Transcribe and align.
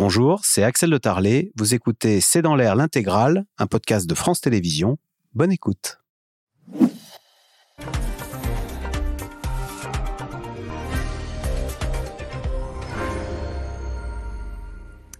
Bonjour, 0.00 0.42
c'est 0.44 0.62
Axel 0.62 0.90
de 0.90 0.96
Tarlet. 0.96 1.50
Vous 1.56 1.74
écoutez 1.74 2.20
C'est 2.20 2.40
dans 2.40 2.54
l'air 2.54 2.76
l'intégrale, 2.76 3.44
un 3.58 3.66
podcast 3.66 4.08
de 4.08 4.14
France 4.14 4.40
Télévisions. 4.40 4.96
Bonne 5.34 5.50
écoute. 5.50 5.98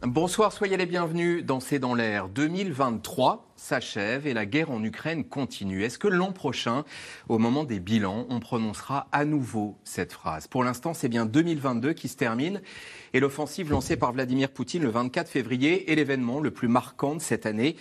Bonsoir, 0.02 0.52
soyez 0.52 0.76
les 0.76 0.86
bienvenus 0.86 1.44
dans 1.44 1.58
C'est 1.58 1.80
dans 1.80 1.94
l'air. 1.94 2.28
2023 2.28 3.47
s'achève 3.68 4.26
et 4.26 4.32
la 4.32 4.46
guerre 4.46 4.70
en 4.70 4.82
Ukraine 4.82 5.24
continue. 5.24 5.84
Est-ce 5.84 5.98
que 5.98 6.08
l'an 6.08 6.32
prochain, 6.32 6.84
au 7.28 7.38
moment 7.38 7.64
des 7.64 7.80
bilans, 7.80 8.26
on 8.30 8.40
prononcera 8.40 9.08
à 9.12 9.26
nouveau 9.26 9.76
cette 9.84 10.12
phrase? 10.12 10.46
Pour 10.46 10.64
l'instant, 10.64 10.94
c'est 10.94 11.08
bien 11.08 11.26
2022 11.26 11.92
qui 11.92 12.08
se 12.08 12.16
termine 12.16 12.62
et 13.12 13.20
l'offensive 13.20 13.70
lancée 13.70 13.96
par 13.96 14.12
Vladimir 14.12 14.48
Poutine 14.48 14.82
le 14.82 14.88
24 14.88 15.28
février 15.28 15.92
est 15.92 15.94
l'événement 15.94 16.40
le 16.40 16.50
plus 16.50 16.68
marquant 16.68 17.14
de 17.14 17.20
cette 17.20 17.44
année 17.44 17.76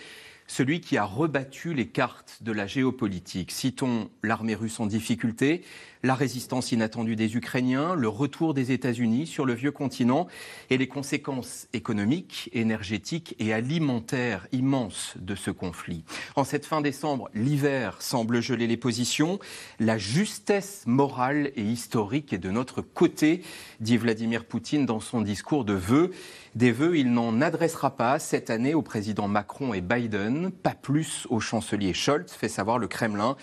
celui 0.48 0.80
qui 0.80 0.98
a 0.98 1.04
rebattu 1.04 1.74
les 1.74 1.88
cartes 1.88 2.40
de 2.42 2.54
la 2.54 2.68
géopolitique. 2.68 3.52
Citons 3.52 4.10
l'armée 4.24 4.56
russe 4.56 4.80
en 4.80 4.86
difficulté, 4.86 5.62
la 6.04 6.16
résistance 6.16 6.72
inattendue 6.72 7.16
des 7.16 7.36
Ukrainiens, 7.36 7.96
le 7.96 8.08
retour 8.08 8.54
des 8.54 8.72
États-Unis 8.72 9.28
sur 9.28 9.46
le 9.46 9.54
vieux 9.54 9.72
continent 9.72 10.28
et 10.70 10.78
les 10.78 10.88
conséquences 10.88 11.68
économiques, 11.74 12.50
énergétiques 12.54 13.36
et 13.40 13.54
alimentaires 13.54 14.48
immenses 14.52 15.14
de 15.18 15.36
ce 15.36 15.52
conflit. 15.52 16.04
En 16.36 16.44
cette 16.44 16.66
fin 16.66 16.82
décembre, 16.82 17.30
l'hiver 17.34 17.98
semble 18.02 18.42
geler 18.42 18.68
les 18.68 18.78
positions. 18.78 19.40
La 19.80 19.98
justesse 19.98 20.84
morale 20.86 21.52
et 21.56 21.64
historique 21.64 22.34
est 22.34 22.38
de 22.38 22.52
notre 22.52 22.82
côté, 22.82 23.42
dit 23.80 23.98
Vladimir 23.98 24.46
Poutine 24.46 24.86
dans 24.86 25.00
son 25.00 25.22
discours 25.22 25.66
de 25.66 25.74
vœux. 25.74 26.12
Des 26.56 26.72
vœux, 26.72 26.98
il 26.98 27.12
n'en 27.12 27.40
adressera 27.42 27.96
pas 27.96 28.18
cette 28.18 28.50
année 28.50 28.74
au 28.74 28.82
président 28.82 29.28
Macron 29.28 29.74
et 29.74 29.82
Biden, 29.82 30.52
pas 30.52 30.74
plus 30.74 31.28
au 31.30 31.40
chancelier 31.40 31.94
Scholz, 31.94 32.32
fait 32.32 32.50
savoir 32.50 32.80
le 32.80 32.88
Kremlin. 32.88 33.38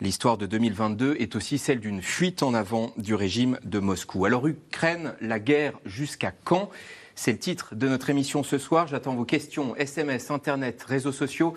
L'histoire 0.00 0.38
de 0.38 0.46
2022 0.46 1.16
est 1.18 1.34
aussi 1.34 1.58
celle 1.58 1.80
d'une 1.80 2.02
fuite 2.02 2.44
en 2.44 2.54
avant 2.54 2.92
du 2.98 3.16
régime 3.16 3.58
de 3.64 3.80
Moscou. 3.80 4.26
Alors 4.26 4.46
Ukraine, 4.46 5.14
la 5.20 5.40
guerre 5.40 5.80
jusqu'à 5.84 6.32
quand? 6.44 6.70
C'est 7.16 7.32
le 7.32 7.38
titre 7.38 7.74
de 7.74 7.88
notre 7.88 8.08
émission 8.08 8.44
ce 8.44 8.58
soir. 8.58 8.86
J'attends 8.86 9.16
vos 9.16 9.24
questions, 9.24 9.74
SMS, 9.74 10.30
Internet, 10.30 10.84
réseaux 10.84 11.10
sociaux. 11.10 11.54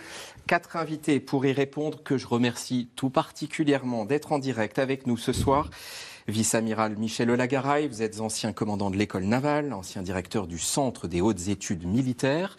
Quatre 0.48 0.76
invités 0.76 1.20
pour 1.20 1.46
y 1.46 1.52
répondre 1.52 2.02
que 2.02 2.18
je 2.18 2.26
remercie 2.26 2.90
tout 2.96 3.12
particulièrement 3.12 4.06
d'être 4.06 4.32
en 4.32 4.40
direct 4.40 4.80
avec 4.80 5.06
nous 5.06 5.18
ce 5.18 5.34
soir. 5.34 5.70
Vice-amiral 6.28 6.98
Michel 6.98 7.30
Olagaray, 7.30 7.88
vous 7.88 8.02
êtes 8.02 8.22
ancien 8.22 8.54
commandant 8.54 8.90
de 8.90 8.98
l'école 8.98 9.24
navale, 9.24 9.74
ancien 9.74 10.02
directeur 10.02 10.48
du 10.48 10.60
Centre 10.60 11.08
des 11.08 11.22
hautes 11.22 11.48
études 11.48 11.86
militaires. 11.86 12.58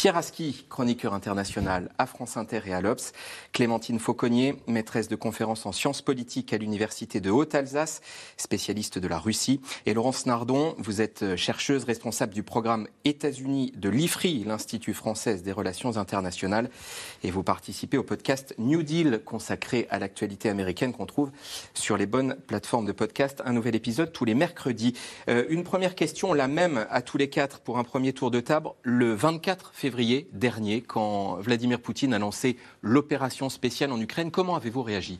Pierre 0.00 0.16
Aski, 0.16 0.64
chroniqueur 0.70 1.12
international 1.12 1.90
à 1.98 2.06
France 2.06 2.38
Inter 2.38 2.62
et 2.64 2.72
à 2.72 2.80
l'Obs. 2.80 3.12
Clémentine 3.52 3.98
Fauconnier, 3.98 4.56
maîtresse 4.66 5.08
de 5.08 5.14
conférences 5.14 5.66
en 5.66 5.72
sciences 5.72 6.00
politiques 6.00 6.54
à 6.54 6.56
l'Université 6.56 7.20
de 7.20 7.30
Haute-Alsace, 7.30 8.00
spécialiste 8.38 8.98
de 8.98 9.06
la 9.06 9.18
Russie. 9.18 9.60
Et 9.84 9.92
Laurence 9.92 10.24
Nardon, 10.24 10.74
vous 10.78 11.02
êtes 11.02 11.36
chercheuse 11.36 11.84
responsable 11.84 12.32
du 12.32 12.42
programme 12.42 12.88
États-Unis 13.04 13.74
de 13.76 13.90
l'IFRI, 13.90 14.44
l'Institut 14.44 14.94
français 14.94 15.34
des 15.34 15.52
relations 15.52 15.98
internationales. 15.98 16.70
Et 17.22 17.30
vous 17.30 17.42
participez 17.42 17.98
au 17.98 18.02
podcast 18.02 18.54
New 18.56 18.82
Deal 18.82 19.20
consacré 19.22 19.86
à 19.90 19.98
l'actualité 19.98 20.48
américaine 20.48 20.94
qu'on 20.94 21.04
trouve 21.04 21.30
sur 21.74 21.98
les 21.98 22.06
bonnes 22.06 22.36
plateformes 22.46 22.86
de 22.86 22.92
podcast. 22.92 23.42
Un 23.44 23.52
nouvel 23.52 23.74
épisode 23.74 24.14
tous 24.14 24.24
les 24.24 24.34
mercredis. 24.34 24.94
Euh, 25.28 25.44
une 25.50 25.62
première 25.62 25.94
question, 25.94 26.32
la 26.32 26.48
même 26.48 26.86
à 26.88 27.02
tous 27.02 27.18
les 27.18 27.28
quatre 27.28 27.60
pour 27.60 27.76
un 27.76 27.84
premier 27.84 28.14
tour 28.14 28.30
de 28.30 28.40
table. 28.40 28.70
Le 28.82 29.12
24 29.12 29.72
février, 29.74 29.89
février 29.90 30.28
dernier, 30.32 30.82
quand 30.82 31.40
Vladimir 31.40 31.80
Poutine 31.80 32.14
a 32.14 32.20
lancé 32.20 32.56
l'opération 32.80 33.48
spéciale 33.48 33.90
en 33.90 34.00
Ukraine. 34.00 34.30
Comment 34.30 34.54
avez-vous 34.54 34.84
réagi? 34.84 35.18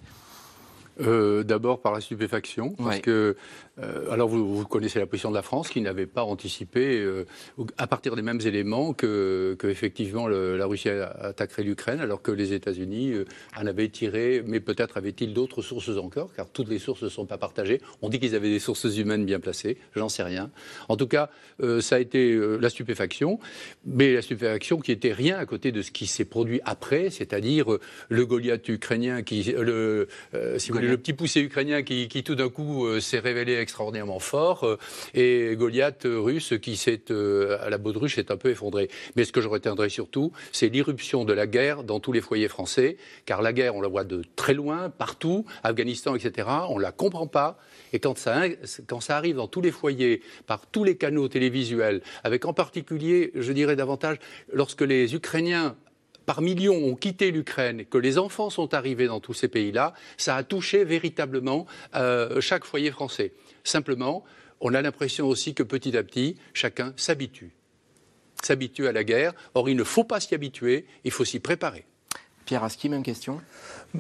Euh, 1.01 1.43
D'abord 1.43 1.81
par 1.81 1.93
la 1.93 2.01
stupéfaction, 2.01 2.75
parce 2.79 3.01
que 3.01 3.37
euh, 3.83 4.11
alors 4.11 4.29
vous, 4.29 4.65
connaissez 4.65 4.99
la 4.99 5.07
position 5.07 5.31
de 5.31 5.35
la 5.35 5.43
France 5.43 5.69
qui 5.69 5.81
n'avait 5.81 6.07
pas 6.07 6.25
anticipé, 6.25 6.99
euh, 6.99 7.25
à 7.79 7.87
partir 7.87 8.17
des 8.17 8.23
mêmes 8.23 8.41
éléments, 8.45 8.93
que, 8.93 9.57
effectivement 9.65 10.29
la 10.29 10.67
Russie 10.67 10.89
attaquerait 10.89 11.63
l'Ukraine, 11.63 12.01
alors 12.01 12.23
que 12.23 12.31
les 12.31 12.53
États-Unis 12.53 13.15
en 13.57 13.67
avaient 13.67 13.89
tiré, 13.89 14.43
mais 14.47 14.61
peut-être 14.61 14.97
avaient-ils 14.97 15.33
d'autres 15.33 15.63
sources 15.63 15.97
encore, 15.97 16.33
car 16.35 16.49
toutes 16.49 16.69
les 16.69 16.79
sources 16.79 17.03
ne 17.03 17.09
sont 17.09 17.27
pas 17.27 17.39
partagées. 17.39 17.81
On 18.03 18.09
dit 18.09 18.19
qu'ils 18.19 18.35
avaient 18.35 18.51
des 18.51 18.59
sources 18.59 18.85
humaines 18.97 19.25
bien 19.25 19.41
placées, 19.41 19.79
j'en 19.95 20.09
sais 20.09 20.23
rien. 20.23 20.51
En 20.89 20.97
tout 20.97 21.07
cas, 21.07 21.31
ça 21.81 21.97
a 21.97 21.99
été 21.99 22.39
la 22.61 22.69
stupéfaction, 22.69 23.39
mais 23.87 24.13
la 24.13 24.23
stupéfaction 24.23 24.81
qui 24.81 24.93
était 24.93 25.13
rien 25.13 25.39
à 25.39 25.47
côté 25.47 25.73
de 25.73 25.83
ce 25.83 25.91
qui 25.91 26.07
s'est 26.07 26.25
produit 26.25 26.61
après, 26.65 27.11
c'est-à-dire 27.11 27.67
le 28.09 28.27
Goliath 28.27 28.69
ukrainien, 28.69 29.23
qui, 29.23 29.43
le, 29.53 30.09
si 30.59 30.71
vous 30.71 30.79
voulez, 30.79 30.90
le 30.91 30.99
petit 30.99 31.13
poussé 31.13 31.41
ukrainien 31.41 31.83
qui, 31.83 32.09
tout 32.25 32.35
d'un 32.35 32.49
coup 32.49 33.01
s'est 33.01 33.21
révélé 33.21 33.55
extraordinairement 33.57 34.19
fort, 34.19 34.65
euh, 34.65 34.79
et 35.15 35.55
Goliath 35.57 36.07
euh, 36.07 36.19
russe 36.19 36.55
qui 36.61 36.77
s'est, 36.77 37.11
euh, 37.11 37.59
à 37.65 37.71
la 37.71 37.79
baudruche, 37.79 38.19
est 38.19 38.31
un 38.31 38.37
peu 38.37 38.51
effondré. 38.51 38.91
Mais 39.17 39.25
ce 39.25 39.33
que 39.33 39.41
je 39.41 39.49
retiendrai 39.49 39.89
surtout, 39.89 40.33
c'est 40.53 40.69
l'irruption 40.69 41.25
de 41.25 41.33
la 41.33 41.47
guerre 41.47 41.85
dans 41.85 42.01
tous 42.01 42.13
les 42.13 42.21
foyers 42.21 42.49
français, 42.49 42.97
car 43.25 43.43
la 43.43 43.53
guerre, 43.53 43.77
on 43.77 43.81
la 43.81 43.89
voit 43.89 44.05
de 44.05 44.23
très 44.37 44.55
loin, 44.55 44.91
partout, 44.91 45.45
Afghanistan, 45.63 46.15
etc., 46.15 46.49
on 46.69 46.79
ne 46.79 46.83
la 46.83 46.93
comprend 46.93 47.27
pas. 47.27 47.59
Et 47.93 48.01
quand 48.01 48.19
ça 48.19 48.37
arrive 49.11 49.37
dans 49.37 49.49
tous 49.49 49.61
les 49.61 49.73
foyers, 49.73 50.23
par 50.47 50.67
tous 50.67 50.85
les 50.85 50.97
canaux 50.97 51.29
télévisuels, 51.29 52.03
avec 52.25 52.45
en 52.45 52.53
particulier, 52.53 53.31
je 53.35 53.53
dirais 53.53 53.77
davantage, 53.77 54.19
lorsque 54.53 54.83
les 54.83 55.15
Ukrainiens 55.15 55.77
par 56.27 56.43
millions 56.43 56.77
ont 56.77 56.95
quitté 56.95 57.31
l'Ukraine 57.31 57.81
et 57.81 57.85
que 57.85 57.99
les 57.99 58.19
enfants 58.19 58.51
sont 58.51 58.75
arrivés 58.75 59.07
dans 59.07 59.21
tous 59.21 59.35
ces 59.35 59.49
pays-là, 59.49 59.95
ça 60.17 60.37
a 60.37 60.43
touché 60.43 60.85
véritablement 60.85 61.67
chaque 62.41 62.65
foyer 62.65 62.91
français. 62.91 63.33
Simplement, 63.65 64.25
on 64.61 64.75
a 64.75 64.83
l'impression 64.83 65.27
aussi 65.27 65.55
que 65.55 65.63
petit 65.63 65.97
à 65.97 66.03
petit, 66.03 66.37
chacun 66.53 66.93
s'habitue. 66.97 67.53
S'habitue 68.43 68.87
à 68.87 68.93
la 68.93 69.05
guerre. 69.05 69.33
Or, 69.55 69.69
il 69.69 69.77
ne 69.77 69.85
faut 69.85 70.05
pas 70.05 70.21
s'y 70.21 70.35
habituer, 70.35 70.87
il 71.05 71.11
faut 71.11 71.25
s'y 71.25 71.41
préparer. 71.41 71.87
Pierre 72.45 72.65
Aski, 72.65 72.89
même 72.89 73.03
question? 73.03 73.41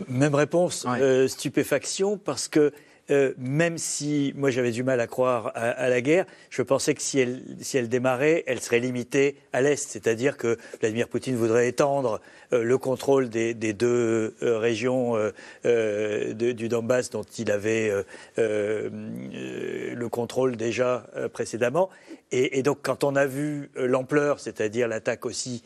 Même 0.09 0.35
réponse. 0.35 0.87
Euh, 0.87 1.29
stupéfaction, 1.29 2.19
parce 2.19 2.49
que 2.49 2.73
euh, 3.11 3.35
même 3.39 3.77
si 3.77 4.33
moi 4.37 4.51
j'avais 4.51 4.71
du 4.71 4.85
mal 4.85 5.01
à 5.01 5.07
croire 5.07 5.51
à, 5.55 5.89
la 5.89 6.01
guerre, 6.01 6.27
je 6.49 6.63
pensais 6.63 6.95
que 6.95 7.03
si 7.03 7.19
elle, 7.19 7.43
si 7.61 7.77
elle 7.77 7.89
démarrait, 7.89 8.45
elle 8.47 8.61
serait 8.61 8.79
limitée 8.79 9.37
à 9.53 9.61
l'Est, 9.63 9.91
c'est-à-dire 9.91 10.37
que 10.37 10.59
Vladimir 10.81 11.09
Poutine 11.09 11.35
voudrait 11.35 11.69
étendre 11.69 12.21
euh, 12.53 12.63
le 12.63 12.79
contrôle 12.79 13.29
des, 13.29 13.55
deux 13.55 14.35
euh, 14.43 14.59
régions 14.59 15.17
du 15.65 16.69
Donbass 16.69 17.11
dont 17.11 17.23
il 17.23 17.51
avait 17.51 17.93
le 18.37 20.09
contrôle 20.09 20.57
déjà 20.57 21.07
précédemment. 21.33 21.91
Et, 22.33 22.63
donc 22.63 22.79
quand 22.83 23.05
on 23.05 23.17
a 23.17 23.27
vu 23.27 23.71
l'ampleur, 23.75 24.41
c'est-à-dire 24.41 24.89
l'attaque 24.89 25.27
aussi 25.27 25.63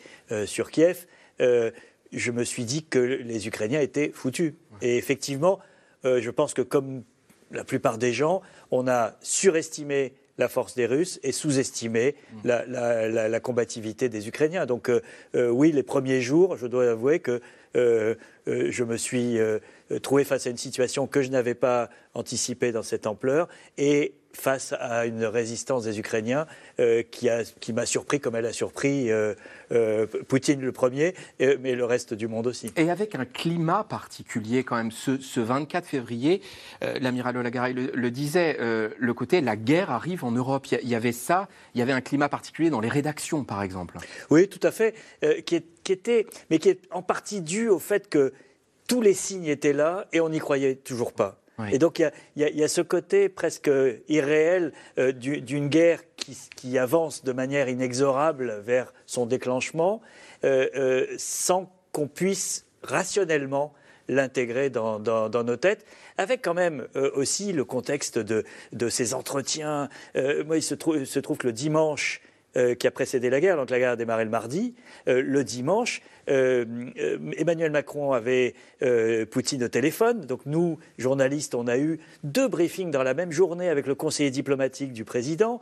sur 0.47 0.71
Kiev, 0.71 1.07
je 1.39 2.31
me 2.31 2.45
suis 2.45 2.65
dit 2.65 2.85
que 2.85 2.99
les 2.99 3.49
Ukrainiens 3.49 3.81
étaient 3.81 4.11
foutus. 4.15 4.55
Et 4.83 4.97
effectivement, 4.97 5.59
je 6.05 6.31
pense 6.31 6.55
que 6.55 6.63
comme 6.63 7.05
la 7.55 7.65
plupart 7.65 7.99
des 7.99 8.13
gens, 8.13 8.43
on 8.71 8.89
a 8.89 9.13
surestimé 9.23 10.13
la 10.39 10.49
force 10.49 10.75
des 10.75 10.87
Russes 10.87 11.21
et 11.23 11.33
sous-estimé 11.33 12.17
mm. 12.45 12.49
la, 12.49 13.41
combativité 13.41 14.09
des 14.09 14.29
Ukrainiens. 14.29 14.67
Donc 14.67 14.89
euh, 14.89 15.01
euh, 15.35 15.49
oui, 15.49 15.73
les 15.73 15.83
premiers 15.83 16.21
jours, 16.21 16.57
je 16.57 16.67
dois 16.67 16.91
avouer 16.91 17.21
que 17.21 17.41
euh, 17.77 18.15
je 18.47 18.85
me 18.85 18.97
suis 18.97 19.39
trouvé 20.03 20.25
face 20.25 20.47
à 20.47 20.51
une 20.51 20.57
situation 20.57 21.07
que 21.07 21.23
je 21.23 21.31
n'avais 21.31 21.55
pas 21.55 21.91
anticipée 22.15 22.73
dans 22.73 22.83
cette 22.83 23.07
ampleur 23.07 23.49
et 23.79 24.15
face 24.35 24.75
à 24.79 25.07
une 25.07 25.25
résistance 25.25 25.85
des 25.85 25.99
Ukrainiens 25.99 26.47
euh, 26.81 27.03
qui, 27.03 27.29
qui 27.61 27.73
m'a 27.73 27.87
surpris 27.87 28.21
comme 28.21 28.37
elle 28.37 28.47
a 28.47 28.53
surpris 28.53 29.11
euh, 29.11 29.35
euh, 29.73 30.07
Poutine 30.29 30.61
le 30.61 30.73
premier, 30.73 31.15
mais 31.41 31.75
le 31.75 31.85
reste 31.85 32.15
du 32.15 32.29
monde 32.29 32.47
aussi. 32.47 32.73
Et 32.77 32.91
avec 32.91 33.15
un 33.15 33.25
climat 33.25 33.85
particulier 33.85 34.65
quand 34.65 34.77
même, 34.77 34.91
ce, 34.91 35.41
24 35.41 35.87
février, 35.87 36.43
l'amiral 37.01 37.37
Olagaray 37.37 37.73
le, 37.73 38.11
disait, 38.11 38.59
le 38.59 39.15
côté 39.15 39.41
la 39.41 39.57
guerre 39.57 39.91
arrive 39.91 40.25
en 40.25 40.31
Europe. 40.31 40.67
Il 40.67 40.89
y, 40.89 40.95
avait 40.95 41.13
ça, 41.13 41.49
il 41.75 41.79
y 41.79 41.83
avait 41.83 41.93
un 41.93 42.01
climat 42.01 42.29
particulier 42.29 42.71
dans 42.71 42.81
les 42.81 42.89
rédactions 42.89 43.45
par 43.45 43.63
exemple. 43.63 43.99
Oui, 44.31 44.49
tout 44.49 44.65
à 44.67 44.71
fait, 44.71 44.95
qui, 45.45 45.63
qui, 45.83 45.93
était, 45.93 46.27
mais 46.51 46.59
qui 46.59 46.69
est 46.69 46.81
en 46.91 47.03
partie 47.03 47.41
dû 47.41 47.69
au 47.69 47.79
fait 47.79 48.09
que 48.09 48.33
tous 48.89 49.01
les 49.01 49.15
signes 49.15 49.47
étaient 49.47 49.73
là 49.73 50.07
et 50.13 50.21
on 50.21 50.29
n'y 50.29 50.39
croyait 50.39 50.77
toujours 50.77 51.13
pas. 51.13 51.44
Et 51.71 51.79
donc 51.79 52.01
il 52.01 52.11
y, 52.37 52.65
a 52.65 52.69
ce 52.69 52.81
côté 52.81 53.29
presque 53.29 53.71
irréel 54.09 54.73
euh, 54.99 55.13
d'une 55.13 55.69
guerre 55.69 56.01
qui, 56.17 56.79
avance 56.79 57.23
de 57.23 57.33
manière 57.33 57.69
inexorable 57.69 58.63
vers 58.65 58.93
son 59.07 59.27
déclenchement, 59.27 60.01
euh, 60.43 60.69
euh, 60.75 61.07
sans 61.19 61.71
qu'on 61.93 62.09
puisse 62.09 62.67
rationnellement 62.83 63.73
l'intégrer 64.09 64.71
dans, 64.71 64.99
nos 64.99 65.57
têtes, 65.57 65.87
avec 66.19 66.43
quand 66.43 66.55
même 66.55 66.87
aussi 67.15 67.53
le 67.53 67.65
contexte 67.65 68.19
de, 68.19 68.45
ces 68.89 69.15
entretiens. 69.15 69.89
moi, 70.15 70.57
il 70.57 70.63
se, 70.63 70.75
trouve, 70.75 71.05
se 71.05 71.21
trouve 71.21 71.39
que 71.39 71.47
le 71.47 71.53
dimanche, 71.53 72.21
qui 72.79 72.87
a 72.87 72.91
précédé 72.91 73.31
la 73.31 73.41
guerre. 73.41 73.57
Donc 73.57 73.71
la 73.71 73.79
guerre 73.79 73.93
a 73.93 73.97
démarré 73.97 74.25
le 74.25 74.31
mardi. 74.31 74.75
le 75.07 75.43
dimanche, 75.43 76.03
Emmanuel 76.27 77.71
Macron 77.71 78.13
avait 78.13 78.55
Poutine 79.31 79.65
au 79.65 79.69
téléphone. 79.69 80.23
Donc 80.23 80.41
nous, 80.47 80.79
journalistes, 80.99 81.55
on 81.55 81.67
a 81.67 81.79
eu 81.79 82.01
deux 82.23 82.49
briefings 82.49 82.91
dans 82.91 83.03
la 83.03 83.15
même 83.15 83.33
journée 83.33 83.69
avec 83.69 83.87
le 83.87 83.95
conseiller 83.95 84.31
diplomatique 84.31 84.93
du 84.93 85.05
président 85.05 85.61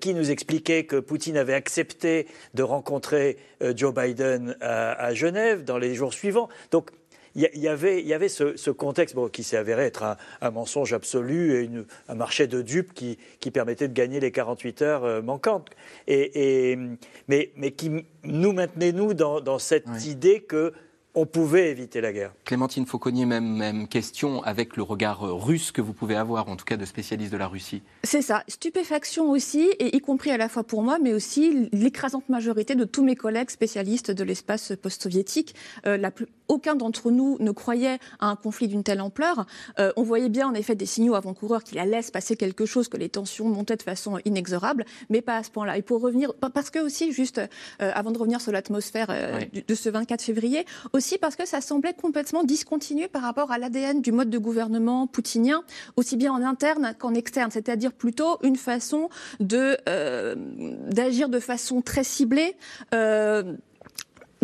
qui 0.00 0.14
nous 0.14 0.30
expliquait 0.30 0.84
que 0.84 0.96
Poutine 0.96 1.36
avait 1.36 1.54
accepté 1.54 2.26
de 2.54 2.62
rencontrer 2.62 3.36
Joe 3.74 3.94
Biden 3.94 4.56
à, 4.60 4.92
à 4.92 5.14
Genève 5.14 5.64
dans 5.64 5.78
les 5.78 5.94
jours 5.94 6.12
suivants. 6.12 6.48
Donc 6.70 6.90
il 7.34 7.50
y, 7.54 7.68
avait, 7.68 8.02
y 8.02 8.14
avait 8.14 8.28
ce, 8.28 8.70
contexte 8.70 9.16
qui 9.32 9.42
s'est 9.42 9.56
avéré 9.56 9.84
être 9.84 10.16
un, 10.40 10.50
mensonge 10.50 10.92
absolu 10.92 11.62
et 11.62 11.70
un 12.08 12.14
marché 12.14 12.46
de 12.46 12.62
dupes 12.62 12.94
qui, 12.94 13.16
permettait 13.50 13.88
de 13.88 13.92
gagner 13.92 14.20
les 14.20 14.32
48 14.32 14.82
heures 14.82 15.04
euh, 15.04 15.22
manquantes. 15.22 15.70
Et, 16.06 16.78
mais, 17.28 17.50
mais 17.56 17.72
qui 17.72 18.04
nous 18.24 18.52
maintenait, 18.52 18.92
nous, 18.92 19.14
dans, 19.14 19.58
cette 19.58 20.06
idée 20.06 20.40
que 20.40 20.72
on 21.14 21.26
pouvait 21.26 21.70
éviter 21.70 22.00
la 22.00 22.12
guerre. 22.12 22.32
Clémentine 22.44 22.86
Fauconnier, 22.86 23.24
même, 23.24 23.56
même 23.56 23.86
question 23.86 24.42
avec 24.42 24.76
le 24.76 24.82
regard 24.82 25.24
euh, 25.24 25.32
russe 25.32 25.70
que 25.70 25.80
vous 25.80 25.92
pouvez 25.92 26.16
avoir, 26.16 26.48
en 26.48 26.56
tout 26.56 26.64
cas 26.64 26.76
de 26.76 26.84
spécialistes 26.84 27.32
de 27.32 27.36
la 27.36 27.46
Russie. 27.46 27.82
C'est 28.02 28.22
ça, 28.22 28.42
stupéfaction 28.48 29.30
aussi, 29.30 29.70
et 29.78 29.96
y 29.96 30.00
compris 30.00 30.32
à 30.32 30.36
la 30.36 30.48
fois 30.48 30.64
pour 30.64 30.82
moi, 30.82 30.98
mais 31.00 31.14
aussi 31.14 31.68
l'écrasante 31.72 32.28
majorité 32.28 32.74
de 32.74 32.84
tous 32.84 33.04
mes 33.04 33.14
collègues 33.14 33.50
spécialistes 33.50 34.10
de 34.10 34.24
l'espace 34.24 34.72
post-soviétique. 34.80 35.54
Euh, 35.86 35.96
aucun 36.48 36.74
d'entre 36.74 37.10
nous 37.10 37.36
ne 37.40 37.50
croyait 37.50 37.98
à 38.20 38.28
un 38.28 38.36
conflit 38.36 38.68
d'une 38.68 38.82
telle 38.82 39.00
ampleur. 39.00 39.46
Euh, 39.78 39.92
on 39.96 40.02
voyait 40.02 40.28
bien 40.28 40.48
en 40.48 40.54
effet 40.54 40.74
des 40.74 40.86
signaux 40.86 41.14
avant-coureurs 41.14 41.64
qu'il 41.64 41.78
allait 41.78 42.02
se 42.02 42.12
passer 42.12 42.36
quelque 42.36 42.66
chose, 42.66 42.88
que 42.88 42.96
les 42.96 43.08
tensions 43.08 43.48
montaient 43.48 43.76
de 43.76 43.82
façon 43.82 44.18
inexorable, 44.24 44.84
mais 45.10 45.20
pas 45.20 45.36
à 45.36 45.42
ce 45.42 45.50
point-là. 45.50 45.76
Et 45.76 45.82
pour 45.82 46.00
revenir, 46.00 46.32
parce 46.34 46.70
que 46.70 46.78
aussi, 46.78 47.12
juste 47.12 47.40
avant 47.78 48.10
de 48.10 48.18
revenir 48.18 48.40
sur 48.40 48.52
l'atmosphère 48.52 49.08
de 49.52 49.74
ce 49.74 49.88
24 49.88 50.22
février, 50.22 50.64
aussi 50.92 51.18
parce 51.18 51.36
que 51.36 51.46
ça 51.46 51.60
semblait 51.60 51.94
complètement 51.94 52.44
discontinu 52.44 53.08
par 53.08 53.22
rapport 53.22 53.50
à 53.50 53.58
l'ADN 53.58 54.00
du 54.00 54.12
mode 54.12 54.30
de 54.30 54.38
gouvernement 54.38 55.06
poutinien, 55.06 55.62
aussi 55.96 56.16
bien 56.16 56.32
en 56.32 56.42
interne 56.42 56.94
qu'en 56.98 57.14
externe, 57.14 57.50
c'est-à-dire 57.50 57.92
plutôt 57.92 58.38
une 58.42 58.56
façon 58.56 59.08
de 59.40 59.76
euh, 59.88 60.34
d'agir 60.90 61.28
de 61.28 61.40
façon 61.40 61.82
très 61.82 62.04
ciblée. 62.04 62.56
Euh, 62.94 63.54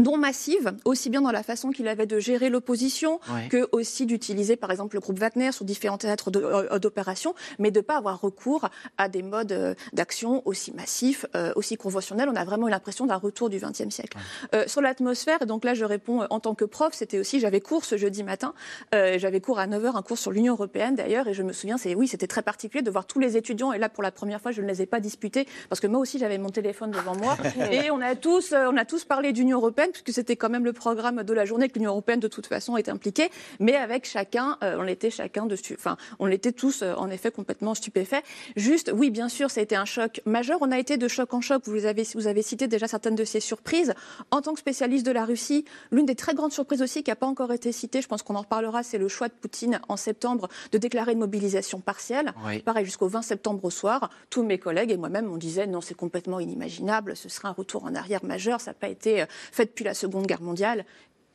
non 0.00 0.16
massive, 0.16 0.72
aussi 0.84 1.10
bien 1.10 1.20
dans 1.20 1.30
la 1.30 1.42
façon 1.42 1.70
qu'il 1.70 1.86
avait 1.88 2.06
de 2.06 2.18
gérer 2.18 2.50
l'opposition 2.50 3.20
que 3.48 3.68
aussi 3.72 4.06
d'utiliser 4.06 4.56
par 4.56 4.70
exemple 4.70 4.96
le 4.96 5.00
groupe 5.00 5.18
Wagner 5.18 5.52
sur 5.52 5.64
différents 5.64 5.98
théâtres 5.98 6.30
euh, 6.34 6.78
d'opération, 6.78 7.34
mais 7.58 7.70
de 7.70 7.80
ne 7.80 7.84
pas 7.84 7.96
avoir 7.96 8.20
recours 8.20 8.68
à 8.98 9.08
des 9.08 9.22
modes 9.22 9.52
euh, 9.52 9.74
d'action 9.92 10.42
aussi 10.46 10.72
massifs, 10.72 11.26
euh, 11.36 11.52
aussi 11.56 11.76
conventionnels. 11.76 12.28
On 12.28 12.36
a 12.36 12.44
vraiment 12.44 12.68
eu 12.68 12.70
l'impression 12.70 13.06
d'un 13.06 13.16
retour 13.16 13.50
du 13.50 13.58
XXe 13.58 13.90
siècle. 13.90 14.18
sur 14.66 14.80
l'atmosphère, 14.80 15.46
donc 15.46 15.64
là 15.64 15.74
je 15.74 15.84
réponds 15.84 16.26
en 16.30 16.40
tant 16.40 16.54
que 16.54 16.64
prof, 16.64 16.92
c'était 16.92 17.18
aussi, 17.18 17.40
j'avais 17.40 17.60
cours 17.60 17.84
ce 17.84 17.96
jeudi 17.96 18.22
matin, 18.22 18.54
j'avais 18.92 19.40
cours 19.40 19.58
à 19.58 19.66
9h, 19.66 19.96
un 19.96 20.02
cours 20.02 20.18
sur 20.18 20.30
l'Union 20.30 20.54
européenne 20.54 20.94
d'ailleurs, 20.94 21.28
et 21.28 21.34
je 21.34 21.42
me 21.42 21.52
souviens, 21.52 21.76
c'est 21.76 21.94
oui, 21.94 22.08
c'était 22.08 22.26
très 22.26 22.42
particulier 22.42 22.82
de 22.82 22.90
voir 22.90 23.06
tous 23.06 23.18
les 23.18 23.36
étudiants, 23.36 23.72
et 23.72 23.78
là 23.78 23.88
pour 23.88 24.02
la 24.02 24.10
première 24.10 24.40
fois 24.40 24.52
je 24.52 24.62
ne 24.62 24.66
les 24.66 24.82
ai 24.82 24.86
pas 24.86 25.00
disputés, 25.00 25.46
parce 25.68 25.80
que 25.80 25.86
moi 25.86 26.00
aussi 26.00 26.18
j'avais 26.18 26.38
mon 26.38 26.50
téléphone 26.50 26.90
devant 26.90 27.16
moi, 27.16 27.36
et 27.70 27.90
on 27.90 28.00
a 28.00 28.14
tous, 28.14 28.52
on 28.52 28.76
a 28.76 28.84
tous 28.84 29.04
parlé 29.04 29.32
d'Union 29.32 29.58
européenne 29.58 29.89
puisque 29.92 30.12
c'était 30.12 30.36
quand 30.36 30.48
même 30.48 30.64
le 30.64 30.72
programme 30.72 31.22
de 31.22 31.32
la 31.32 31.44
journée 31.44 31.68
que 31.68 31.74
l'Union 31.74 31.90
européenne 31.90 32.20
de 32.20 32.28
toute 32.28 32.46
façon 32.46 32.76
est 32.76 32.88
impliquée, 32.88 33.30
mais 33.58 33.76
avec 33.76 34.06
chacun, 34.06 34.56
euh, 34.62 34.76
on 34.78 34.86
était 34.86 35.10
chacun 35.10 35.46
de, 35.46 35.56
enfin, 35.74 35.96
on 36.18 36.28
était 36.28 36.52
tous 36.52 36.82
euh, 36.82 36.94
en 36.94 37.10
effet 37.10 37.30
complètement 37.30 37.74
stupéfaits. 37.74 38.22
Juste, 38.56 38.90
oui, 38.94 39.10
bien 39.10 39.28
sûr, 39.28 39.50
ça 39.50 39.60
a 39.60 39.62
été 39.62 39.76
un 39.76 39.84
choc 39.84 40.20
majeur. 40.26 40.58
On 40.60 40.72
a 40.72 40.78
été 40.78 40.96
de 40.96 41.08
choc 41.08 41.32
en 41.34 41.40
choc. 41.40 41.62
Vous 41.66 41.86
avez, 41.86 42.06
vous 42.14 42.26
avez 42.26 42.42
cité 42.42 42.68
déjà 42.68 42.88
certaines 42.88 43.14
de 43.14 43.24
ces 43.24 43.40
surprises. 43.40 43.94
En 44.30 44.40
tant 44.40 44.52
que 44.52 44.60
spécialiste 44.60 45.06
de 45.06 45.12
la 45.12 45.24
Russie, 45.24 45.64
l'une 45.90 46.06
des 46.06 46.14
très 46.14 46.34
grandes 46.34 46.52
surprises 46.52 46.82
aussi 46.82 47.02
qui 47.02 47.10
n'a 47.10 47.16
pas 47.16 47.26
encore 47.26 47.52
été 47.52 47.72
citée, 47.72 48.02
je 48.02 48.08
pense 48.08 48.22
qu'on 48.22 48.34
en 48.34 48.42
reparlera, 48.42 48.82
c'est 48.82 48.98
le 48.98 49.08
choix 49.08 49.28
de 49.28 49.34
Poutine 49.34 49.80
en 49.88 49.96
septembre 49.96 50.48
de 50.72 50.78
déclarer 50.78 51.12
une 51.12 51.18
mobilisation 51.18 51.80
partielle. 51.80 52.32
Pareil, 52.64 52.84
jusqu'au 52.84 53.08
20 53.08 53.22
septembre 53.22 53.64
au 53.64 53.70
soir, 53.70 54.10
tous 54.28 54.42
mes 54.42 54.58
collègues 54.58 54.90
et 54.90 54.96
moi-même, 54.96 55.30
on 55.30 55.36
disait 55.36 55.66
non, 55.66 55.80
c'est 55.80 55.94
complètement 55.94 56.40
inimaginable, 56.40 57.16
ce 57.16 57.28
sera 57.28 57.48
un 57.48 57.52
retour 57.52 57.84
en 57.84 57.94
arrière 57.94 58.24
majeur, 58.24 58.60
ça 58.60 58.70
n'a 58.70 58.74
pas 58.74 58.88
été 58.88 59.22
euh, 59.22 59.26
fait 59.28 59.66
depuis 59.66 59.79
la 59.84 59.94
Seconde 59.94 60.26
Guerre 60.26 60.42
mondiale. 60.42 60.84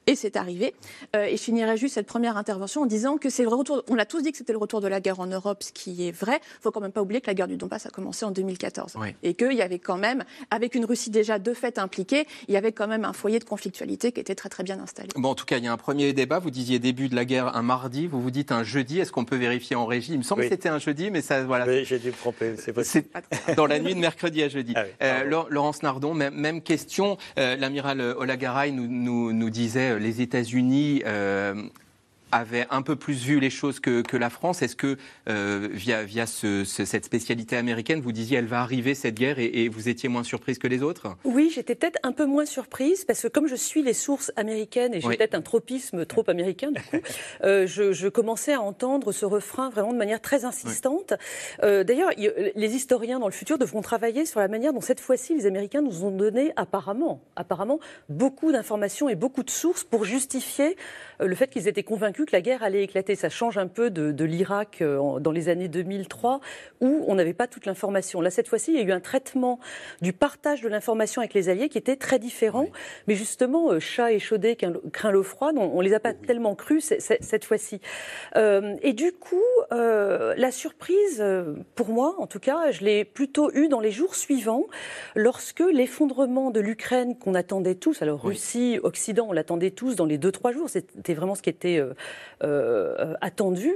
Et 0.07 0.16
c'est 0.16 0.36
arrivé. 0.36 0.75
Euh, 1.16 1.25
et 1.25 1.38
je 1.38 1.42
finirai 1.42 1.78
juste 1.78 1.96
cette 1.96 2.06
première 2.06 2.38
intervention 2.38 2.81
en 2.81 2.86
disant 2.86 3.18
que 3.18 3.30
c'est 3.31 3.42
le 3.42 3.50
retour. 3.50 3.84
On 3.90 3.96
l'a 3.96 4.06
tous 4.06 4.22
dit 4.22 4.31
que 4.31 4.38
c'était 4.38 4.54
le 4.54 4.60
retour 4.60 4.80
de 4.80 4.88
la 4.88 5.00
guerre 5.02 5.19
en 5.19 5.25
Europe, 5.25 5.63
ce 5.63 5.72
qui 5.72 6.07
est 6.07 6.12
vrai. 6.12 6.40
Il 6.60 6.62
faut 6.62 6.72
quand 6.72 6.81
même 6.81 6.92
pas 6.92 7.02
oublier 7.02 7.22
que 7.22 7.28
la 7.28 7.34
guerre 7.34 7.48
du 7.48 7.57
Donbass 7.57 7.88
a 7.88 7.90
commencé 7.90 8.24
en 8.24 8.31
2014 8.31 8.98
et 9.24 9.34
qu'il 9.34 9.54
y 9.54 9.62
avait 9.63 9.80
quand 9.80 9.98
même, 9.98 10.24
avec 10.52 10.75
une 10.75 10.86
Russie 10.86 11.10
déjà 11.10 11.40
de 11.40 11.54
fait 11.54 11.80
impliquée, 11.80 12.28
il 12.48 12.54
y 12.54 12.57
avait 12.57 12.72
quand 12.72 12.88
même 12.88 13.04
un 13.04 13.13
foyer 13.13 13.40
de 13.40 13.44
conflictualité 13.46 14.12
qui 14.12 14.19
était 14.19 14.36
très 14.36 14.50
très 14.50 14.63
bien 14.63 14.80
installé. 14.80 15.10
Bon, 15.16 15.30
en 15.30 15.36
tout 15.36 15.46
cas, 15.46 15.57
il 15.57 15.63
y 15.63 15.68
a 15.68 15.74
un 15.74 15.78
premier 15.78 16.13
débat. 16.13 16.38
Vous 16.38 16.51
disiez 16.51 16.78
début 16.78 17.10
de 17.10 17.16
la 17.16 17.25
guerre 17.25 17.56
un 17.56 17.63
mardi, 17.63 18.06
vous 18.06 18.22
vous 18.22 18.31
dites 18.31 18.51
un 18.51 18.63
jeudi. 18.63 19.00
Est-ce 19.00 19.12
qu'on 19.12 19.25
peut 19.25 19.38
vérifier 19.38 19.75
en 19.75 19.88
régie? 19.88 20.13
Il 20.13 20.19
me 20.19 20.24
semble 20.24 20.44
que 20.44 20.50
c'était 20.50 20.69
un 20.69 20.80
jeudi, 20.80 21.10
mais 21.10 21.22
ça, 21.22 21.44
voilà. 21.44 21.66
Oui, 21.66 21.84
j'ai 21.84 21.98
dû 21.98 22.08
me 22.08 22.13
tromper. 22.13 22.56
C'est 22.58 22.74
possible. 22.74 23.08
Dans 23.58 23.66
la 23.66 23.80
nuit 23.80 23.96
de 23.96 24.00
mercredi 24.00 24.44
à 24.44 24.50
jeudi. 24.50 24.74
Ah 24.75 24.84
euh, 25.01 25.46
Laurence 25.50 25.81
Nardon, 25.81 26.13
même, 26.13 26.62
question. 26.62 27.18
Euh, 27.40 27.56
l'amiral 27.56 28.01
Olagaray 28.01 28.72
nous, 28.72 28.88
nous, 28.88 29.34
nous 29.34 29.50
disait 29.50 29.95
les 30.00 30.22
États-Unis 30.22 31.04
euh, 31.06 31.64
avait 32.36 32.68
un 32.70 32.82
peu 32.82 32.96
plus 32.96 33.24
vu 33.24 33.40
les 33.40 33.50
choses 33.50 33.80
que, 33.80 34.04
la 34.16 34.30
France. 34.30 34.62
Est-ce 34.62 34.76
que, 34.76 34.98
euh, 35.30 35.68
via, 35.72 36.04
via 36.04 36.26
cette 36.26 37.06
spécialité 37.06 37.58
américaine, 37.58 38.02
vous 38.02 38.12
disiez 38.12 38.38
elle 38.38 38.46
va 38.46 38.62
arriver 38.62 38.96
cette 38.96 39.16
guerre 39.16 39.40
et, 39.40 39.68
vous 39.68 39.90
étiez 39.90 40.10
moins 40.10 40.24
surprise 40.24 40.58
que 40.58 40.68
les 40.68 40.84
autres? 40.84 41.16
Oui, 41.24 41.52
j'étais 41.54 41.76
peut-être 41.76 42.00
un 42.04 42.12
peu 42.12 42.26
moins 42.26 42.46
surprise 42.46 43.04
parce 43.04 43.22
que 43.22 43.28
comme 43.28 43.48
je 43.48 43.56
suis 43.56 43.84
les 43.84 43.94
sources 43.94 44.32
américaines 44.36 44.94
et 44.94 45.02
j'ai 45.02 45.10
peut-être 45.10 45.36
un 45.36 45.42
tropisme 45.42 46.06
trop 46.06 46.24
américain, 46.30 46.72
du 46.72 46.82
coup, 46.82 46.98
euh, 47.44 47.68
je, 47.68 48.08
commençais 48.08 48.54
à 48.54 48.62
entendre 48.62 49.12
ce 49.12 49.26
refrain 49.26 49.70
vraiment 49.70 49.92
de 49.92 49.98
manière 49.98 50.22
très 50.22 50.46
insistante. 50.46 51.14
D'ailleurs, 51.62 52.12
les 52.18 52.76
historiens 52.76 53.20
dans 53.20 53.28
le 53.28 53.34
futur 53.34 53.58
devront 53.58 53.82
travailler 53.82 54.26
sur 54.26 54.40
la 54.40 54.48
manière 54.48 54.72
dont 54.72 54.82
cette 54.82 55.00
fois-ci 55.00 55.36
les 55.36 55.46
Américains 55.46 55.82
nous 55.82 56.06
ont 56.06 56.12
donné 56.12 56.54
apparemment, 56.56 57.22
apparemment 57.36 57.80
beaucoup 58.08 58.52
d'informations 58.52 59.10
et 59.10 59.16
beaucoup 59.16 59.44
de 59.44 59.50
sources 59.50 59.84
pour 59.84 60.06
justifier 60.06 60.78
le 61.20 61.36
fait 61.36 61.50
qu'ils 61.50 61.68
étaient 61.68 61.84
convaincus 61.84 62.25
que 62.25 62.31
la 62.31 62.42
guerre 62.42 62.63
allait 62.63 62.83
éclater. 62.83 63.16
Ça 63.16 63.30
change 63.30 63.57
un 63.57 63.68
peu 63.68 63.89
de, 63.89 64.25
l'Irak 64.25 64.81
euh, 64.81 65.19
dans 65.19 65.31
les 65.31 65.50
années 65.50 65.68
2003, 65.68 66.39
où 66.81 67.04
on 67.07 67.16
n'avait 67.16 67.33
pas 67.33 67.48
toute 67.48 67.66
l'information. 67.66 68.22
Là, 68.22 68.30
cette 68.30 68.48
fois-ci, 68.48 68.74
il 68.74 68.77
y 68.77 68.81
a 68.81 68.83
eu 68.83 68.92
un 68.92 69.00
traitement 69.00 69.60
du 70.01 70.13
partage 70.13 70.62
de 70.62 70.68
l'information 70.68 71.22
avec 71.22 71.33
les 71.33 71.50
alliés 71.50 71.70
qui 71.70 71.77
était 71.77 71.96
très 71.96 72.20
différent. 72.20 72.67
Mais 73.08 73.15
justement, 73.15 73.72
euh, 73.72 73.79
chat 73.79 74.12
échaudé 74.12 74.58
craint 74.91 75.12
l'eau 75.12 75.24
froide, 75.24 75.55
on, 75.58 75.77
ne 75.77 75.84
les 75.84 75.94
a 75.94 76.00
pas 76.00 76.13
tellement 76.13 76.55
crus 76.55 76.94
cette 77.00 77.46
fois-ci. 77.46 77.82
Euh, 78.36 78.75
et 78.82 78.94
du 78.94 79.12
coup, 79.12 79.41
la 79.72 80.51
surprise, 80.51 81.24
pour 81.75 81.89
moi 81.89 82.15
en 82.17 82.27
tout 82.27 82.39
cas, 82.39 82.72
je 82.72 82.84
l'ai 82.84 83.05
plutôt 83.05 83.51
eue 83.53 83.67
dans 83.67 83.79
les 83.79 83.91
jours 83.91 84.15
suivants, 84.15 84.65
lorsque 85.15 85.63
l'effondrement 85.72 86.51
de 86.51 86.60
l'Ukraine 86.60 87.17
qu'on 87.17 87.36
attendait 87.36 87.75
tous, 87.75 88.01
alors 88.01 88.22
Russie, 88.22 88.79
Occident, 88.84 89.27
on 89.29 89.34
l'attendait 89.34 89.72
tous 89.72 89.96
dans 89.96 90.05
les 90.05 90.17
deux 90.17 90.32
trois 90.32 90.51
jours, 90.51 90.70
c'était 90.70 91.13
vraiment 91.13 91.36
ce 91.36 91.41
qui 91.41 91.50
était 91.50 91.82
euh, 92.43 93.13
attendu, 93.22 93.72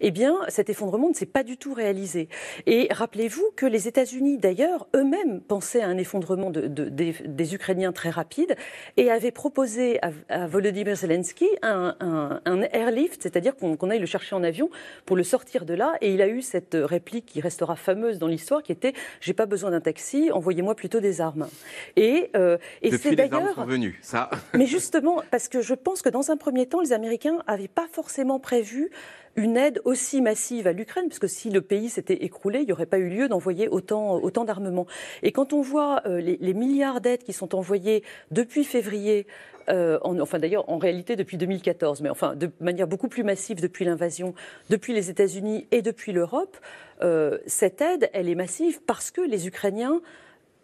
eh 0.00 0.10
bien, 0.10 0.36
cet 0.48 0.70
effondrement 0.70 1.08
ne 1.08 1.14
s'est 1.14 1.26
pas 1.26 1.42
du 1.42 1.56
tout 1.56 1.74
réalisé. 1.74 2.28
Et 2.66 2.88
rappelez-vous 2.90 3.44
que 3.56 3.66
les 3.66 3.88
États-Unis, 3.88 4.38
d'ailleurs, 4.38 4.86
eux-mêmes 4.94 5.40
pensaient 5.40 5.82
à 5.82 5.88
un 5.88 5.98
effondrement 5.98 6.50
de, 6.50 6.66
des, 6.66 7.54
Ukrainiens 7.54 7.92
très 7.92 8.10
rapide 8.10 8.56
et 8.96 9.10
avaient 9.10 9.30
proposé 9.30 9.98
à, 10.28 10.46
Volodymyr 10.46 10.96
Zelensky 10.96 11.48
un, 11.62 12.36
airlift, 12.72 13.22
c'est-à-dire 13.22 13.56
qu'on 13.56 13.90
aille 13.90 13.98
le 13.98 14.06
chercher 14.06 14.34
en 14.34 14.42
avion 14.42 14.70
pour 15.06 15.16
le 15.16 15.22
sortir 15.22 15.64
de 15.64 15.74
là. 15.74 15.94
Et 16.00 16.14
il 16.14 16.22
a 16.22 16.28
eu 16.28 16.42
cette 16.42 16.76
réplique 16.80 17.26
qui 17.26 17.40
restera 17.40 17.76
fameuse 17.76 18.18
dans 18.18 18.26
l'histoire, 18.26 18.62
qui 18.62 18.72
était 18.72 18.92
"J'ai 19.20 19.34
pas 19.34 19.46
besoin 19.46 19.70
d'un 19.70 19.80
taxi, 19.80 20.30
envoyez-moi 20.32 20.74
plutôt 20.74 21.00
des 21.00 21.20
armes." 21.20 21.48
Et, 21.96 22.30
euh, 22.36 22.58
et 22.82 22.96
c'est 22.96 23.16
d'ailleurs. 23.16 23.54
ça. 24.02 24.30
Mais 24.54 24.66
justement, 24.66 25.22
parce 25.30 25.48
que 25.48 25.60
je 25.60 25.74
pense 25.74 26.02
que 26.02 26.08
dans 26.08 26.30
un 26.30 26.36
premier 26.36 26.66
temps, 26.66 26.80
les 26.80 26.92
Américains 26.92 27.38
n'avaient 27.46 27.68
pas 27.74 27.88
forcément 27.90 28.38
prévu 28.38 28.90
une 29.36 29.56
aide 29.56 29.80
aussi 29.84 30.20
massive 30.20 30.66
à 30.66 30.72
l'Ukraine, 30.72 31.06
puisque 31.08 31.28
si 31.28 31.50
le 31.50 31.60
pays 31.60 31.88
s'était 31.88 32.24
écroulé, 32.24 32.60
il 32.60 32.66
n'y 32.66 32.72
aurait 32.72 32.86
pas 32.86 32.98
eu 32.98 33.08
lieu 33.08 33.28
d'envoyer 33.28 33.68
autant, 33.68 34.16
autant 34.22 34.44
d'armements. 34.44 34.86
Et 35.22 35.32
quand 35.32 35.52
on 35.52 35.60
voit 35.60 36.02
euh, 36.06 36.20
les, 36.20 36.54
milliards 36.54 37.00
d'aides 37.00 37.24
qui 37.24 37.32
sont 37.32 37.54
envoyées 37.54 38.04
depuis 38.30 38.64
février, 38.64 39.26
euh, 39.68 39.98
enfin 40.02 40.38
d'ailleurs 40.38 40.68
en 40.68 40.78
réalité 40.78 41.16
depuis 41.16 41.36
2014, 41.36 42.02
mais 42.02 42.10
enfin 42.10 42.36
de 42.36 42.50
manière 42.60 42.86
beaucoup 42.86 43.08
plus 43.08 43.24
massive 43.24 43.60
depuis 43.60 43.84
l'invasion, 43.84 44.34
depuis 44.70 44.92
les 44.92 45.10
États-Unis 45.10 45.66
et 45.72 45.82
depuis 45.82 46.12
l'Europe, 46.12 46.56
euh, 47.02 47.38
cette 47.46 47.80
aide, 47.80 48.10
elle 48.12 48.28
est 48.28 48.34
massive 48.36 48.80
parce 48.86 49.10
que 49.10 49.20
les 49.20 49.48
Ukrainiens 49.48 50.00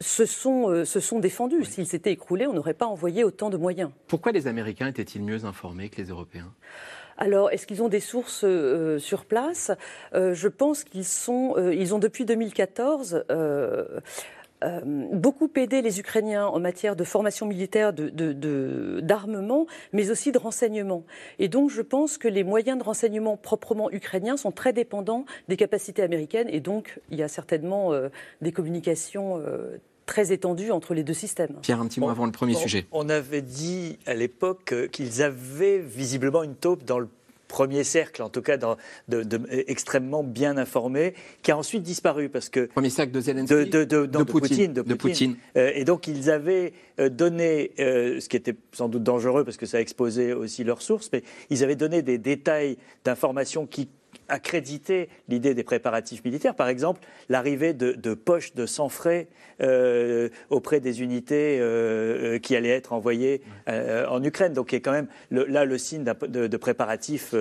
se 0.01 0.25
sont, 0.25 0.87
se 0.87 1.01
sont 1.01 1.19
défendus. 1.19 1.65
S'ils 1.65 1.87
s'étaient 1.87 2.13
écroulés, 2.13 2.47
on 2.47 2.55
n'aurait 2.55 2.73
pas 2.73 2.87
envoyé 2.87 3.23
autant 3.23 3.51
de 3.51 3.59
moyens. 3.59 3.91
Pourquoi 4.07 4.33
les 4.33 4.47
Américains 4.47 4.87
étaient-ils 4.87 5.23
mieux 5.23 5.45
informés 5.45 5.91
que 5.91 6.01
les 6.01 6.09
Européens? 6.09 6.51
Alors, 7.21 7.51
est-ce 7.51 7.67
qu'ils 7.67 7.83
ont 7.83 7.89
des 7.89 8.01
sources 8.01 8.45
euh, 8.45 8.99
sur 8.99 9.27
place? 9.27 9.71
Euh, 10.15 10.33
Je 10.33 10.49
pense 10.49 10.85
qu'ils 10.85 11.05
sont, 11.05 11.55
euh, 11.59 11.75
ils 11.75 11.95
ont 11.95 11.99
depuis 11.99 12.25
2014 12.25 13.25
euh, 13.31 14.01
beaucoup 14.85 15.51
aidé 15.57 15.83
les 15.83 16.01
Ukrainiens 16.01 16.47
en 16.47 16.61
matière 16.61 16.97
de 16.97 17.05
formation 17.05 17.47
militaire, 17.47 17.93
d'armement, 17.95 19.65
de, 19.65 19.69
mais 19.93 20.11
aussi 20.11 20.33
de 20.33 20.39
renseignement. 20.39 21.05
Et 21.39 21.49
donc, 21.49 21.71
je 21.71 21.83
pense 21.83 22.19
que 22.19 22.29
les 22.29 22.45
moyens 22.45 22.79
de 22.79 22.83
renseignement 22.83 23.37
proprement 23.37 23.91
ukrainiens 23.91 24.37
sont 24.37 24.53
très 24.53 24.73
dépendants 24.73 25.25
des 25.49 25.57
capacités 25.57 26.03
américaines, 26.03 26.49
et 26.51 26.61
donc 26.61 27.01
il 27.11 27.19
y 27.19 27.23
a 27.23 27.29
certainement 27.29 27.93
des 28.43 28.53
communications 28.53 29.43
très 30.11 30.33
étendues 30.33 30.73
entre 30.73 30.93
les 30.93 31.05
deux 31.05 31.15
systèmes. 31.15 31.55
Pierre, 31.63 31.81
un 31.81 31.87
petit 31.87 32.01
mot 32.01 32.09
avant 32.09 32.27
le 32.27 32.33
premier 32.33 32.55
sujet. 32.55 32.85
On 32.91 33.09
avait 33.09 33.43
dit 33.43 33.97
à 34.07 34.15
l'époque 34.15 34.75
qu'ils 34.91 35.23
avaient 35.23 35.79
visiblement 35.79 36.43
une 36.43 36.57
taupe 36.57 36.83
dans 36.83 36.99
le 36.99 37.07
premier 37.47 37.85
cercle, 37.85 38.21
en 38.23 38.29
tout 38.29 38.43
cas 38.43 38.57
de, 38.57 39.41
extrêmement 39.69 40.25
bien 40.25 40.57
informé, 40.57 41.15
qui 41.43 41.53
a 41.53 41.57
ensuite 41.57 41.85
disparu 41.85 42.29
parce 42.29 42.49
que 42.49 42.67
premier 42.67 42.91
cercle 42.91 43.13
de 43.13 43.21
Zelensky, 43.21 43.55
de, 43.71 44.23
Poutine, 44.25 44.73
de, 44.73 44.95
Poutine. 44.95 45.37
Euh, 45.57 45.71
et 45.75 45.85
donc 45.85 46.09
ils 46.09 46.29
avaient 46.29 46.73
euh, 46.99 47.09
donné, 47.09 47.71
euh, 47.79 48.19
ce 48.19 48.29
qui 48.29 48.37
était 48.37 48.57
sans 48.73 48.89
doute 48.89 49.05
dangereux 49.05 49.45
parce 49.45 49.57
que 49.57 49.67
ça 49.67 49.81
exposait 49.81 50.33
aussi 50.33 50.65
leurs 50.65 50.83
sources, 50.83 51.09
mais 51.13 51.23
ils 51.51 51.63
avaient 51.63 51.77
donné 51.77 52.03
des 52.03 52.19
détails 52.19 52.79
d'informations 53.05 53.67
qui 53.67 53.89
accréditer 54.31 55.09
l'idée 55.29 55.55
des 55.55 55.65
préparatifs 55.65 56.25
militaires. 56.25 56.55
Par 56.55 56.69
exemple, 56.69 57.01
l'arrivée 57.29 57.75
de, 57.75 58.15
poches 58.15 58.55
de 58.55 58.67
sang 58.67 58.89
frais 58.89 59.29
euh, 59.61 60.29
auprès 60.49 60.81
des 60.81 61.03
unités 61.03 61.59
euh, 61.61 62.39
qui 62.39 62.57
allaient 62.57 62.69
être 62.69 62.93
envoyées 62.93 63.43
euh, 63.69 64.07
en 64.07 64.23
Ukraine. 64.23 64.53
Donc, 64.53 64.73
il 64.73 64.77
y 64.77 64.79
a 64.79 64.81
quand 64.81 64.93
même 64.93 65.09
là 65.31 65.65
le 65.65 65.79
signe 65.79 66.05
de, 66.05 66.47
de 66.47 66.57
préparatifs 66.57 67.35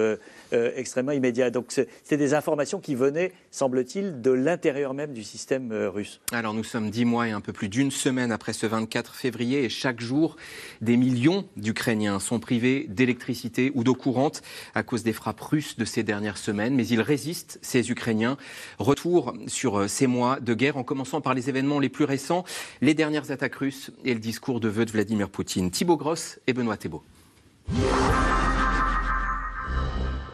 extrêmement 0.51 1.12
immédiats. 1.12 1.50
Donc, 1.50 1.72
c'est 1.72 2.17
des 2.17 2.34
informations 2.34 2.79
qui 2.79 2.96
venaient, 2.96 3.31
semble-t-il, 3.51 4.22
de 4.22 4.31
l'intérieur 4.31 4.93
même 4.93 5.13
du 5.13 5.24
système 5.24 5.72
russe. 5.72 6.22
Alors, 6.31 6.53
nous 6.53 6.63
sommes 6.63 6.89
dix 6.89 7.05
mois 7.05 7.27
et 7.27 7.31
un 7.31 7.41
peu 7.41 7.53
plus 7.53 7.69
d'une 7.69 7.91
semaine 7.91 8.31
après 8.31 8.53
ce 8.53 8.65
24 8.65 9.15
février 9.15 9.63
et 9.63 9.69
chaque 9.69 10.01
jour, 10.01 10.36
des 10.81 10.98
millions 10.98 11.46
d'Ukrainiens 11.55 12.19
sont 12.19 12.39
privés 12.39 12.86
d'électricité 12.89 13.72
ou 13.75 13.84
d'eau 13.84 13.96
courante 13.96 14.41
à 14.74 14.84
cause 14.84 15.03
des 15.03 15.13
frappes 15.13 15.41
russes 15.41 15.77
de 15.77 15.86
ces 15.86 16.03
dernières 16.03 16.38
semaines 16.38 16.79
mais 16.80 16.88
ils 16.88 17.02
résistent, 17.02 17.60
ces 17.62 17.92
Ukrainiens. 17.92 18.38
Retour 18.78 19.34
sur 19.48 19.80
euh, 19.80 19.88
ces 19.90 20.08
mois 20.08 20.40
de 20.40 20.54
guerre, 20.54 20.78
en 20.78 20.84
commençant 20.84 21.20
par 21.20 21.34
les 21.34 21.50
événements 21.50 21.82
les 21.82 21.90
plus 21.90 22.06
récents, 22.06 22.46
les 22.80 22.94
dernières 22.94 23.32
attaques 23.32 23.56
russes 23.56 23.92
et 24.06 24.14
le 24.14 24.22
discours 24.22 24.62
de 24.62 24.70
vœux 24.70 24.86
de 24.86 24.92
Vladimir 24.92 25.30
Poutine. 25.30 25.72
Thibaut 25.72 25.98
Gross 25.98 26.40
et 26.48 26.54
Benoît 26.54 26.78
Thébault. 26.78 27.04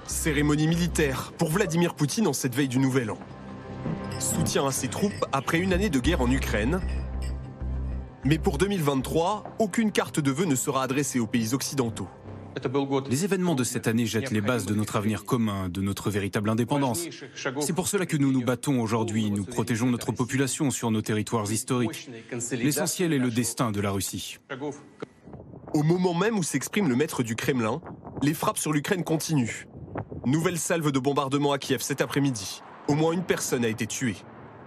Cérémonie 0.06 0.68
militaire 0.68 1.34
pour 1.36 1.50
Vladimir 1.50 1.96
Poutine 1.96 2.28
en 2.28 2.34
cette 2.34 2.54
veille 2.54 2.68
du 2.68 2.78
Nouvel 2.78 3.10
An. 3.10 3.18
Soutien 4.20 4.68
à 4.68 4.72
ses 4.72 4.88
troupes 4.88 5.25
après 5.32 5.58
une 5.58 5.74
année 5.74 5.90
de 5.90 6.00
guerre 6.00 6.22
en 6.22 6.30
Ukraine. 6.30 6.80
Mais 8.24 8.38
pour 8.38 8.60
2023, 8.60 9.56
aucune 9.58 9.92
carte 9.92 10.20
de 10.20 10.30
vœux 10.30 10.46
ne 10.46 10.54
sera 10.56 10.84
adressée 10.84 11.20
aux 11.20 11.25
pays 11.25 11.56
occidentaux. 11.56 12.08
Les 13.09 13.25
événements 13.25 13.55
de 13.55 13.63
cette 13.63 13.88
année 13.88 14.05
jettent 14.05 14.31
les 14.31 14.41
bases 14.41 14.65
de 14.65 14.74
notre 14.74 14.95
avenir 14.95 15.25
commun, 15.25 15.69
de 15.69 15.81
notre 15.81 16.09
véritable 16.09 16.50
indépendance. 16.50 17.05
C'est 17.59 17.74
pour 17.74 17.88
cela 17.88 18.05
que 18.05 18.17
nous 18.17 18.31
nous 18.31 18.43
battons 18.43 18.81
aujourd'hui. 18.81 19.31
Nous 19.31 19.43
protégeons 19.43 19.89
notre 19.89 20.12
population 20.12 20.71
sur 20.71 20.91
nos 20.91 21.01
territoires 21.01 21.51
historiques. 21.51 22.09
L'essentiel 22.51 23.13
est 23.13 23.19
le 23.19 23.29
destin 23.29 23.71
de 23.71 23.81
la 23.81 23.91
Russie. 23.91 24.38
Au 25.74 25.83
moment 25.83 26.13
même 26.13 26.38
où 26.38 26.43
s'exprime 26.43 26.88
le 26.88 26.95
maître 26.95 27.24
du 27.24 27.35
Kremlin, 27.35 27.81
les 28.21 28.33
frappes 28.33 28.57
sur 28.57 28.71
l'Ukraine 28.71 29.03
continuent. 29.03 29.67
Nouvelle 30.25 30.57
salve 30.57 30.91
de 30.91 31.00
bombardement 31.00 31.51
à 31.51 31.57
Kiev 31.57 31.81
cet 31.81 32.01
après-midi. 32.01 32.62
Au 32.88 32.95
moins 32.95 33.12
une 33.12 33.24
personne 33.24 33.65
a 33.65 33.67
été 33.67 33.85
tuée. 33.85 34.15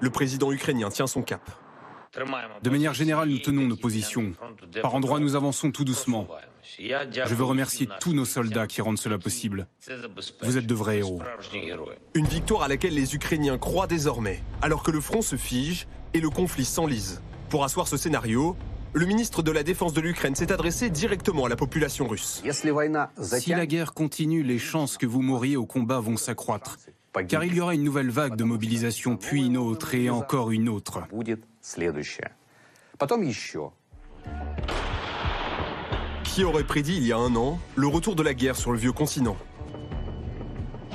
Le 0.01 0.11
président 0.11 0.53
ukrainien 0.53 0.91
tient 0.91 1.07
son 1.07 1.23
cap. 1.23 1.51
De 2.63 2.71
manière 2.71 2.95
générale, 2.95 3.29
nous 3.29 3.39
tenons 3.39 3.67
nos 3.67 3.77
positions. 3.77 4.33
Par 4.83 4.95
endroits, 4.95 5.21
nous 5.21 5.35
avançons 5.37 5.71
tout 5.71 5.85
doucement. 5.85 6.27
Je 6.79 7.35
veux 7.35 7.45
remercier 7.45 7.89
tous 8.01 8.13
nos 8.13 8.25
soldats 8.25 8.67
qui 8.67 8.83
rendent 8.83 8.99
cela 8.99 9.19
possible. 9.19 9.67
Vous 10.43 10.59
êtes 10.59 10.67
de 10.67 10.75
vrais 10.75 10.99
héros. 10.99 11.23
Une 12.15 12.27
victoire 12.27 12.63
à 12.63 12.69
laquelle 12.69 12.95
les 12.95 13.15
Ukrainiens 13.15 13.59
croient 13.59 13.87
désormais, 13.87 14.43
alors 14.61 14.83
que 14.83 14.91
le 14.91 15.01
front 15.01 15.23
se 15.23 15.37
fige 15.37 15.87
et 16.15 16.21
le 16.21 16.31
conflit 16.31 16.65
s'enlise. 16.65 17.23
Pour 17.49 17.65
asseoir 17.65 17.89
ce 17.89 17.97
scénario, 17.97 18.57
le 18.93 19.07
ministre 19.07 19.43
de 19.43 19.51
la 19.51 19.63
Défense 19.63 19.93
de 19.93 20.01
l'Ukraine 20.01 20.35
s'est 20.35 20.53
adressé 20.53 20.91
directement 20.91 21.47
à 21.47 21.49
la 21.49 21.57
population 21.57 22.07
russe. 22.07 22.43
Si 23.17 23.51
la 23.51 23.67
guerre 23.67 23.95
continue, 23.95 24.43
les 24.43 24.59
chances 24.59 24.99
que 24.99 25.07
vous 25.07 25.23
mouriez 25.23 25.57
au 25.57 25.67
combat 25.67 26.01
vont 26.01 26.17
s'accroître. 26.17 26.79
Car 27.29 27.45
il 27.45 27.55
y 27.55 27.61
aura 27.61 27.75
une 27.75 27.85
nouvelle 27.85 28.11
vague 28.11 28.37
de 28.37 28.45
mobilisation, 28.45 29.17
puis 29.17 29.47
une 29.47 29.57
autre 29.57 29.95
et 29.95 30.11
encore 30.11 30.51
une 30.51 30.69
autre. 30.69 31.01
Qui 36.39 36.45
aurait 36.45 36.63
prédit 36.63 36.97
il 36.97 37.05
y 37.05 37.11
a 37.11 37.17
un 37.17 37.35
an 37.35 37.59
le 37.75 37.89
retour 37.89 38.15
de 38.15 38.23
la 38.23 38.33
guerre 38.33 38.55
sur 38.55 38.71
le 38.71 38.79
vieux 38.79 38.93
continent? 38.93 39.37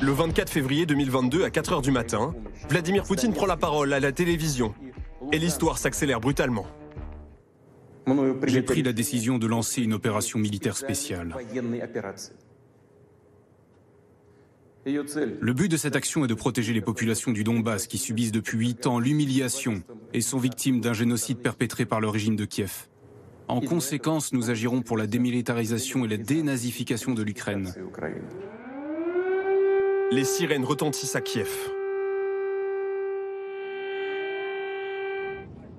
Le 0.01 0.13
24 0.13 0.49
février 0.49 0.85
2022 0.85 1.43
à 1.43 1.49
4h 1.49 1.81
du 1.81 1.91
matin, 1.91 2.33
Vladimir 2.69 3.03
Poutine 3.03 3.33
prend 3.33 3.45
la 3.45 3.57
parole 3.57 3.91
à 3.91 3.99
la 3.99 4.13
télévision 4.13 4.73
et 5.33 5.39
l'histoire 5.39 5.79
s'accélère 5.79 6.21
brutalement. 6.21 6.65
J'ai 8.47 8.61
pris 8.61 8.83
la 8.83 8.93
décision 8.93 9.37
de 9.37 9.45
lancer 9.45 9.81
une 9.81 9.91
opération 9.91 10.39
militaire 10.39 10.77
spéciale. 10.77 11.35
Le 14.85 15.51
but 15.51 15.69
de 15.69 15.75
cette 15.75 15.97
action 15.97 16.23
est 16.23 16.29
de 16.29 16.35
protéger 16.35 16.71
les 16.71 16.79
populations 16.79 17.33
du 17.33 17.43
Donbass 17.43 17.87
qui 17.87 17.97
subissent 17.97 18.31
depuis 18.31 18.57
huit 18.57 18.87
ans 18.87 18.97
l'humiliation 18.97 19.83
et 20.13 20.21
sont 20.21 20.37
victimes 20.37 20.79
d'un 20.79 20.93
génocide 20.93 21.39
perpétré 21.39 21.85
par 21.85 21.99
le 21.99 22.07
régime 22.07 22.37
de 22.37 22.45
Kiev. 22.45 22.87
En 23.47 23.59
conséquence, 23.59 24.33
nous 24.33 24.49
agirons 24.49 24.81
pour 24.81 24.97
la 24.97 25.07
démilitarisation 25.07 26.05
et 26.05 26.07
la 26.07 26.17
dénazification 26.17 27.13
de 27.13 27.23
l'Ukraine. 27.23 27.73
Les 30.11 30.23
sirènes 30.23 30.63
retentissent 30.63 31.15
à 31.15 31.21
Kiev. 31.21 31.49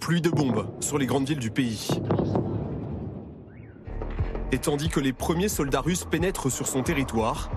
Pluie 0.00 0.21
de 0.21 0.30
bombes 0.30 0.66
sur 0.80 0.99
les 0.99 1.06
grandes 1.06 1.28
villes 1.28 1.38
du 1.38 1.50
pays. 1.50 1.88
Et 4.52 4.59
tandis 4.59 4.88
que 4.88 5.00
les 5.00 5.12
premiers 5.12 5.49
soldats 5.49 5.80
russes 5.80 6.04
pénètrent 6.04 6.52
sur 6.52 6.68
son 6.68 6.83
territoire, 6.83 7.50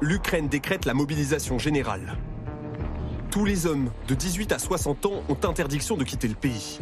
l'Ukraine 0.00 0.48
décrète 0.48 0.84
la 0.84 0.94
mobilisation 0.94 1.58
générale. 1.58 2.16
Tous 3.30 3.44
les 3.44 3.66
hommes 3.66 3.90
de 4.06 4.14
18 4.14 4.52
à 4.52 4.58
60 4.58 5.06
ans 5.06 5.22
ont 5.28 5.38
interdiction 5.44 5.96
de 5.96 6.04
quitter 6.04 6.28
le 6.28 6.34
pays. 6.34 6.78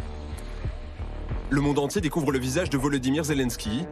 Le 1.48 1.60
monde 1.60 1.78
entier 1.78 2.00
découvre 2.00 2.32
le 2.32 2.40
visage 2.40 2.70
de 2.70 2.76
Volodymyr 2.76 3.22
Zelensky. 3.22 3.84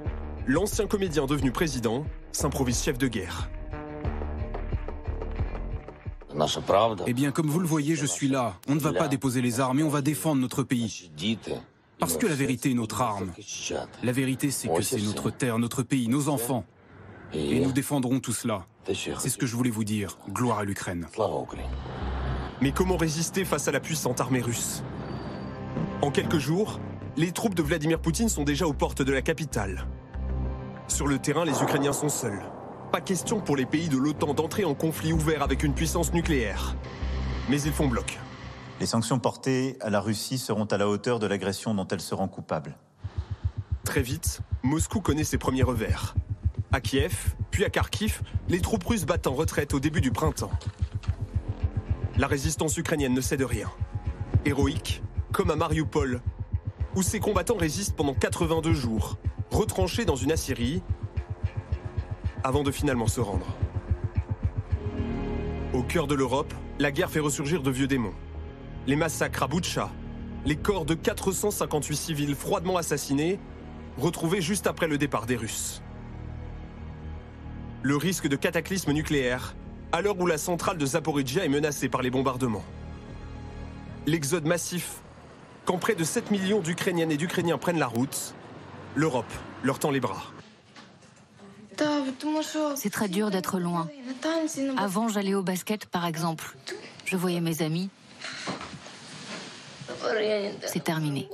L'ancien 0.47 0.89
comédien 0.89 1.27
devenu 1.27 1.53
président 1.53 2.05
s'improvise 2.33 2.83
chef 2.83 2.99
de 2.99 3.07
guerre. 3.07 3.49
Eh 7.07 7.13
bien, 7.13 7.31
comme 7.31 7.47
vous 7.47 7.61
le 7.61 7.67
voyez, 7.67 7.95
je 7.95 8.07
suis 8.07 8.27
là. 8.27 8.55
On 8.69 8.75
ne 8.75 8.81
va 8.81 8.93
pas 8.93 9.07
déposer 9.07 9.41
les 9.41 9.61
armes, 9.61 9.77
mais 9.77 9.83
on 9.85 9.89
va 9.89 10.03
défendre 10.03 10.41
notre 10.41 10.65
pays. 10.65 11.13
Parce 12.01 12.17
que 12.17 12.27
la 12.27 12.35
vérité 12.35 12.73
est 12.73 12.75
notre 12.75 13.01
arme. 13.01 13.33
La 14.03 14.11
vérité, 14.11 14.51
c'est 14.51 14.69
que 14.69 14.83
c'est 14.83 15.01
notre 15.01 15.31
terre, 15.31 15.61
notre 15.61 15.85
pays, 15.85 16.09
nos 16.09 16.29
enfants. 16.29 16.65
Et 17.33 17.61
nous 17.61 17.73
défendrons 17.73 18.19
tout 18.19 18.33
cela. 18.33 18.67
C'est 18.93 19.29
ce 19.29 19.39
que 19.39 19.47
je 19.47 19.55
voulais 19.55 19.71
vous 19.71 19.85
dire. 19.85 20.19
Gloire 20.29 20.59
à 20.59 20.65
l'Ukraine. 20.65 21.07
Mais 22.61 22.73
comment 22.73 22.97
résister 22.97 23.45
face 23.45 23.69
à 23.69 23.73
la 23.73 23.81
puissante 23.81 24.21
armée 24.21 24.41
russe? 24.41 24.83
En 26.03 26.11
quelques 26.11 26.39
jours, 26.39 26.81
les 27.17 27.33
troupes 27.33 27.55
de 27.55 27.63
Vladimir 27.63 28.01
Poutine 28.01 28.29
sont 28.29 28.45
déjà 28.45 28.67
aux 28.67 28.73
portes 28.73 29.03
de 29.03 29.13
la 29.13 29.23
capitale. 29.23 29.87
Sur 30.89 31.07
le 31.07 31.19
terrain, 31.19 31.45
les 31.45 31.63
Ukrainiens 31.63 31.93
sont 31.93 32.09
seuls. 32.09 32.43
Pas 32.91 33.01
question 33.01 33.41
pour 33.41 33.57
les 33.57 33.67
pays 33.67 33.89
de 33.89 33.97
l'OTAN 33.97 34.35
d'entrer 34.35 34.65
en 34.65 34.75
conflit 34.75 35.13
ouvert 35.13 35.43
avec 35.43 35.63
une 35.63 35.75
puissance 35.75 36.13
nucléaire. 36.13 36.77
Mais 37.49 37.61
ils 37.63 37.73
font 37.73 37.89
bloc. 37.89 38.19
Les 38.81 38.87
sanctions 38.87 39.19
portées 39.19 39.77
à 39.81 39.91
la 39.91 40.01
Russie 40.01 40.39
seront 40.39 40.65
à 40.65 40.77
la 40.77 40.89
hauteur 40.89 41.19
de 41.19 41.27
l'agression 41.27 41.75
dont 41.75 41.87
elle 41.87 42.01
se 42.01 42.15
rend 42.15 42.29
coupable. 42.29 42.77
Très 43.85 44.03
vite, 44.03 44.41
Moscou 44.63 45.01
connaît 45.01 45.25
ses 45.25 45.39
premiers 45.39 45.63
revers. 45.63 46.15
À 46.73 46.81
Kiev, 46.81 47.35
puis 47.51 47.65
à 47.65 47.71
Kharkiv, 47.71 48.23
les 48.49 48.61
troupes 48.61 48.85
russes 48.85 49.05
battent 49.05 49.29
en 49.29 49.35
retraite 49.35 49.75
au 49.75 49.81
début 49.81 50.01
du 50.01 50.11
printemps. 50.11 50.51
La 52.17 52.27
résistance 52.27 52.77
ukrainienne 52.77 53.15
ne 53.15 53.21
cède 53.21 53.43
rien. 53.43 53.71
Héroïque, 54.45 55.03
comme 55.33 55.51
à 55.51 55.57
Mariupol, 55.57 56.21
où 56.97 57.03
ces 57.03 57.21
combattants 57.21 57.57
résistent 57.57 57.97
pendant 57.97 58.15
82 58.15 58.73
jours, 58.73 59.19
retranchés 59.51 60.05
dans 60.05 60.17
une 60.17 60.33
Assyrie, 60.33 60.83
avant 62.43 62.63
de 62.63 62.71
finalement 62.71 63.07
se 63.07 63.21
rendre. 63.21 63.47
Au 65.73 65.83
cœur 65.83 66.07
de 66.07 66.15
l'Europe, 66.15 66.55
la 66.79 66.93
guerre 66.93 67.11
fait 67.11 67.21
ressurgir 67.21 67.63
de 67.63 67.71
vieux 67.71 67.87
démons. 67.87 68.15
Les 68.87 68.97
massacres 68.97 69.43
à 69.43 69.49
Boutcha, 69.49 69.91
les 70.45 70.57
corps 70.57 70.85
de 70.85 70.95
458 70.95 71.97
civils 71.97 72.35
froidement 72.35 72.77
assassinés, 72.77 73.41
retrouvés 73.99 74.41
juste 74.41 74.67
après 74.67 74.87
le 74.87 74.99
départ 74.99 75.27
des 75.27 75.37
Russes. 75.37 75.83
Le 77.83 77.97
risque 77.97 78.29
de 78.29 78.37
cataclysme 78.37 78.93
nucléaire, 78.93 79.57
à 79.93 80.01
l'heure 80.01 80.19
où 80.19 80.27
la 80.27 80.39
centrale 80.39 80.79
de 80.79 80.87
Zaporizhia 80.87 81.45
est 81.45 81.49
menacée 81.49 81.89
par 81.89 82.03
les 82.03 82.11
bombardements. 82.11 82.65
L'exode 84.07 84.47
massif 84.47 85.04
Quand 85.65 85.79
près 85.79 85.95
de 85.95 86.05
7 86.05 86.31
millions 86.31 86.61
d'Ukrainiennes 86.61 87.11
et 87.11 87.17
d'Ukrainiens 87.17 87.59
prennent 87.59 87.79
la 87.79 87.87
route, 87.87 88.35
l'Europe 88.95 89.33
leur 89.63 89.79
tend 89.79 89.91
les 89.91 90.01
bras. 90.01 90.25
C'est 92.77 92.91
très 92.91 93.09
dur 93.09 93.31
d'être 93.31 93.59
loin. 93.59 93.89
Avant, 94.77 95.09
j'allais 95.09 95.35
au 95.35 95.43
basket, 95.43 95.87
par 95.87 96.07
exemple. 96.07 96.57
Je 97.05 97.17
voyais 97.17 97.41
mes 97.41 97.63
amis. 97.63 97.89
C'est 100.67 100.85
terminé. 100.85 101.29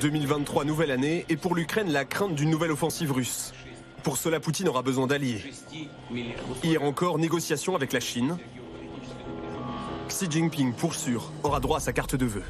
2023, 0.00 0.64
nouvelle 0.64 0.92
année, 0.92 1.26
et 1.28 1.36
pour 1.36 1.54
l'Ukraine, 1.54 1.92
la 1.92 2.04
crainte 2.04 2.34
d'une 2.34 2.50
nouvelle 2.50 2.70
offensive 2.70 3.12
russe. 3.12 3.52
Pour 4.02 4.16
cela, 4.16 4.40
Poutine 4.40 4.68
aura 4.68 4.82
besoin 4.82 5.06
d'alliés. 5.06 5.42
Hier 6.62 6.82
encore, 6.82 7.18
négociation 7.18 7.74
avec 7.76 7.92
la 7.92 8.00
Chine. 8.00 8.38
Xi 10.10 10.28
Jinping, 10.28 10.72
pour 10.72 10.94
sûr, 10.94 11.30
aura 11.44 11.60
droit 11.60 11.76
à 11.76 11.80
sa 11.80 11.92
carte 11.92 12.16
de 12.16 12.26
vœux. 12.26 12.42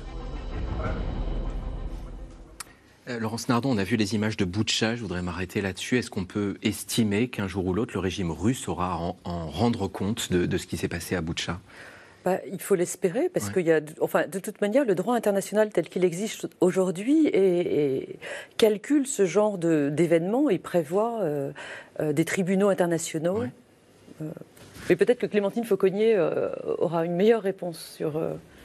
Euh, 3.09 3.21
Laurence 3.21 3.49
Nardon, 3.50 3.71
on 3.71 3.79
a 3.79 3.85
vu 3.85 3.97
les 3.97 4.14
images 4.14 4.38
de 4.38 4.47
Boutcha, 4.47 4.97
je 4.97 5.02
voudrais 5.02 5.21
m'arrêter 5.21 5.61
là-dessus. 5.61 5.99
Est-ce 5.99 6.11
qu'on 6.11 6.25
peut 6.25 6.57
estimer 6.62 7.29
qu'un 7.29 7.47
jour 7.47 7.67
ou 7.67 7.75
l'autre, 7.75 7.93
le 7.93 8.00
régime 8.00 8.31
russe 8.31 8.67
aura 8.67 8.95
à 8.95 8.97
en, 8.97 9.17
en 9.25 9.50
rendre 9.50 9.88
compte 9.88 10.33
de, 10.33 10.47
de 10.47 10.57
ce 10.57 10.67
qui 10.67 10.79
s'est 10.79 10.88
passé 10.88 11.14
à 11.14 11.21
Boutcha 11.21 11.61
bah, 12.23 12.37
il 12.52 12.61
faut 12.61 12.75
l'espérer 12.75 13.31
parce 13.31 13.49
qu'il 13.49 13.67
y 13.67 13.73
a, 13.73 13.81
enfin, 14.02 14.26
de 14.26 14.38
toute 14.38 14.61
manière, 14.61 14.85
le 14.85 14.95
droit 14.95 15.14
international 15.14 15.71
tel 15.71 15.88
qu'il 15.88 16.05
existe 16.05 16.49
aujourd'hui 16.61 17.26
et, 17.29 17.97
et 17.97 18.19
calcule 18.59 19.07
ce 19.07 19.25
genre 19.25 19.57
d'événements 19.57 20.50
et 20.50 20.59
prévoit 20.59 21.21
euh, 21.23 21.50
euh, 21.99 22.12
des 22.12 22.26
tribunaux 22.26 22.69
internationaux. 22.69 23.40
Ouais. 23.40 23.50
Euh, 24.21 24.29
mais 24.91 24.97
peut-être 24.97 25.21
que 25.21 25.27
Clémentine 25.27 25.65
Fauconnier 25.65 26.17
euh, 26.17 26.51
aura 26.79 27.05
une 27.05 27.15
meilleure 27.15 27.43
réponse 27.43 27.79
sur. 27.97 28.21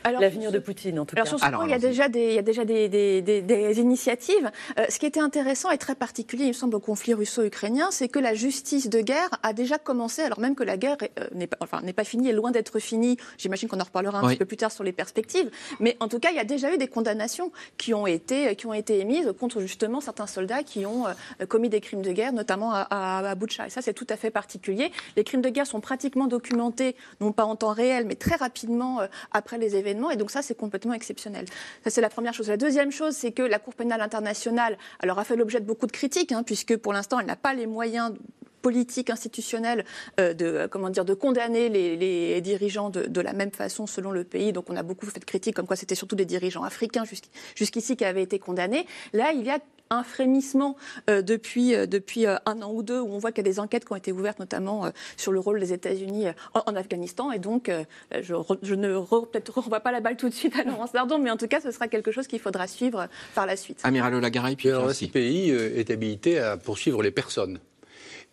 Alors, 0.06 0.22
L'avenir 0.22 0.50
sur 0.50 0.52
de 0.52 0.58
ce- 0.60 0.64
Poutine, 0.66 1.00
en 1.00 1.06
tout 1.06 1.16
Alors 1.16 1.26
cas. 1.26 1.30
sur 1.30 1.40
ce 1.40 1.46
Alors, 1.46 1.60
point, 1.62 1.68
il 1.68 1.72
y 1.72 1.76
a 1.76 1.80
déjà 1.80 2.08
des, 2.10 2.28
il 2.28 2.34
y 2.36 2.38
a 2.38 2.42
déjà 2.44 2.64
des, 2.64 2.88
des- 2.90 3.22
des- 3.24 3.42
des 3.42 3.80
initiatives. 3.80 4.52
Euh, 4.80 4.86
ce 4.90 5.00
qui 5.00 5.06
était 5.08 5.20
intéressant 5.20 5.72
et 5.72 5.78
très 5.80 5.96
particulier, 5.96 6.44
il 6.46 6.50
me 6.50 6.54
semble, 6.54 6.76
au 6.76 6.80
conflit 6.80 7.14
russo-ukrainien, 7.16 7.88
c'est 7.92 8.08
que 8.08 8.20
la 8.20 8.36
justice 8.36 8.88
de 8.90 9.02
guerre 9.02 9.30
a 9.42 9.54
déjà 9.54 9.78
commencé, 9.80 10.22
alors 10.22 10.40
même 10.40 10.54
que 10.54 10.64
la 10.64 10.78
guerre 10.78 10.98
euh, 11.20 11.26
n'est 11.34 11.48
pas, 11.48 11.58
enfin, 11.60 11.82
n'est 11.82 11.94
pas 11.94 12.04
finie, 12.04 12.30
est 12.30 12.34
loin 12.34 12.52
d'être 12.52 12.78
finie. 12.80 13.18
J'imagine 13.40 13.68
qu'on 13.68 13.80
en 13.80 13.84
reparlera 13.84 14.20
un 14.20 14.24
Oui. 14.24 14.34
petit 14.34 14.38
peu 14.40 14.46
plus 14.46 14.58
tard 14.58 14.72
sur 14.72 14.84
les 14.84 14.92
perspectives. 14.94 15.50
Mais 15.80 15.98
en 16.00 16.08
tout 16.08 16.20
cas, 16.20 16.30
il 16.30 16.36
y 16.36 16.40
a 16.40 16.44
déjà 16.46 16.72
eu 16.74 16.78
des 16.78 16.88
condamnations 16.88 17.52
qui 17.78 17.94
ont 17.96 18.06
été, 18.06 18.56
qui 18.56 18.68
ont 18.68 18.74
été 18.74 19.00
émises 19.00 19.34
contre 19.40 19.62
justement 19.62 20.02
certains 20.02 20.28
soldats 20.28 20.62
qui 20.62 20.86
ont 20.86 21.08
euh, 21.08 21.46
commis 21.48 21.70
des 21.70 21.82
crimes 21.82 22.04
de 22.04 22.12
guerre, 22.12 22.32
notamment 22.32 22.72
à, 22.74 22.88
à. 22.92 23.34
Et 23.66 23.70
ça, 23.72 23.82
c'est 23.82 23.94
tout 23.94 24.08
à 24.10 24.18
fait 24.18 24.30
particulier. 24.32 24.92
Les 25.18 25.24
crimes 25.24 25.42
de 25.42 25.50
guerre 25.50 25.66
sont 25.68 25.80
pratiquement 25.82 26.28
documentés, 26.28 26.96
non 27.22 27.32
pas 27.32 27.46
en 27.46 27.56
temps 27.56 27.74
réel, 27.74 28.06
mais 28.06 28.16
très 28.16 28.36
rapidement 28.36 29.02
euh, 29.02 29.08
après 29.32 29.58
les 29.58 29.76
événements. 29.76 29.95
Et 30.12 30.18
donc 30.18 30.32
ça, 30.32 30.42
c'est 30.42 30.56
complètement 30.56 30.94
exceptionnel. 30.94 31.46
Ça, 31.84 31.90
c'est 31.90 32.02
la 32.02 32.10
première 32.10 32.34
chose. 32.34 32.50
La 32.50 32.58
deuxième 32.58 32.92
chose, 32.92 33.16
c'est 33.16 33.32
que 33.32 33.42
la 33.42 33.60
Cour 33.60 33.74
pénale 33.74 34.02
internationale 34.02 34.78
alors, 35.00 35.20
a 35.20 35.24
fait 35.24 35.36
l'objet 35.36 35.60
de 35.60 35.66
beaucoup 35.66 35.88
de 35.88 35.92
critiques, 35.92 36.32
hein, 36.32 36.44
puisque 36.44 36.76
pour 36.78 36.94
l'instant, 36.94 37.20
elle 37.20 37.28
n'a 37.28 37.36
pas 37.36 37.54
les 37.54 37.68
moyens 37.68 38.14
politiques, 38.62 39.12
institutionnels, 39.12 39.86
euh, 40.20 40.34
de, 40.34 40.46
euh, 40.46 40.68
comment 40.68 40.90
dire, 40.90 41.06
de 41.06 41.14
condamner 41.14 41.70
les, 41.70 42.42
dirigeants 42.42 42.90
de, 42.90 43.06
de 43.06 43.22
la 43.22 43.34
même 43.34 43.52
façon 43.52 43.86
selon 43.86 44.10
le 44.12 44.24
pays. 44.24 44.54
Donc 44.54 44.72
on 44.72 44.76
a 44.76 44.82
beaucoup 44.82 45.06
fait 45.06 45.20
de 45.20 45.26
critiques 45.26 45.56
comme 45.56 45.68
quoi 45.68 45.76
c'était 45.76 45.94
surtout 45.94 46.16
des 46.16 46.26
dirigeants 46.26 46.64
africains 46.64 47.04
jusqu'- 47.04 47.30
jusqu'ici 47.54 47.96
qui 47.96 48.06
avaient 48.06 48.24
été 48.24 48.40
condamnés. 48.40 48.88
Là, 49.14 49.34
il 49.34 49.46
y 49.46 49.52
a 49.52 49.60
un 49.90 50.04
frémissement 50.04 50.76
euh, 51.10 51.22
depuis, 51.22 51.76
euh, 51.76 51.86
depuis 51.86 52.26
euh, 52.26 52.38
un 52.46 52.62
an 52.62 52.72
ou 52.74 52.82
deux 52.84 53.00
où 53.00 53.08
on 53.14 53.18
voit 53.20 53.32
qu'il 53.32 53.46
y 53.46 53.48
a 53.48 53.52
des 53.52 53.60
enquêtes 53.60 53.86
qui 53.86 53.92
ont 53.94 53.96
été 53.96 54.12
ouvertes 54.12 54.40
notamment 54.40 54.86
euh, 54.86 54.90
sur 55.18 55.32
le 55.32 55.40
rôle 55.40 55.60
des 55.60 55.74
États-Unis 55.74 56.28
euh, 56.28 56.34
en, 56.54 56.64
en 56.66 56.76
Afghanistan. 56.76 57.32
Et 57.32 57.40
donc, 57.40 57.70
euh, 57.70 57.84
je, 58.22 58.34
ne 58.74 58.96
re- 58.96 59.30
peut-être 59.30 59.54
renvoie 59.54 59.80
pas 59.80 59.92
la 59.92 60.00
balle 60.00 60.18
tout 60.18 60.30
de 60.30 60.34
suite 60.34 60.56
à 60.58 60.64
Laurence 60.64 60.92
Dardon, 60.92 61.20
mais 61.20 61.30
en 61.30 61.38
tout 61.38 61.48
cas, 61.48 61.62
ce 61.62 61.72
sera 61.72 61.88
quelque 61.88 62.12
chose 62.12 62.28
qu'il 62.28 62.40
faudra 62.40 62.68
suivre 62.68 63.08
par 63.36 63.46
la 63.46 63.56
suite. 63.56 63.80
Amiral 63.84 64.16
Olagaray, 64.16 64.56
puis 64.56 64.64
Puis 64.64 64.70
alors, 64.70 64.86
Pierre 64.86 64.96
ce 64.96 65.06
pays 65.06 65.50
est 65.52 65.90
habilité 65.92 66.40
à 66.40 66.58
poursuivre 66.58 67.04
les 67.04 67.12
personnes. 67.12 67.60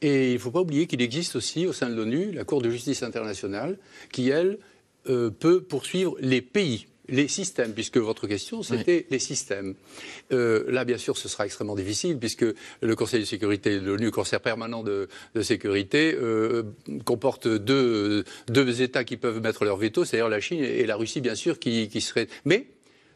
Et 0.01 0.31
il 0.31 0.35
ne 0.35 0.39
faut 0.39 0.51
pas 0.51 0.61
oublier 0.61 0.87
qu'il 0.87 1.01
existe 1.03 1.37
aussi 1.37 1.67
au 1.67 1.73
sein 1.73 1.89
de 1.89 1.95
l'ONU 1.95 2.33
la 2.33 2.45
Cour 2.45 2.61
de 2.63 2.71
justice 2.71 3.03
internationale 3.03 3.79
qui, 4.11 4.31
elle, 4.31 4.59
euh, 5.09 5.31
peut 5.31 5.63
poursuivre 5.63 6.17
les 6.21 6.43
pays. 6.43 6.87
Les 7.13 7.29
systèmes, 7.29 7.75
puisque 7.75 7.99
votre 7.99 8.27
question, 8.27 8.63
c'était 8.63 9.07
les 9.11 9.19
systèmes. 9.19 9.75
Euh, 10.33 10.65
là, 10.69 10.85
bien 10.85 10.99
sûr, 10.99 11.17
ce 11.17 11.29
sera 11.29 11.45
extrêmement 11.45 11.77
difficile, 11.77 12.19
puisque 12.19 12.45
le 12.81 12.97
Conseil 12.97 13.21
de 13.21 13.27
sécurité 13.27 13.79
l'ONU, 13.79 14.07
le 14.07 14.11
Conseil 14.11 14.41
permanent 14.41 14.83
de, 14.83 15.09
de 15.35 15.43
sécurité, 15.43 16.17
euh, 16.21 16.63
comporte 17.05 17.47
deux, 17.47 18.25
deux 18.49 18.83
États 18.83 19.05
qui 19.05 19.19
peuvent 19.19 19.43
mettre 19.43 19.65
leur 19.65 19.77
veto, 19.77 20.05
c'est-à-dire 20.05 20.31
la 20.31 20.41
Chine 20.41 20.65
et 20.65 20.87
la 20.87 20.97
Russie, 20.97 21.21
bien 21.21 21.35
sûr, 21.35 21.59
qui, 21.59 21.89
qui 21.89 22.01
seraient. 22.01 22.29
Mais 22.45 22.67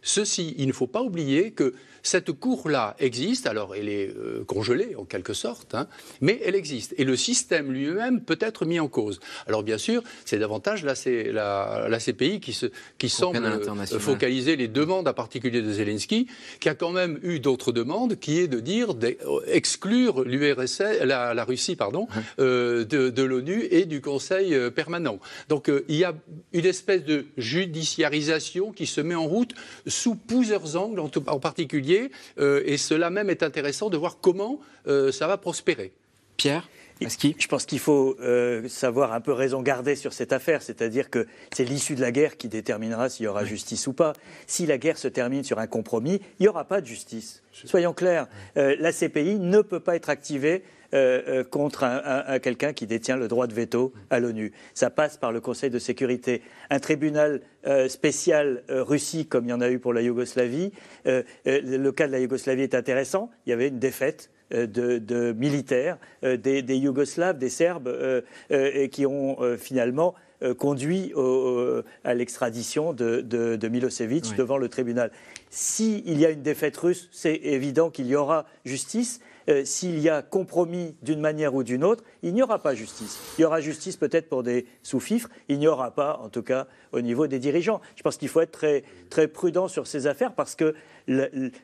Ceci, 0.07 0.55
il 0.57 0.69
ne 0.69 0.73
faut 0.73 0.87
pas 0.87 1.03
oublier 1.03 1.51
que 1.51 1.75
cette 2.07 2.33
cour-là 2.33 2.95
existe, 2.99 3.47
alors 3.47 3.75
elle 3.75 3.89
est 3.89 4.09
euh, 4.17 4.45
congelée 4.45 4.95
en 4.97 5.05
quelque 5.05 5.35
sorte, 5.35 5.75
hein, 5.75 5.89
mais 6.21 6.41
elle 6.45 6.55
existe. 6.55 6.95
Et 6.99 7.05
le 7.05 7.17
système 7.17 7.73
lui-même 7.73 8.21
peut 8.23 8.39
être 8.41 8.65
mis 8.65 8.79
en 8.81 8.89
cause. 8.89 9.19
Alors 9.47 9.63
bien 9.63 9.79
sûr, 9.79 10.03
c'est 10.25 10.39
davantage 10.39 10.85
la, 10.85 10.95
la, 11.33 11.87
la 11.89 11.99
CPI 11.99 12.41
qui, 12.41 12.53
se, 12.53 12.67
qui 12.99 13.09
semble 13.09 13.39
euh, 13.57 13.65
focaliser 13.99 14.57
les 14.57 14.69
demandes, 14.69 15.09
en 15.09 15.15
particulier 15.15 15.63
de 15.63 15.73
Zelensky, 15.73 16.29
qui 16.61 16.69
a 16.69 16.75
quand 16.75 16.93
même 16.93 17.19
eu 17.23 17.41
d'autres 17.41 17.73
demandes, 17.73 18.17
qui 18.21 18.39
est 18.39 18.49
de 18.49 18.61
dire 18.61 18.95
d'exclure 18.95 20.23
l'URSS, 20.25 20.83
la, 21.05 21.35
la 21.35 21.45
Russie, 21.45 21.77
pardon, 21.77 22.07
euh, 22.39 22.85
de, 22.85 23.11
de 23.11 23.23
l'ONU 23.23 23.67
et 23.71 23.85
du 23.85 24.01
Conseil 24.01 24.55
euh, 24.55 24.71
permanent. 24.71 25.19
Donc 25.49 25.69
euh, 25.69 25.85
il 25.89 25.97
y 25.97 26.05
a 26.05 26.15
une 26.53 26.67
espèce 26.67 27.05
de 27.05 27.27
judiciarisation 27.37 28.73
qui 28.73 28.87
se 28.87 29.01
met 29.01 29.15
en 29.15 29.27
route 29.27 29.55
sous 29.87 30.15
plusieurs 30.15 30.77
angles, 30.77 31.01
en, 31.01 31.09
tout- 31.09 31.25
en 31.29 31.41
particulier, 31.41 31.96
euh, 32.39 32.63
et 32.65 32.77
cela 32.77 33.11
même 33.11 33.31
est 33.31 33.43
intéressant 33.43 33.91
de 33.91 33.97
voir 33.97 34.19
comment 34.21 34.61
euh, 34.87 35.13
ça 35.13 35.27
va 35.27 35.37
prospérer. 35.37 35.93
Pierre 36.37 36.69
Je 37.01 37.47
pense 37.49 37.67
qu'il 37.67 37.79
faut 37.79 38.17
euh, 38.21 38.69
savoir 38.69 39.13
un 39.13 39.21
peu 39.21 39.33
raison 39.33 39.61
garder 39.61 39.97
sur 39.97 40.13
cette 40.13 40.33
affaire, 40.33 40.63
c'est-à-dire 40.63 41.11
que 41.11 41.27
c'est 41.55 41.65
l'issue 41.65 41.95
de 41.95 42.01
la 42.01 42.11
guerre 42.11 42.37
qui 42.37 42.49
déterminera 42.49 43.09
s'il 43.09 43.25
y 43.25 43.29
aura 43.29 43.45
justice 43.45 43.87
ou 43.87 43.93
pas. 43.93 44.15
Si 44.47 44.67
la 44.67 44.79
guerre 44.79 44.97
se 44.97 45.09
termine 45.09 45.45
sur 45.45 45.59
un 45.59 45.67
compromis, 45.67 46.21
il 46.39 46.43
n'y 46.43 46.49
aura 46.49 46.65
pas 46.65 46.81
de 46.81 46.87
justice. 46.87 47.43
Soyons 47.53 47.93
clairs, 47.93 48.29
Euh, 48.57 48.77
la 48.79 48.93
CPI 48.93 49.39
ne 49.39 49.61
peut 49.61 49.81
pas 49.81 49.97
être 49.97 50.09
activée 50.09 50.63
euh, 50.95 51.23
euh, 51.29 51.45
contre 51.45 51.85
un- 51.85 52.01
un- 52.05 52.25
un 52.27 52.39
quelqu'un 52.39 52.73
qui 52.73 52.87
détient 52.87 53.17
le 53.17 53.29
droit 53.29 53.47
de 53.47 53.55
veto 53.55 53.93
à 54.11 54.21
l'ONU. 54.21 54.53
Ça 54.75 54.91
passe 54.91 55.17
par 55.17 55.33
le 55.33 55.41
Conseil 55.41 55.71
de 55.71 55.79
sécurité. 55.79 56.43
Un 56.71 56.79
tribunal 56.79 57.41
euh, 57.67 57.89
spécial 57.89 58.63
euh, 58.71 58.83
Russie, 58.83 59.27
comme 59.27 59.45
il 59.47 59.51
y 59.51 59.53
en 59.53 59.61
a 59.61 59.71
eu 59.71 59.79
pour 59.79 59.93
la 59.93 60.03
Yougoslavie, 60.03 60.73
le 61.05 61.91
cas 61.91 62.07
de 62.07 62.13
la 62.13 62.21
Yougoslavie 62.21 62.63
est 62.63 62.75
intéressant. 62.75 63.31
Il 63.47 63.51
y 63.51 63.53
avait 63.53 63.69
une 63.69 63.79
défaite 63.79 64.31
de, 64.53 64.99
de 64.99 65.33
militaires, 65.33 65.99
euh, 66.23 66.37
des, 66.37 66.63
des 66.63 66.77
Yougoslaves, 66.77 67.39
des 67.39 67.49
Serbes, 67.49 67.89
euh, 67.89 68.21
euh, 68.53 68.87
qui 68.87 69.05
ont 69.07 69.37
finalement 69.59 70.15
conduit 70.59 71.13
au- 71.15 71.21
au- 71.21 71.83
à 72.05 72.13
l'extradition 72.13 72.93
de, 72.93 73.23
de- 73.23 73.57
de 73.57 73.69
Milosevic 73.69 74.25
Oui. 74.31 74.37
devant 74.37 74.59
le 74.59 74.69
tribunal. 74.69 75.11
S'il 75.51 76.19
y 76.21 76.27
a 76.27 76.31
une 76.31 76.43
défaite 76.43 76.77
russe, 76.77 77.09
c'est 77.11 77.35
évident 77.37 77.89
qu'il 77.91 78.07
y 78.07 78.15
aura 78.15 78.45
justice. 78.67 79.21
Euh, 79.49 79.65
S'il 79.65 79.99
y 79.99 80.09
a 80.09 80.23
compromis 80.23 80.97
d'une 81.03 81.21
manière 81.21 81.55
ou 81.55 81.63
d'une 81.63 81.85
autre, 81.85 82.05
il 82.23 82.35
n'y 82.35 82.43
aura 82.43 82.61
pas 82.61 82.75
justice. 82.75 83.19
Il 83.39 83.43
y 83.43 83.45
aura 83.45 83.61
justice 83.61 83.97
peut-être 83.97 84.29
pour 84.29 84.43
des 84.43 84.67
sous-fifres, 84.83 85.29
il 85.49 85.59
n'y 85.59 85.69
aura 85.69 85.93
pas, 85.93 86.21
en 86.23 86.29
tout 86.29 86.43
cas, 86.43 86.67
au 86.93 87.01
niveau 87.01 87.27
des 87.27 87.39
dirigeants. 87.39 87.81
Je 87.97 88.03
pense 88.03 88.17
qu'il 88.17 88.29
faut 88.29 88.41
être 88.41 88.53
très, 88.53 88.85
très 89.11 89.29
prudent 89.29 89.69
sur 89.69 89.87
ces 89.87 90.07
affaires 90.07 90.35
parce 90.35 90.55
que 90.55 90.75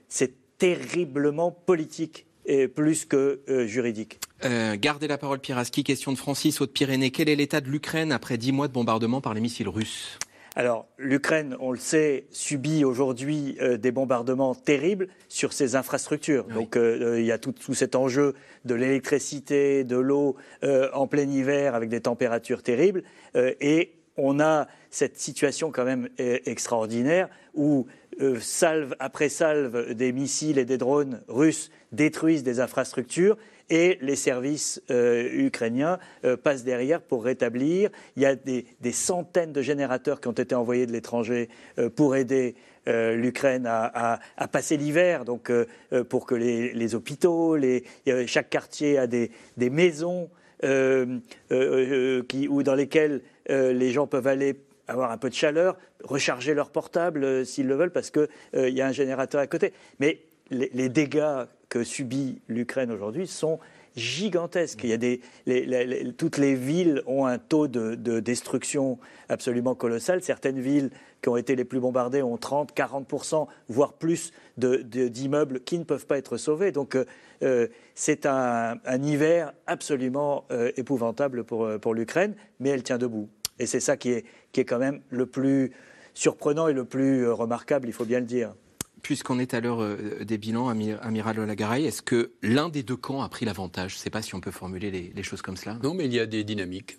c'est 0.09 0.33
terriblement 0.59 1.51
politique 1.51 2.27
et 2.47 2.69
plus 2.69 3.05
que 3.05 3.41
euh, 3.49 3.67
juridique. 3.67 4.21
Euh, 4.45 4.77
gardez 4.79 5.07
la 5.07 5.19
parole, 5.19 5.39
Pierre 5.39 5.59
Aski. 5.59 5.85
Question 5.85 6.13
de 6.13 6.19
Francis, 6.19 6.61
Haute-Pyrénées. 6.61 7.11
Quel 7.11 7.29
est 7.29 7.37
l'état 7.37 7.61
de 7.61 7.69
l'Ukraine 7.69 8.13
après 8.13 8.37
dix 8.37 8.53
mois 8.53 8.69
de 8.69 8.73
bombardement 8.73 9.21
par 9.21 9.35
les 9.35 9.41
missiles 9.41 9.69
russes? 9.69 10.19
Alors, 10.55 10.87
l'Ukraine, 10.99 11.57
on 11.61 11.73
le 11.73 11.79
sait, 11.79 12.27
subit 12.31 12.85
aujourd'hui 12.85 13.57
euh, 13.63 13.79
des 13.79 13.91
bombardements 13.91 14.55
terribles 14.55 15.09
sur 15.29 15.55
ses 15.55 15.77
infrastructures. 15.77 16.45
Donc, 16.45 16.77
euh, 16.77 17.15
euh, 17.15 17.21
il 17.21 17.27
y 17.27 17.33
a 17.33 17.39
tout, 17.39 17.53
tout 17.53 17.73
cet 17.73 17.95
enjeu 17.95 18.35
de 18.67 18.75
l'électricité, 18.75 19.83
de 19.85 19.97
l'eau 19.97 20.37
euh, 20.63 20.91
en 20.93 21.07
plein 21.07 21.29
hiver 21.29 21.75
avec 21.75 21.89
des 21.89 22.03
températures 22.03 22.63
terribles. 22.63 23.03
Et 23.35 23.95
on 24.19 24.41
a 24.41 24.69
cette 24.91 25.19
situation 25.19 25.71
quand 25.71 25.87
même 25.87 26.11
extraordinaire 26.19 27.31
où 27.55 27.87
salve 28.41 28.95
après 28.99 29.31
salve 29.31 29.95
des 29.95 30.13
missiles 30.13 30.59
et 30.59 30.67
des 30.67 30.77
drones 30.77 31.23
russes 31.29 31.71
détruisent 31.93 32.43
des 32.43 32.61
infrastructures 32.61 33.39
et 33.73 33.99
les 34.03 34.17
services 34.17 34.83
euh, 34.91 35.31
ukrainiens 35.33 35.99
euh, 36.27 36.37
passent 36.37 36.63
derrière 36.63 37.01
pour 37.01 37.25
rétablir. 37.25 37.89
Il 38.17 38.23
y 38.23 38.27
a 38.27 38.35
des, 38.37 38.67
centaines 38.93 39.53
de 39.53 39.63
générateurs 39.63 40.21
qui 40.21 40.29
ont 40.29 40.33
été 40.33 40.55
envoyés 40.55 40.85
de 40.85 40.93
l'étranger 40.93 41.49
euh, 41.79 41.89
pour 41.89 42.15
aider 42.15 42.55
l'Ukraine 42.85 43.65
à, 43.65 44.19
passer 44.51 44.77
l'hiver, 44.77 45.25
donc 45.25 45.53
pour 46.09 46.27
que 46.27 46.35
les, 46.35 46.95
hôpitaux, 46.97 47.57
chaque 48.27 48.51
quartier 48.51 48.99
a 48.99 49.07
des, 49.07 49.31
maisons 49.57 50.29
où, 50.65 50.67
dans 52.65 52.75
lesquelles 52.75 53.23
les 53.49 53.93
gens 53.93 54.09
peuvent 54.09 54.27
aller 54.27 54.57
avoir 54.89 55.13
un 55.13 55.17
peu 55.17 55.31
de 55.31 55.35
chaleur, 55.35 55.79
recharger 56.03 56.55
leur 56.55 56.71
portable 56.71 57.47
s'ils 57.47 57.69
le 57.69 57.77
veulent 57.77 57.93
parce 57.93 58.11
qu'il 58.11 58.29
y 58.53 58.81
a 58.81 58.87
un 58.89 58.93
générateur 58.93 59.41
à 59.41 59.47
côté. 59.47 59.73
Mais 60.01 60.19
les, 60.51 60.89
dégâts 60.89 61.45
que 61.73 61.85
subit 61.85 62.43
l'Ukraine 62.49 62.91
aujourd'hui 62.91 63.27
sont 63.27 63.59
gigantesques. 63.97 64.87
Toutes 66.19 66.37
les 66.37 66.55
villes 66.55 67.03
ont 67.07 67.25
un 67.25 67.39
taux 67.39 67.67
de, 67.67 68.21
destruction 68.21 68.99
absolument 69.31 69.75
colossal. 69.75 70.23
Certaines 70.23 70.61
villes 70.61 70.91
qui 71.23 71.31
ont 71.31 71.39
été 71.39 71.57
les 71.57 71.65
plus 71.65 71.81
bombardées 71.81 72.23
ont 72.23 72.37
30, 72.37 72.77
40% 72.77 73.47
voire 73.71 73.95
plus 73.95 74.33
d'immeubles 74.59 75.61
qui 75.61 75.79
ne 75.79 75.85
peuvent 75.85 76.05
pas 76.05 76.19
être 76.19 76.37
sauvés. 76.37 76.73
Donc 76.73 76.95
euh, 76.95 77.07
euh, 77.43 77.69
c'est 77.95 78.27
un, 78.27 78.79
hiver 79.03 79.55
absolument 79.67 80.45
euh, 80.51 80.73
épouvantable 80.77 81.43
pour, 81.45 81.95
l'Ukraine, 81.95 82.35
mais 82.61 82.69
elle 82.69 82.83
tient 82.83 82.99
debout. 82.99 83.31
Et 83.59 83.65
c'est 83.65 83.81
ça 83.81 83.97
qui 83.97 84.11
est 84.11 84.25
quand 84.55 84.79
même 84.79 85.01
le 85.09 85.25
plus 85.25 85.73
surprenant 86.13 86.69
et 86.69 86.75
le 86.75 86.85
plus 86.85 87.31
remarquable, 87.31 87.89
il 87.89 87.95
faut 87.95 88.05
bien 88.05 88.21
le 88.21 88.27
dire. 88.27 88.53
Puisqu'on 89.03 89.39
est 89.39 89.53
à 89.53 89.61
l'heure 89.61 89.83
euh, 89.83 90.25
des 90.25 90.39
bilans, 90.39 90.69
Amiral 90.69 91.37
Lagaray, 91.45 91.85
est-ce 91.85 92.03
que 92.03 92.31
l'un 92.43 92.69
des 92.69 92.83
deux 92.83 92.97
camps 92.97 93.23
a 93.23 93.29
pris 93.29 93.45
l'avantage? 93.45 93.93
Je 93.93 93.97
ne 93.97 94.01
sais 94.01 94.11
pas 94.11 94.23
si 94.23 94.35
on 94.35 94.41
peut 94.41 94.53
formuler 94.53 94.91
les, 94.91 95.23
choses 95.23 95.43
comme 95.43 95.57
cela. 95.57 95.79
Non, 95.83 95.95
mais 95.95 96.05
il 96.05 96.15
y 96.15 96.21
a 96.21 96.27
des 96.27 96.45
dynamiques 96.45 96.99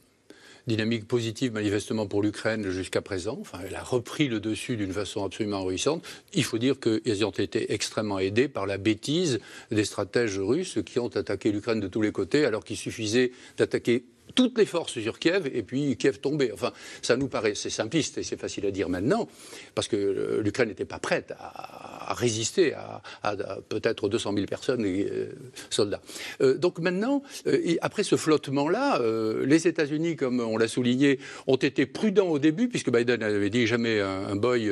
dynamique 0.65 1.07
positive 1.09 1.51
manifestement 1.51 2.07
pour 2.07 2.21
l'Ukraine 2.21 2.69
jusqu'à 2.69 3.01
présent. 3.01 3.43
Elle 3.65 3.75
a 3.75 3.83
repris 3.83 4.29
le 4.29 4.39
dessus 4.39 4.77
d'une 4.77 4.93
façon 4.93 5.25
absolument 5.25 5.57
enrichissante. 5.57 6.05
Il 6.33 6.45
faut 6.45 6.57
dire 6.57 6.79
qu'ils 6.79 7.25
ont 7.25 7.31
été 7.31 7.73
extrêmement 7.73 8.19
aidés 8.19 8.47
par 8.47 8.65
la 8.65 8.77
bêtise 8.77 9.41
des 9.71 9.83
stratèges 9.83 10.39
russes 10.39 10.79
qui 10.85 10.99
ont 10.99 11.09
attaqué 11.09 11.51
l'Ukraine 11.51 11.81
de 11.81 11.89
tous 11.89 12.01
les 12.01 12.13
côtés 12.13 12.45
alors 12.45 12.63
qu'il 12.63 12.77
suffisait 12.77 13.33
d'attaquer 13.57 14.05
toutes 14.35 14.57
les 14.57 14.65
forces 14.65 14.99
sur 14.99 15.19
Kiev 15.19 15.49
et 15.53 15.63
puis 15.63 15.95
Kiev 15.97 16.19
tombait. 16.19 16.51
Enfin, 16.51 16.71
ça 17.01 17.17
nous 17.17 17.27
paraît, 17.27 17.55
c'est 17.55 17.69
simpliste 17.69 18.17
et 18.17 18.23
c'est 18.23 18.39
facile 18.39 18.65
à 18.65 18.71
dire 18.71 18.89
maintenant, 18.89 19.27
parce 19.75 19.87
que 19.87 20.41
l'Ukraine 20.43 20.69
n'était 20.69 20.85
pas 20.85 20.99
prête 20.99 21.33
à, 21.39 22.13
résister 22.13 22.73
à, 22.73 23.01
peut-être 23.69 24.09
200 24.09 24.33
000 24.33 24.45
personnes, 24.45 24.85
et, 24.85 25.07
euh, 25.09 25.31
soldats. 25.69 26.01
Euh, 26.41 26.57
donc 26.57 26.79
maintenant, 26.79 27.23
euh, 27.47 27.75
après 27.81 28.03
ce 28.03 28.15
flottement-là, 28.15 29.01
les 29.45 29.67
États-Unis, 29.67 30.15
comme 30.15 30.39
on 30.39 30.57
l'a 30.57 30.67
souligné, 30.67 31.19
ont 31.47 31.55
été 31.55 31.85
prudents 31.85 32.27
au 32.27 32.39
début, 32.39 32.67
puisque 32.67 32.91
Biden 32.91 33.23
avait 33.23 33.49
dit 33.49 33.67
jamais 33.67 33.99
un, 33.99 34.27
un 34.27 34.35
boy, 34.35 34.71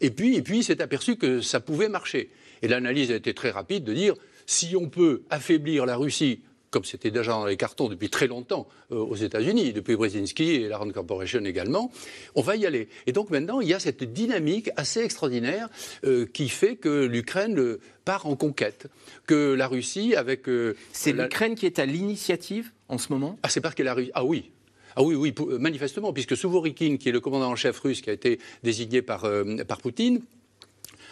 et 0.00 0.10
puis, 0.10 0.36
et 0.36 0.42
puis 0.42 0.58
il 0.58 0.64
s'est 0.64 0.82
aperçu 0.82 1.16
que 1.16 1.40
ça 1.40 1.60
pouvait 1.60 1.88
marcher. 1.88 2.30
Et 2.62 2.68
l'analyse 2.68 3.10
a 3.10 3.16
été 3.16 3.34
très 3.34 3.50
rapide 3.50 3.84
de 3.84 3.92
dire 3.92 4.14
si 4.46 4.76
on 4.76 4.88
peut 4.88 5.22
affaiblir 5.30 5.86
la 5.86 5.96
Russie 5.96 6.40
comme 6.74 6.84
c'était 6.84 7.12
déjà 7.12 7.30
dans 7.30 7.46
les 7.46 7.56
cartons 7.56 7.88
depuis 7.88 8.10
très 8.10 8.26
longtemps 8.26 8.66
euh, 8.90 8.96
aux 8.96 9.14
États-Unis, 9.14 9.72
depuis 9.72 9.94
Brzezinski 9.94 10.56
et 10.56 10.68
la 10.68 10.76
Rand 10.76 10.90
Corporation 10.90 11.44
également, 11.44 11.92
on 12.34 12.42
va 12.42 12.56
y 12.56 12.66
aller. 12.66 12.88
Et 13.06 13.12
donc 13.12 13.30
maintenant, 13.30 13.60
il 13.60 13.68
y 13.68 13.74
a 13.74 13.78
cette 13.78 14.02
dynamique 14.02 14.70
assez 14.74 15.00
extraordinaire 15.00 15.68
euh, 16.02 16.26
qui 16.26 16.48
fait 16.48 16.74
que 16.74 17.04
l'Ukraine 17.04 17.76
part 18.04 18.26
en 18.26 18.34
conquête, 18.34 18.88
que 19.24 19.54
la 19.54 19.68
Russie 19.68 20.16
avec... 20.16 20.48
Euh, 20.48 20.74
c'est 20.92 21.12
l'Ukraine 21.12 21.54
qui 21.54 21.66
est 21.66 21.78
à 21.78 21.86
l'initiative 21.86 22.72
en 22.88 22.98
ce 22.98 23.12
moment? 23.12 23.38
Ah, 23.44 23.50
c'est 23.50 23.60
parce 23.60 23.76
que 23.76 23.84
la 23.84 23.94
Russie... 23.94 24.10
Ah 24.14 24.24
oui, 24.24 24.50
ah 24.96 25.04
oui, 25.04 25.14
oui, 25.14 25.32
manifestement, 25.60 26.12
puisque 26.12 26.36
Souvorikin, 26.36 26.96
qui 26.96 27.08
est 27.08 27.12
le 27.12 27.20
commandant 27.20 27.52
en 27.52 27.56
chef 27.56 27.78
russe, 27.78 28.00
qui 28.00 28.10
a 28.10 28.12
été 28.12 28.40
désigné 28.64 29.00
par, 29.00 29.28
par 29.68 29.78
Poutine, 29.78 30.22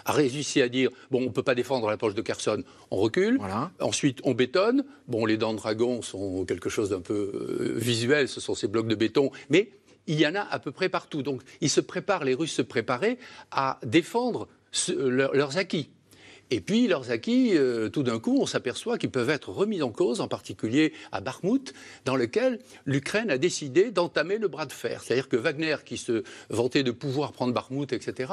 a 0.04 0.12
réussi 0.12 0.60
à 0.62 0.68
dire 0.68 0.90
bon, 1.10 1.20
on 1.20 1.26
ne 1.26 1.28
peut 1.28 1.42
pas 1.42 1.54
défendre 1.54 1.88
la 1.88 1.96
poche 1.96 2.14
de 2.14 2.22
Kherson, 2.22 2.62
on 2.90 2.96
recule. 2.96 3.38
Ensuite, 3.80 4.20
on 4.24 4.32
bétonne. 4.32 4.84
Bon, 5.08 5.26
les 5.26 5.36
dents 5.36 5.52
de 5.52 5.58
dragon 5.58 6.02
sont 6.02 6.44
quelque 6.44 6.68
chose 6.68 6.90
d'un 6.90 7.00
peu 7.00 7.32
euh, 7.34 7.72
visuel, 7.76 8.28
ce 8.28 8.40
sont 8.40 8.54
ces 8.54 8.68
blocs 8.68 8.88
de 8.88 8.94
béton, 8.94 9.30
mais 9.50 9.70
il 10.06 10.18
y 10.18 10.26
en 10.26 10.34
a 10.34 10.40
à 10.40 10.58
peu 10.58 10.72
près 10.72 10.88
partout. 10.88 11.22
Donc, 11.22 11.42
ils 11.60 11.70
se 11.70 11.80
préparent, 11.80 12.24
les 12.24 12.34
Russes 12.34 12.52
se 12.52 12.62
préparaient 12.62 13.18
à 13.50 13.78
défendre 13.84 14.48
leurs 14.88 15.58
acquis. 15.58 15.90
Et 16.50 16.60
puis, 16.60 16.86
leurs 16.86 17.10
acquis, 17.10 17.56
euh, 17.56 17.88
tout 17.88 18.02
d'un 18.02 18.18
coup, 18.18 18.36
on 18.38 18.44
s'aperçoit 18.44 18.98
qu'ils 18.98 19.10
peuvent 19.10 19.30
être 19.30 19.48
remis 19.48 19.80
en 19.80 19.90
cause, 19.90 20.20
en 20.20 20.28
particulier 20.28 20.92
à 21.10 21.22
Bakhmut, 21.22 21.72
dans 22.04 22.14
lequel 22.14 22.58
l'Ukraine 22.84 23.30
a 23.30 23.38
décidé 23.38 23.90
d'entamer 23.90 24.36
le 24.36 24.48
bras 24.48 24.66
de 24.66 24.72
fer. 24.72 25.02
C'est-à-dire 25.02 25.30
que 25.30 25.36
Wagner, 25.36 25.76
qui 25.86 25.96
se 25.96 26.24
vantait 26.50 26.82
de 26.82 26.90
pouvoir 26.90 27.32
prendre 27.32 27.54
Bakhmut, 27.54 27.90
etc., 27.94 28.32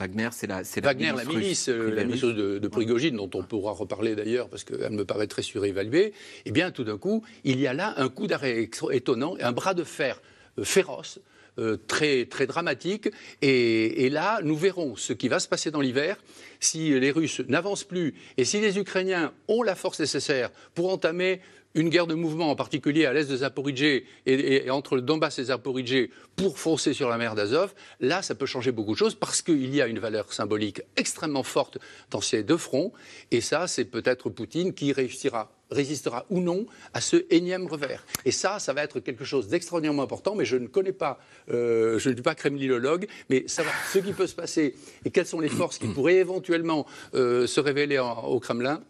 Wagner, 0.00 0.30
c'est 0.32 0.46
la, 0.46 0.62
Wagner, 0.82 1.12
la 1.14 1.24
milice, 1.24 1.68
euh, 1.68 1.94
la 1.94 2.04
milice 2.04 2.22
de, 2.22 2.58
de 2.58 2.68
Prigogine, 2.68 3.16
dont 3.16 3.28
on 3.34 3.42
pourra 3.42 3.72
reparler 3.72 4.16
d'ailleurs 4.16 4.48
parce 4.48 4.64
qu'elle 4.64 4.92
me 4.92 5.04
paraît 5.04 5.26
très 5.26 5.42
surévaluée. 5.42 6.14
Eh 6.46 6.52
bien, 6.52 6.70
tout 6.70 6.84
d'un 6.84 6.96
coup, 6.96 7.22
il 7.44 7.60
y 7.60 7.66
a 7.66 7.74
là 7.74 7.92
un 7.98 8.08
coup 8.08 8.26
d'arrêt 8.26 8.70
étonnant, 8.92 9.36
un 9.40 9.52
bras 9.52 9.74
de 9.74 9.84
fer 9.84 10.22
euh, 10.58 10.64
féroce. 10.64 11.20
Euh, 11.58 11.76
très, 11.76 12.26
très 12.26 12.46
dramatique. 12.46 13.10
Et, 13.42 14.06
et, 14.06 14.08
là, 14.08 14.38
nous 14.42 14.56
verrons 14.56 14.94
ce 14.94 15.12
qui 15.12 15.26
va 15.28 15.40
se 15.40 15.48
passer 15.48 15.72
dans 15.72 15.80
l'hiver 15.80 16.16
si 16.60 16.98
les 16.98 17.10
Russes 17.10 17.40
n'avancent 17.48 17.84
plus 17.84 18.14
et 18.36 18.44
si 18.44 18.60
les 18.60 18.78
Ukrainiens 18.78 19.32
ont 19.48 19.64
la 19.64 19.74
force 19.74 19.98
nécessaire 19.98 20.50
pour 20.74 20.90
entamer 20.90 21.40
une 21.74 21.88
guerre 21.88 22.06
de 22.06 22.14
mouvement, 22.14 22.50
en 22.50 22.56
particulier 22.56 23.06
à 23.06 23.12
l'est 23.12 23.30
de 23.30 23.36
Zaporizhzhia 23.36 24.00
et, 24.26 24.70
entre 24.70 24.96
le 24.96 25.02
Donbass 25.02 25.38
et 25.38 25.44
Zaporizhzhia, 25.44 26.06
pour 26.36 26.58
foncer 26.58 26.94
sur 26.94 27.08
la 27.08 27.18
mer 27.18 27.34
d'Azov, 27.34 27.74
là, 28.00 28.22
ça 28.22 28.34
peut 28.34 28.46
changer 28.46 28.72
beaucoup 28.72 28.92
de 28.92 28.98
choses 28.98 29.14
parce 29.14 29.42
qu'il 29.42 29.74
y 29.74 29.80
a 29.80 29.86
une 29.86 29.98
valeur 29.98 30.32
symbolique 30.32 30.82
extrêmement 30.96 31.42
forte 31.42 31.78
dans 32.10 32.20
ces 32.20 32.42
deux 32.42 32.56
fronts. 32.56 32.92
Et 33.30 33.40
ça, 33.40 33.66
c'est 33.66 33.84
peut-être 33.84 34.30
Poutine 34.30 34.74
qui 34.74 34.92
réussira 34.92 35.52
résistera 35.70 36.26
ou 36.30 36.40
non 36.40 36.66
à 36.94 37.00
ce 37.00 37.24
énième 37.30 37.66
revers. 37.66 38.04
Et 38.24 38.32
ça, 38.32 38.58
ça 38.58 38.72
va 38.72 38.82
être 38.82 39.00
quelque 39.00 39.24
chose 39.24 39.48
d'extraordinairement 39.48 40.02
important, 40.02 40.34
mais 40.34 40.44
je 40.44 40.56
ne 40.56 40.66
connais 40.66 40.92
pas, 40.92 41.20
euh, 41.50 41.98
je 41.98 42.10
ne 42.10 42.14
suis 42.14 42.22
pas 42.22 42.34
kremlinologue, 42.34 43.06
mais 43.28 43.46
savoir 43.46 43.74
ce 43.92 43.98
qui 43.98 44.12
peut 44.12 44.26
se 44.26 44.34
passer 44.34 44.74
et 45.04 45.10
quelles 45.10 45.26
sont 45.26 45.40
les 45.40 45.48
forces 45.48 45.78
qui 45.78 45.88
pourraient 45.88 46.16
éventuellement 46.16 46.86
euh, 47.14 47.46
se 47.46 47.60
révéler 47.60 47.98
au 47.98 48.40
Kremlin, 48.40 48.82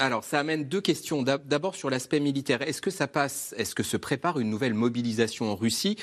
alors, 0.00 0.22
ça 0.22 0.38
amène 0.38 0.64
deux 0.64 0.80
questions. 0.80 1.22
D'abord 1.22 1.74
sur 1.74 1.90
l'aspect 1.90 2.20
militaire. 2.20 2.62
Est-ce 2.62 2.80
que 2.80 2.90
ça 2.90 3.08
passe, 3.08 3.52
est-ce 3.58 3.74
que 3.74 3.82
se 3.82 3.96
prépare 3.96 4.38
une 4.38 4.48
nouvelle 4.48 4.74
mobilisation 4.74 5.50
en 5.50 5.56
Russie? 5.56 5.96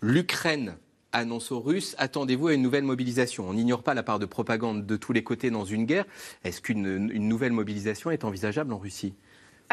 L'Ukraine 0.00 0.76
annonce 1.12 1.52
aux 1.52 1.60
Russes, 1.60 1.94
attendez-vous 1.98 2.48
à 2.48 2.54
une 2.54 2.62
nouvelle 2.62 2.84
mobilisation. 2.84 3.46
On 3.46 3.52
n'ignore 3.52 3.82
pas 3.82 3.92
la 3.92 4.02
part 4.02 4.18
de 4.18 4.24
propagande 4.24 4.86
de 4.86 4.96
tous 4.96 5.12
les 5.12 5.22
côtés 5.22 5.50
dans 5.50 5.66
une 5.66 5.84
guerre. 5.84 6.06
Est-ce 6.44 6.62
qu'une 6.62 6.96
nouvelle 6.96 7.52
mobilisation 7.52 8.10
est 8.10 8.24
envisageable 8.24 8.72
en 8.72 8.78
Russie? 8.78 9.14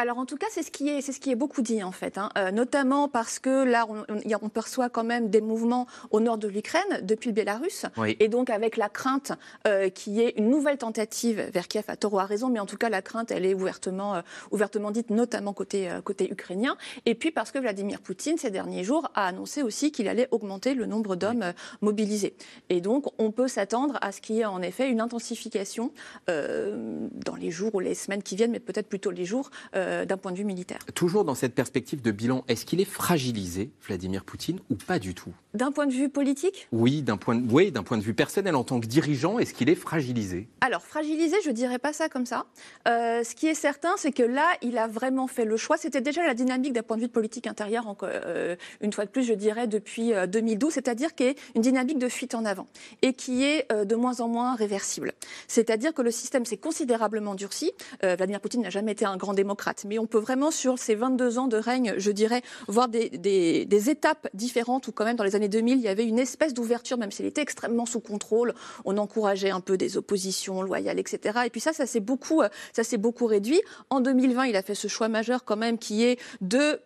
Alors 0.00 0.18
en 0.18 0.24
tout 0.24 0.36
cas, 0.36 0.46
c'est 0.50 0.62
ce 0.62 0.70
qui 0.70 0.88
est, 0.88 1.02
c'est 1.02 1.12
ce 1.12 1.20
qui 1.20 1.30
est 1.30 1.34
beaucoup 1.34 1.60
dit 1.60 1.82
en 1.82 1.92
fait, 1.92 2.16
hein. 2.16 2.30
euh, 2.38 2.50
notamment 2.50 3.08
parce 3.08 3.38
que 3.38 3.64
là, 3.64 3.86
on, 3.88 4.48
perçoit 4.48 4.88
quand 4.88 5.04
même 5.04 5.28
des 5.28 5.40
mouvements 5.42 5.86
au 6.10 6.20
nord 6.20 6.38
de 6.38 6.48
l'Ukraine 6.48 7.00
depuis 7.02 7.28
le 7.28 7.34
Bélarus, 7.34 7.84
et 8.18 8.28
donc 8.28 8.50
avec 8.50 8.76
la 8.76 8.88
crainte 8.88 9.32
euh, 9.68 9.90
qu'il 9.90 10.14
y 10.14 10.22
ait 10.22 10.34
une 10.36 10.48
nouvelle 10.48 10.78
tentative 10.78 11.50
vers 11.52 11.68
Kiev. 11.68 11.84
À 11.88 11.96
Toro 11.96 12.18
a 12.18 12.24
raison, 12.24 12.48
mais 12.48 12.60
en 12.60 12.66
tout 12.66 12.78
cas, 12.78 12.88
la 12.88 13.02
crainte, 13.02 13.30
elle 13.30 13.44
est 13.44 13.54
ouvertement, 13.54 14.16
euh, 14.16 14.22
ouvertement 14.50 14.90
dite, 14.90 15.10
notamment 15.10 15.52
côté 15.52 15.90
côté 16.04 16.30
ukrainien. 16.30 16.76
Et 17.06 17.14
puis 17.14 17.30
parce 17.30 17.50
que 17.50 17.58
Vladimir 17.58 18.00
Poutine 18.00 18.38
ces 18.38 18.50
derniers 18.50 18.84
jours 18.84 19.10
a 19.14 19.26
annoncé 19.26 19.62
aussi 19.62 19.92
qu'il 19.92 20.08
allait 20.08 20.28
augmenter 20.30 20.74
le 20.74 20.86
nombre 20.86 21.14
d'hommes 21.14 21.52
mobilisés. 21.82 22.34
Et 22.70 22.80
donc, 22.80 23.06
on 23.18 23.30
peut 23.30 23.48
s'attendre 23.48 23.98
à 24.00 24.12
ce 24.12 24.20
qu'il 24.20 24.36
y 24.36 24.40
ait 24.40 24.46
en 24.46 24.62
effet 24.62 24.88
une 24.88 25.00
intensification 25.00 25.92
dans 26.26 27.36
les 27.38 27.50
jours 27.50 27.74
ou 27.74 27.80
les 27.80 27.94
semaines 27.94 28.22
qui 28.22 28.36
viennent, 28.36 28.52
mais 28.52 28.60
peut-être 28.60 28.88
plutôt 28.88 29.10
les 29.10 29.26
jours. 29.26 29.50
Euh, 29.80 30.04
d'un 30.04 30.16
point 30.16 30.32
de 30.32 30.36
vue 30.36 30.44
militaire. 30.44 30.78
Toujours 30.94 31.24
dans 31.24 31.34
cette 31.34 31.54
perspective 31.54 32.02
de 32.02 32.10
bilan, 32.10 32.44
est-ce 32.48 32.64
qu'il 32.64 32.80
est 32.80 32.84
fragilisé, 32.84 33.70
Vladimir 33.86 34.24
Poutine, 34.24 34.58
ou 34.70 34.74
pas 34.74 34.98
du 34.98 35.14
tout? 35.14 35.32
D'un 35.54 35.72
point 35.72 35.86
de 35.86 35.92
vue 35.92 36.08
politique? 36.08 36.68
Oui, 36.72 37.02
d'un 37.02 37.16
point, 37.16 37.34
de... 37.34 37.50
oui, 37.52 37.70
point 37.70 37.98
de 37.98 38.02
vue 38.02 38.14
personnel 38.14 38.54
en 38.56 38.64
tant 38.64 38.80
que 38.80 38.86
dirigeant, 38.86 39.38
est-ce 39.38 39.54
qu'il 39.54 39.68
est 39.68 39.74
fragilisé? 39.74 40.48
Alors, 40.60 40.82
fragilisé, 40.82 41.36
je 41.44 41.50
dirais 41.50 41.78
pas 41.78 41.92
ça 41.92 42.08
comme 42.08 42.26
ça. 42.26 42.46
Euh, 42.88 43.24
ce 43.24 43.34
qui 43.34 43.46
est 43.46 43.54
certain, 43.54 43.94
c'est 43.96 44.12
que 44.12 44.22
là, 44.22 44.46
il 44.62 44.78
a 44.78 44.86
vraiment 44.86 45.26
fait 45.26 45.44
le 45.44 45.56
choix. 45.56 45.76
C'était 45.76 46.00
déjà 46.00 46.26
la 46.26 46.34
dynamique 46.34 46.72
d'un 46.72 46.82
point 46.82 46.96
de 46.96 47.02
vue 47.02 47.08
de 47.08 47.12
politique 47.12 47.46
intérieure, 47.46 47.96
euh, 48.02 48.56
une 48.80 48.92
fois 48.92 49.04
de 49.04 49.10
plus, 49.10 49.24
je 49.24 49.34
dirais, 49.34 49.66
depuis 49.66 50.12
2012, 50.28 50.72
c'est-à-dire 50.72 51.14
qu'il 51.14 51.26
y 51.26 51.30
a 51.30 51.34
une 51.54 51.62
dynamique 51.62 51.98
de 51.98 52.08
fuite 52.08 52.34
en 52.34 52.44
avant 52.44 52.66
et 53.02 53.12
qui 53.14 53.44
est 53.44 53.66
de 53.72 53.94
moins 53.94 54.20
en 54.20 54.28
moins 54.28 54.54
réversible. 54.54 55.12
C'est-à-dire 55.48 55.94
que 55.94 56.02
le 56.02 56.10
système 56.10 56.44
s'est 56.44 56.56
considérablement 56.56 57.34
durci. 57.34 57.72
Vladimir 58.02 58.40
Poutine 58.40 58.62
n'a 58.62 58.70
jamais 58.70 58.92
été 58.92 59.04
un 59.04 59.16
grand 59.16 59.34
démocrate 59.34 59.69
mais 59.86 59.98
on 59.98 60.06
peut 60.06 60.18
vraiment, 60.18 60.50
sur 60.50 60.78
ces 60.78 60.94
22 60.94 61.38
ans 61.38 61.48
de 61.48 61.56
règne, 61.56 61.94
je 61.96 62.10
dirais, 62.10 62.42
voir 62.68 62.88
des, 62.88 63.90
étapes 63.90 64.28
différentes 64.34 64.88
où 64.88 64.92
quand 64.92 65.04
même 65.04 65.16
dans 65.16 65.24
les 65.24 65.36
années 65.36 65.48
2000, 65.48 65.78
il 65.78 65.82
y 65.82 65.88
avait 65.88 66.06
une 66.06 66.18
espèce 66.18 66.54
d'ouverture, 66.54 66.98
même 66.98 67.10
s'il 67.10 67.26
était 67.26 67.42
extrêmement 67.42 67.86
sous 67.86 68.00
contrôle. 68.00 68.54
On 68.84 68.98
encourageait 68.98 69.50
un 69.50 69.60
peu 69.60 69.76
des 69.76 69.96
oppositions 69.96 70.62
loyales, 70.62 70.98
etc. 70.98 71.40
Et 71.46 71.50
puis 71.50 71.60
ça, 71.60 71.72
s'est 71.72 72.00
beaucoup, 72.00 72.42
ça 72.72 72.84
s'est 72.84 72.98
beaucoup 72.98 73.26
réduit. 73.26 73.60
En 73.88 74.00
2020, 74.00 74.46
il 74.46 74.56
a 74.56 74.62
fait 74.62 74.74
ce 74.74 74.88
choix 74.88 75.08
majeur 75.08 75.44
quand 75.44 75.56
même 75.56 75.78
qui 75.78 76.04
est 76.04 76.18
de 76.40 76.80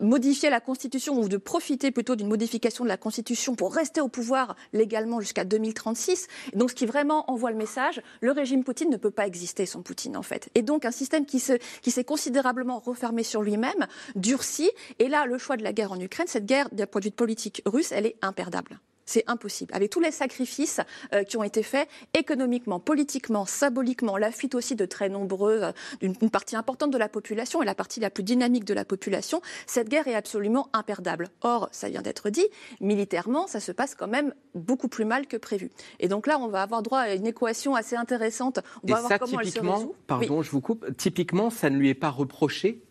modifier 0.00 0.50
la 0.50 0.60
Constitution 0.60 1.18
ou 1.20 1.28
de 1.28 1.36
profiter 1.36 1.90
plutôt 1.90 2.16
d'une 2.16 2.28
modification 2.28 2.84
de 2.84 2.88
la 2.88 2.96
Constitution 2.96 3.54
pour 3.54 3.74
rester 3.74 4.00
au 4.00 4.08
pouvoir 4.08 4.56
légalement 4.72 5.20
jusqu'à 5.20 5.44
2036. 5.44 6.26
Donc, 6.54 6.70
ce 6.70 6.74
qui 6.74 6.86
vraiment 6.86 7.30
envoie 7.30 7.50
le 7.50 7.56
message, 7.56 8.00
le 8.20 8.32
régime 8.32 8.64
Poutine 8.64 8.90
ne 8.90 8.96
peut 8.96 9.10
pas 9.10 9.26
exister 9.26 9.66
sans 9.66 9.82
Poutine, 9.82 10.16
en 10.16 10.22
fait. 10.22 10.48
Et 10.54 10.62
donc, 10.62 10.84
un 10.84 10.90
système 10.90 11.26
qui 11.26 11.40
s'est 11.40 12.04
considérablement 12.04 12.78
refermé 12.78 13.22
sur 13.22 13.42
lui-même, 13.42 13.86
durci. 14.16 14.70
Et 14.98 15.08
là, 15.08 15.26
le 15.26 15.38
choix 15.38 15.56
de 15.56 15.62
la 15.62 15.72
guerre 15.72 15.92
en 15.92 16.00
Ukraine, 16.00 16.26
cette 16.28 16.46
guerre, 16.46 16.68
d'un 16.72 16.86
point 16.86 17.00
de 17.00 17.06
vue 17.06 17.10
politique 17.10 17.62
russe, 17.66 17.92
elle 17.92 18.06
est 18.06 18.16
imperdable. 18.22 18.80
C'est 19.08 19.24
impossible. 19.26 19.72
Avec 19.74 19.88
tous 19.88 20.00
les 20.00 20.10
sacrifices 20.10 20.82
euh, 21.14 21.24
qui 21.24 21.38
ont 21.38 21.42
été 21.42 21.62
faits 21.62 21.88
économiquement, 22.12 22.78
politiquement, 22.78 23.46
symboliquement, 23.46 24.18
la 24.18 24.30
fuite 24.30 24.54
aussi 24.54 24.76
de 24.76 24.84
très 24.84 25.08
nombreux, 25.08 25.60
euh, 25.62 25.72
d'une 26.02 26.28
partie 26.28 26.56
importante 26.56 26.90
de 26.90 26.98
la 26.98 27.08
population 27.08 27.62
et 27.62 27.64
la 27.64 27.74
partie 27.74 28.00
la 28.00 28.10
plus 28.10 28.22
dynamique 28.22 28.66
de 28.66 28.74
la 28.74 28.84
population, 28.84 29.40
cette 29.66 29.88
guerre 29.88 30.08
est 30.08 30.14
absolument 30.14 30.68
imperdable. 30.74 31.30
Or, 31.40 31.70
ça 31.72 31.88
vient 31.88 32.02
d'être 32.02 32.28
dit, 32.28 32.44
militairement, 32.82 33.46
ça 33.46 33.60
se 33.60 33.72
passe 33.72 33.94
quand 33.94 34.08
même 34.08 34.34
beaucoup 34.54 34.88
plus 34.88 35.06
mal 35.06 35.26
que 35.26 35.38
prévu. 35.38 35.70
Et 36.00 36.08
donc 36.08 36.26
là, 36.26 36.38
on 36.38 36.48
va 36.48 36.60
avoir 36.60 36.82
droit 36.82 37.00
à 37.00 37.14
une 37.14 37.26
équation 37.26 37.74
assez 37.76 37.96
intéressante. 37.96 38.60
On 38.82 38.92
va 38.92 39.00
voir 39.00 39.18
comment 39.18 39.40
elle 39.40 39.50
se 39.50 39.58
résout. 39.58 39.94
Pardon, 40.06 40.42
je 40.42 40.50
vous 40.50 40.60
coupe. 40.60 40.84
Typiquement, 40.98 41.48
ça 41.48 41.70
ne 41.70 41.78
lui 41.78 41.88
est 41.88 41.94
pas 41.94 42.10
reproché 42.10 42.82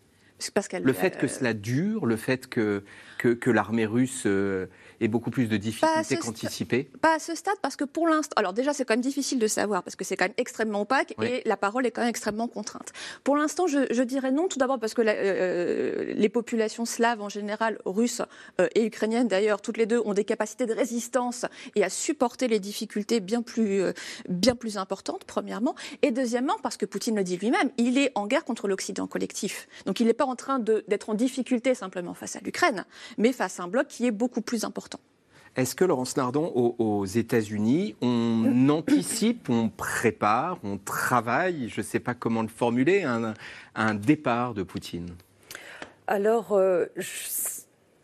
le 0.82 0.92
fait 0.92 1.18
que 1.18 1.26
cela 1.26 1.52
dure, 1.52 2.06
le 2.06 2.16
fait 2.16 2.46
que, 2.46 2.84
que, 3.18 3.50
l'armée 3.50 3.86
russe 3.86 4.22
euh, 4.26 4.66
ait 5.00 5.08
beaucoup 5.08 5.30
plus 5.30 5.46
de 5.46 5.56
difficultés 5.56 6.16
qu'anticipé 6.16 6.90
Pas 7.00 7.16
à 7.16 7.18
ce 7.18 7.34
stade, 7.34 7.56
parce 7.62 7.76
que 7.76 7.84
pour 7.84 8.08
l'instant. 8.08 8.34
Alors, 8.36 8.52
déjà, 8.52 8.72
c'est 8.72 8.84
quand 8.84 8.94
même 8.94 9.00
difficile 9.00 9.38
de 9.38 9.46
savoir, 9.46 9.82
parce 9.82 9.96
que 9.96 10.04
c'est 10.04 10.16
quand 10.16 10.26
même 10.26 10.34
extrêmement 10.36 10.82
opaque 10.82 11.14
et 11.22 11.42
la 11.44 11.56
parole 11.56 11.86
est 11.86 11.90
quand 11.90 12.02
même 12.02 12.10
extrêmement 12.10 12.48
contrainte. 12.48 12.92
Pour 13.24 13.36
l'instant, 13.36 13.66
je, 13.66 14.02
dirais 14.02 14.30
non, 14.30 14.48
tout 14.48 14.58
d'abord 14.58 14.78
parce 14.78 14.94
que 14.94 15.02
euh, 15.04 16.14
les 16.14 16.28
populations 16.28 16.84
slaves, 16.84 17.20
en 17.20 17.28
général, 17.28 17.78
russes 17.84 18.22
euh, 18.60 18.68
et 18.74 18.84
ukrainiennes 18.84 19.28
d'ailleurs, 19.28 19.60
toutes 19.60 19.76
les 19.76 19.86
deux, 19.86 20.00
ont 20.04 20.14
des 20.14 20.24
capacités 20.24 20.66
de 20.66 20.72
résistance 20.72 21.44
et 21.74 21.84
à 21.84 21.90
supporter 21.90 22.48
les 22.48 22.60
difficultés 22.60 23.20
bien 23.20 23.42
plus, 23.42 23.82
bien 24.28 24.54
plus 24.54 24.78
importantes, 24.78 25.24
premièrement. 25.24 25.74
Et 26.02 26.10
deuxièmement, 26.10 26.56
parce 26.62 26.76
que 26.76 26.86
Poutine 26.86 27.16
le 27.16 27.24
dit 27.24 27.36
lui-même, 27.36 27.70
il 27.76 27.98
est 27.98 28.12
en 28.14 28.26
guerre 28.26 28.44
contre 28.44 28.68
l'Occident 28.68 29.06
collectif. 29.06 29.68
Donc, 29.86 30.00
il 30.00 30.06
n'est 30.06 30.14
pas 30.14 30.24
en 30.24 30.36
train 30.36 30.58
d'être 30.58 31.10
en 31.10 31.14
difficulté 31.14 31.74
simplement 31.74 32.14
face 32.14 32.36
à 32.36 32.40
l'Ukraine, 32.40 32.84
mais 33.18 33.32
face 33.32 33.60
à 33.60 33.64
un 33.64 33.68
bloc 33.68 33.88
qui 33.88 34.06
est 34.06 34.10
beaucoup 34.10 34.40
plus 34.40 34.64
important. 34.64 34.87
Est-ce 35.56 35.74
que 35.74 35.84
Laurence 35.84 36.16
Nardon, 36.16 36.46
aux, 36.78 37.04
États-Unis, 37.04 37.96
on 38.00 38.68
anticipe, 38.68 39.50
on 39.50 39.68
prépare, 39.68 40.58
on 40.62 40.78
travaille, 40.78 41.68
je 41.68 41.80
ne 41.80 41.86
sais 41.86 42.00
pas 42.00 42.14
comment 42.14 42.42
le 42.42 42.48
formuler, 42.48 43.02
un, 43.02 43.34
un 43.74 43.94
départ 43.94 44.54
de 44.54 44.62
Poutine? 44.62 45.14
Alors, 46.06 46.52
euh, 46.52 46.86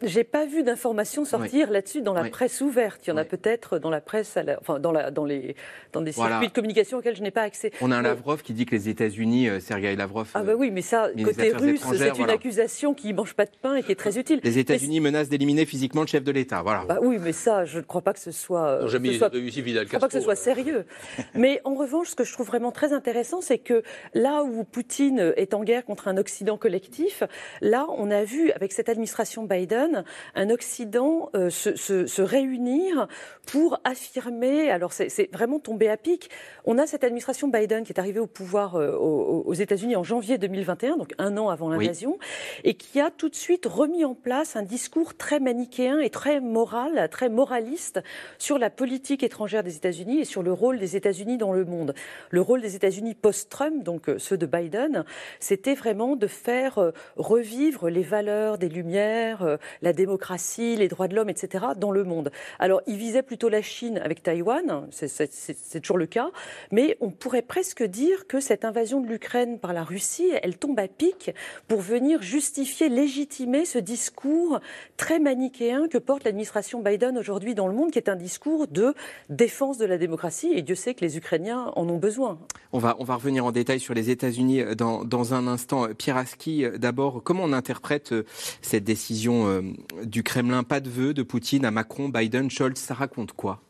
j'ai 0.07 0.25
pas 0.25 0.47
vu 0.47 0.63
d'informations 0.63 1.25
sortir 1.25 1.71
là-dessus 1.71 2.03
dans 2.03 2.15
la 2.15 2.29
presse 2.29 2.61
ouverte. 2.61 3.07
Il 3.07 3.11
y 3.11 3.13
en 3.13 3.17
a 3.17 3.25
peut-être 3.25 3.79
dans 3.79 3.91
la 3.91 4.01
presse, 4.01 4.39
enfin 4.61 4.79
dans, 4.79 4.93
la, 4.93 5.11
dans, 5.11 5.25
les, 5.25 5.57
dans 5.93 6.01
des 6.01 6.13
circuits 6.13 6.49
de 6.49 6.53
communication 6.53 6.99
auxquels 6.99 7.17
je 7.17 7.23
n'ai 7.23 7.31
pas 7.31 7.43
accès. 7.43 7.73
On 7.81 7.91
a 7.91 7.97
un 7.97 8.03
Lavrov 8.03 8.43
qui 8.43 8.53
dit 8.53 8.67
que 8.67 8.75
les 8.75 8.89
États-Unis, 8.89 9.49
euh, 9.49 9.61
Sergei 9.61 9.95
Lavrov. 9.97 10.31
Ah 10.35 10.43
bah 10.43 10.55
oui, 10.57 10.71
mais 10.71 10.83
ça, 10.83 11.09
côté 11.23 11.53
russe, 11.53 11.83
c'est 11.93 12.19
une 12.19 12.31
accusation 12.31 12.95
qui 12.95 13.13
mange 13.13 13.35
pas 13.35 13.47
de 13.47 13.57
pain 13.61 13.77
et 13.77 13.83
qui 13.83 13.93
est 13.93 13.97
très 13.97 14.19
utile. 14.19 14.41
Les 14.43 14.59
États-Unis 14.59 15.01
menacent 15.01 15.29
d'éliminer 15.29 15.67
physiquement 15.67 16.03
le 16.03 16.07
chef 16.07 16.25
de 16.25 16.33
l'État. 16.33 16.63
Voilà. 16.63 16.85
Bah 16.87 16.99
oui, 17.03 17.19
mais 17.21 17.33
ça, 17.33 17.65
je 17.65 17.79
ne 17.79 17.83
crois 17.85 18.03
pas 18.03 18.13
que 18.13 18.21
ce 18.21 18.33
soit. 18.33 18.83
Non, 18.83 18.89
jamais 18.89 19.13
soit, 19.19 19.31
je 19.33 19.85
crois 19.85 20.01
pas 20.01 20.09
que 20.09 20.15
ce 20.15 20.21
soit 20.21 20.37
sérieux. 20.37 20.85
mais 21.35 21.61
en 21.65 21.75
revanche, 21.75 22.09
ce 22.09 22.15
que 22.15 22.25
je 22.25 22.33
trouve 22.33 22.47
vraiment 22.47 22.73
très 22.73 22.93
intéressant, 22.93 23.41
c'est 23.41 23.59
que 23.59 23.83
là 24.15 24.43
où 24.43 24.65
Poutine 24.65 25.33
est 25.37 25.55
en 25.55 25.63
guerre 25.63 25.85
contre 25.85 26.09
un 26.09 26.17
Occident 26.17 26.57
collectif, 26.57 27.23
là, 27.61 27.87
on 27.97 28.11
a 28.11 28.25
vu 28.25 28.51
avec 28.53 28.73
cette 28.73 28.89
administration 28.89 29.45
Biden 29.45 29.94
un 30.35 30.51
Occident 30.51 31.31
euh, 31.35 31.51
se, 31.51 32.23
réunir 32.23 33.09
pour 33.47 33.81
affirmer, 33.85 34.71
alors 34.71 34.93
c'est 34.93 35.29
vraiment 35.33 35.59
tombé 35.59 35.89
à 35.89 35.97
pic, 35.97 36.31
on 36.65 36.79
a 36.79 36.87
cette 36.87 37.05
administration 37.05 37.49
Biden 37.49 37.85
qui 37.85 37.93
est 37.93 37.99
arrivée 37.99 38.21
au 38.21 38.27
pouvoir 38.27 38.77
euh, 38.77 38.97
aux, 38.97 39.53
États-Unis 39.53 39.97
en 39.97 40.03
janvier 40.03 40.39
2021, 40.39 40.97
donc 40.97 41.13
un 41.19 41.37
an 41.37 41.49
avant 41.49 41.69
l'invasion, 41.69 42.19
et 42.65 42.75
qui 42.75 43.01
a 43.01 43.11
tout 43.11 43.29
de 43.29 43.35
suite 43.35 43.67
remis 43.67 44.05
en 44.05 44.15
place 44.15 44.57
un 44.57 44.63
discours 44.63 45.15
très 45.15 45.41
manichéen 45.41 45.99
et 45.99 46.11
très 46.11 46.41
moral, 46.41 47.09
très 47.11 47.29
moraliste 47.29 48.01
sur 48.39 48.59
la 48.59 48.71
politique 48.71 49.23
étrangère 49.23 49.63
des 49.63 49.77
États-Unis 49.77 50.21
et 50.21 50.25
sur 50.25 50.43
le 50.43 50.53
rôle 50.53 50.79
des 50.79 50.97
États-Unis 50.97 51.37
dans 51.37 51.53
le 51.53 51.65
monde. 51.65 51.95
Le 52.31 52.41
rôle 52.41 52.61
des 52.63 52.77
États-Unis 52.77 53.15
post-Trump, 53.15 53.83
donc 53.85 54.09
euh, 54.09 54.19
ceux 54.19 54.39
de 54.39 54.47
Biden, 54.47 55.05
c'était 55.41 55.75
vraiment 55.75 56.17
de 56.17 56.27
faire 56.27 56.93
revivre 57.17 57.89
les 57.89 58.03
valeurs 58.03 58.59
des 58.59 58.69
Lumières, 58.69 59.59
la 59.85 59.93
démocratie, 59.93 60.77
les 60.77 60.89
droits 60.89 61.07
de 61.07 61.15
l'homme, 61.15 61.29
etc., 61.29 61.67
dans 61.77 61.93
le 61.93 62.03
monde. 62.03 62.33
Alors, 62.59 62.83
il 62.87 62.97
visait 62.97 63.23
plutôt 63.23 63.49
la 63.49 63.63
Chine 63.63 63.99
avec 63.99 64.23
Taïwan, 64.23 64.89
c'est 64.91 65.81
toujours 65.81 65.99
le 65.99 66.07
cas, 66.07 66.31
mais 66.73 66.97
on 67.01 67.11
pourrait 67.11 67.43
presque 67.43 67.83
dire 67.83 68.27
que 68.27 68.41
cette 68.41 68.65
invasion 68.65 69.01
de 69.01 69.07
l'Ukraine 69.07 69.59
par 69.59 69.73
la 69.73 69.85
Russie, 69.85 70.31
elle 70.43 70.57
tombe 70.57 70.79
à 70.81 70.89
pic 70.89 71.31
pour 71.69 71.81
venir 71.81 72.23
justifier, 72.23 72.89
légitimer 72.89 73.65
ce 73.65 73.79
discours 73.79 74.61
très 74.97 75.19
manichéen 75.19 75.89
que 75.89 75.99
porte 75.99 76.25
l'administration 76.25 76.83
Biden 76.83 77.19
aujourd'hui 77.19 77.55
dans 77.55 77.69
le 77.69 77.75
monde, 77.75 77.91
qui 77.91 77.99
est 77.99 78.09
un 78.09 78.17
discours 78.17 78.67
de 78.67 78.95
défense 79.29 79.79
de 79.79 79.85
la 79.85 79.99
démocratie, 79.99 80.53
et 80.55 80.63
Dieu 80.63 80.75
sait 80.75 80.95
que 80.95 81.05
les 81.05 81.17
Ukrainiens 81.17 81.73
en 81.77 81.89
ont 81.89 81.99
besoin. 81.99 82.39
On 82.73 82.79
va, 82.79 82.95
revenir 82.95 83.45
en 83.45 83.53
détail 83.53 83.79
sur 83.79 83.95
les 83.95 84.11
États-Unis 84.11 84.61
euh, 84.61 84.75
dans, 84.75 85.05
dans, 85.05 85.35
un 85.35 85.47
instant. 85.47 85.87
Pierre 85.97 86.17
Aski, 86.17 86.65
euh, 86.65 86.79
d'abord, 86.79 87.23
comment 87.23 87.45
on 87.45 87.53
interprète 87.53 88.13
euh, 88.13 88.25
cette 88.63 88.85
décision 88.85 89.63
du 90.05 90.23
Kremlin 90.23 90.63
pas 90.63 90.81
de 90.81 90.91
vœux 90.91 91.15
de 91.15 91.23
Poutine 91.23 91.65
à 91.65 91.71
Macron, 91.71 92.09
Biden, 92.09 92.51
Scholz, 92.51 92.79
ça 92.79 92.95
raconte 92.95 93.33
quoi? 93.33 93.61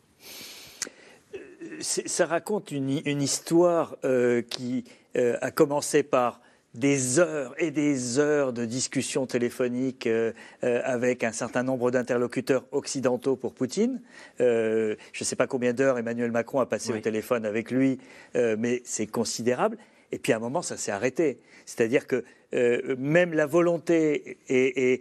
Ça 1.80 2.26
raconte 2.26 2.70
une, 2.70 2.90
histoire 3.22 3.96
euh, 4.04 4.42
qui 4.42 4.84
euh, 5.16 5.36
a 5.40 5.50
commencé 5.50 6.02
par 6.02 6.40
des 6.74 7.18
heures 7.18 7.54
et 7.58 7.70
des 7.70 8.18
heures 8.18 8.52
de 8.52 8.64
discussions 8.64 9.26
téléphoniques 9.26 10.06
euh, 10.06 10.32
avec 10.62 11.22
un 11.22 11.30
certain 11.30 11.62
nombre 11.62 11.90
d'interlocuteurs 11.90 12.64
occidentaux 12.72 13.36
pour 13.36 13.54
Poutine. 13.54 14.00
je 14.38 14.94
ne 14.94 15.24
sais 15.24 15.36
pas 15.36 15.46
combien 15.46 15.72
d'heures 15.72 15.98
Emmanuel 15.98 16.32
Macron 16.32 16.60
a 16.60 16.66
passé 16.66 16.92
au 16.92 16.98
téléphone 16.98 17.44
avec 17.44 17.70
lui, 17.70 17.98
mais 18.34 18.82
c'est 18.84 19.06
considérable. 19.06 19.78
Et 20.14 20.18
puis 20.18 20.32
à 20.32 20.36
un 20.36 20.38
moment, 20.38 20.62
ça 20.62 20.76
s'est 20.76 20.92
arrêté. 20.92 21.40
C'est-à-dire 21.66 22.06
que 22.06 22.24
euh, 22.54 22.94
même 22.98 23.32
la 23.32 23.46
volonté, 23.46 24.38
et, 24.48 25.00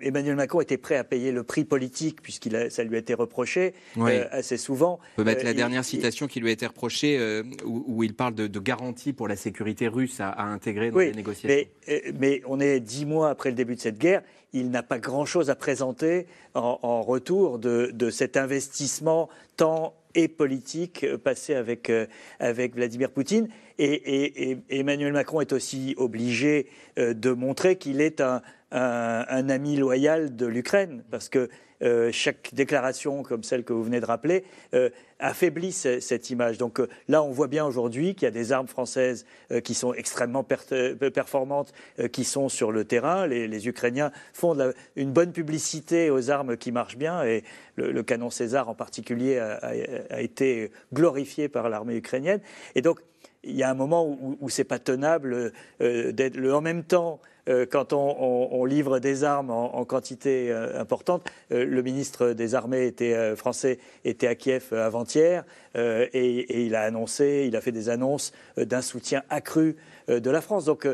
Emmanuel 0.00 0.36
Macron 0.36 0.60
était 0.60 0.76
prêt 0.76 0.94
à 0.94 1.02
payer 1.02 1.32
le 1.32 1.42
prix 1.42 1.64
politique, 1.64 2.22
puisqu'il 2.22 2.68
ça 2.70 2.84
lui 2.84 2.94
a 2.94 2.98
été 3.00 3.14
reproché 3.14 3.74
euh, 3.98 4.26
assez 4.30 4.56
souvent. 4.56 5.00
On 5.14 5.16
peut 5.16 5.24
mettre 5.24 5.42
la 5.42 5.50
euh, 5.50 5.54
dernière 5.54 5.84
citation 5.84 6.28
qui 6.28 6.38
lui 6.38 6.50
a 6.50 6.52
été 6.52 6.66
reprochée, 6.66 7.42
où, 7.64 8.04
il 8.04 8.14
parle 8.14 8.36
de, 8.36 8.46
de, 8.46 8.60
garantie 8.60 9.12
pour 9.12 9.26
la 9.26 9.34
sécurité 9.34 9.88
russe 9.88 10.20
à, 10.20 10.40
intégrer 10.44 10.92
dans 10.92 11.00
les 11.00 11.12
négociations. 11.12 11.48
Mais, 11.88 12.02
mais 12.16 12.42
on 12.46 12.60
est 12.60 12.78
dix 12.78 13.06
mois 13.06 13.30
après 13.30 13.50
le 13.50 13.56
début 13.56 13.74
de 13.74 13.80
cette 13.80 13.98
guerre, 13.98 14.22
il 14.52 14.70
n'a 14.70 14.84
pas 14.84 15.00
grand-chose 15.00 15.50
à 15.50 15.56
présenter 15.56 16.28
en, 16.54 17.02
retour 17.02 17.58
de, 17.58 17.90
de 17.92 18.10
cet 18.10 18.36
investissement 18.36 19.28
tant 19.56 19.94
et 20.14 20.28
politique 20.28 21.06
passé 21.16 21.54
avec, 21.54 21.90
avec 22.38 22.74
Vladimir 22.74 23.10
Poutine. 23.10 23.48
Et, 23.78 24.58
Emmanuel 24.70 25.12
Macron 25.12 25.40
est 25.40 25.52
aussi 25.52 25.94
obligé 25.96 26.68
euh, 26.98 27.14
de 27.14 27.30
montrer 27.30 27.76
qu'il 27.76 28.00
est 28.00 28.20
un, 28.20 28.42
ami 28.70 29.76
loyal 29.76 30.34
de 30.34 30.46
l'Ukraine, 30.46 31.04
parce 31.10 31.28
que 31.28 31.48
euh, 31.84 32.10
chaque 32.12 32.50
déclaration 32.54 33.22
comme 33.22 33.42
celle 33.42 33.64
que 33.64 33.72
vous 33.72 33.84
venez 33.84 34.00
de 34.00 34.06
rappeler 34.06 34.44
euh, 34.74 34.90
affaiblit 35.18 35.72
cette 35.72 36.30
image. 36.30 36.58
Donc 36.58 36.80
là, 37.08 37.22
on 37.22 37.30
voit 37.30 37.46
bien 37.46 37.64
aujourd'hui 37.64 38.14
qu'il 38.14 38.24
y 38.24 38.28
a 38.28 38.32
des 38.32 38.52
armes 38.52 38.66
françaises 38.66 39.24
qui 39.62 39.72
sont 39.72 39.94
extrêmement 39.94 40.44
performantes, 40.44 41.72
qui 42.12 42.24
sont 42.24 42.50
sur 42.50 42.72
le 42.72 42.84
terrain. 42.84 43.26
Les, 43.26 43.68
Ukrainiens 43.68 44.10
font 44.34 44.54
une 44.96 45.12
bonne 45.12 45.32
publicité 45.32 46.10
aux 46.10 46.30
armes 46.30 46.58
qui 46.58 46.72
marchent 46.72 46.98
bien, 46.98 47.22
et 47.22 47.42
le, 47.76 48.02
canon 48.02 48.28
César 48.28 48.68
en 48.68 48.74
particulier 48.74 49.38
a, 49.38 50.20
été 50.20 50.70
glorifié 50.92 51.48
par 51.48 51.70
l'armée 51.70 51.96
ukrainienne. 51.96 52.40
Et 52.74 52.82
donc, 52.82 53.00
il 53.44 53.54
y 53.54 53.62
a 53.62 53.70
un 53.70 53.74
moment 53.74 54.06
où, 54.06 54.36
où 54.40 54.48
c'est 54.48 54.64
pas 54.64 54.78
tenable 54.78 55.52
euh, 55.80 56.12
d'être 56.12 56.38
en 56.50 56.60
même 56.60 56.84
temps. 56.84 57.20
Euh, 57.46 57.66
quand 57.70 57.92
on, 57.92 58.64
livre 58.64 59.00
des 59.00 59.22
armes 59.22 59.50
en, 59.50 59.84
quantité 59.84 60.50
euh, 60.50 60.80
importante, 60.80 61.30
le 61.74 61.82
ministre 61.82 62.30
des 62.30 62.54
Armées 62.54 62.86
était, 62.86 63.36
français 63.36 63.78
était 64.04 64.26
à 64.26 64.34
Kiev 64.34 64.72
avant-hier 64.72 65.44
et, 65.74 66.08
et, 66.12 66.64
il 66.64 66.74
a 66.74 66.82
annoncé, 66.82 67.44
il 67.46 67.56
a 67.56 67.60
fait 67.60 67.72
des 67.72 67.88
annonces 67.88 68.32
d'un 68.56 68.82
soutien 68.82 69.22
accru 69.28 69.76
de 70.08 70.30
la 70.30 70.40
France. 70.40 70.64
Donc 70.64 70.86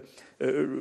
euh, 0.43 0.81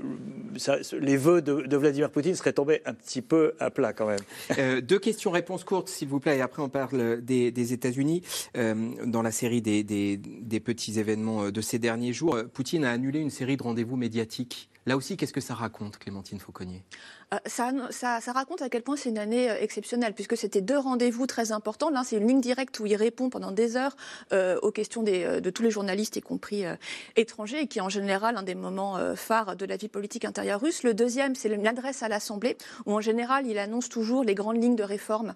les 0.94 1.18
vœux 1.18 1.42
de, 1.42 1.78
Vladimir 1.78 2.10
Poutine 2.12 2.36
seraient 2.36 2.54
tombés 2.54 2.82
un 2.86 2.94
petit 2.94 3.22
peu 3.22 3.54
à 3.60 3.70
plat 3.70 3.94
quand 3.94 4.08
même. 4.08 4.20
Euh, 4.58 4.82
deux 4.82 5.00
questions-réponses 5.00 5.64
courtes, 5.64 5.90
s'il 5.90 6.08
vous 6.08 6.20
plaît, 6.20 6.38
et 6.38 6.42
après 6.42 6.62
on 6.62 6.70
parle 6.70 7.22
des, 7.22 7.74
États-Unis. 7.74 8.24
Euh, 8.58 8.92
dans 9.06 9.22
la 9.22 9.32
série 9.32 9.62
des, 9.62 10.60
petits 10.64 11.00
événements 11.00 11.52
de 11.52 11.62
ces 11.62 11.80
derniers 11.80 12.14
jours, 12.14 12.38
Poutine 12.54 12.86
a 12.86 12.92
annulé 12.92 13.20
une 13.20 13.30
série 13.30 13.58
de 13.58 13.64
rendez-vous 13.64 13.98
médiatiques. 13.98 14.70
Là 14.86 14.96
aussi, 14.98 15.18
qu'est-ce 15.18 15.34
que 15.34 15.42
ça 15.42 15.54
raconte, 15.54 15.98
Clémentine 15.98 16.40
Fauconnier? 16.40 16.84
Euh, 17.34 17.38
ça, 17.46 18.32
raconte 18.32 18.62
à 18.62 18.70
quel 18.70 18.82
point 18.82 18.96
c'est 18.96 19.10
une 19.10 19.18
année 19.18 19.50
euh, 19.50 19.56
exceptionnelle, 19.60 20.14
puisque 20.14 20.38
c'était 20.38 20.62
deux 20.62 20.78
rendez-vous 20.78 21.28
très 21.28 21.52
importants. 21.52 21.90
L'un, 21.90 22.04
c'est 22.04 22.18
une 22.18 22.28
ligne 22.28 22.42
directe 22.42 22.80
où 22.80 22.86
il 22.86 22.96
répond 22.96 23.30
pendant 23.30 23.52
des 23.52 23.78
heures 23.78 23.96
euh, 24.34 24.60
aux 24.62 24.72
questions 24.72 25.04
de 25.04 25.50
tous 25.50 25.64
les 25.64 25.72
journalistes, 25.72 26.16
y 26.16 26.22
compris 26.22 26.64
étrangers, 27.16 27.62
et 27.62 27.68
qui 27.68 27.80
est 27.80 27.82
en 27.82 27.90
général 27.90 28.38
un 28.38 28.44
des 28.44 28.56
moments 28.56 28.98
phares 29.16 29.56
de 29.56 29.66
la 29.66 29.78
vie 29.78 29.88
politique 29.88 30.26
intérieure 30.26 30.62
russe. 30.62 30.84
Le 30.84 30.94
deuxième, 30.94 31.36
c'est 31.36 31.50
une 31.50 31.68
adresse 31.68 32.04
à 32.04 32.08
l'Assemblée, 32.08 32.58
où 32.86 32.94
en 32.94 33.02
général, 33.02 33.48
il 33.48 33.58
annonce 33.58 33.90
toujours 33.90 34.24
les 34.24 34.36
grandes 34.36 34.62
lignes 34.62 34.76
de 34.76 34.84
réforme, 34.84 35.34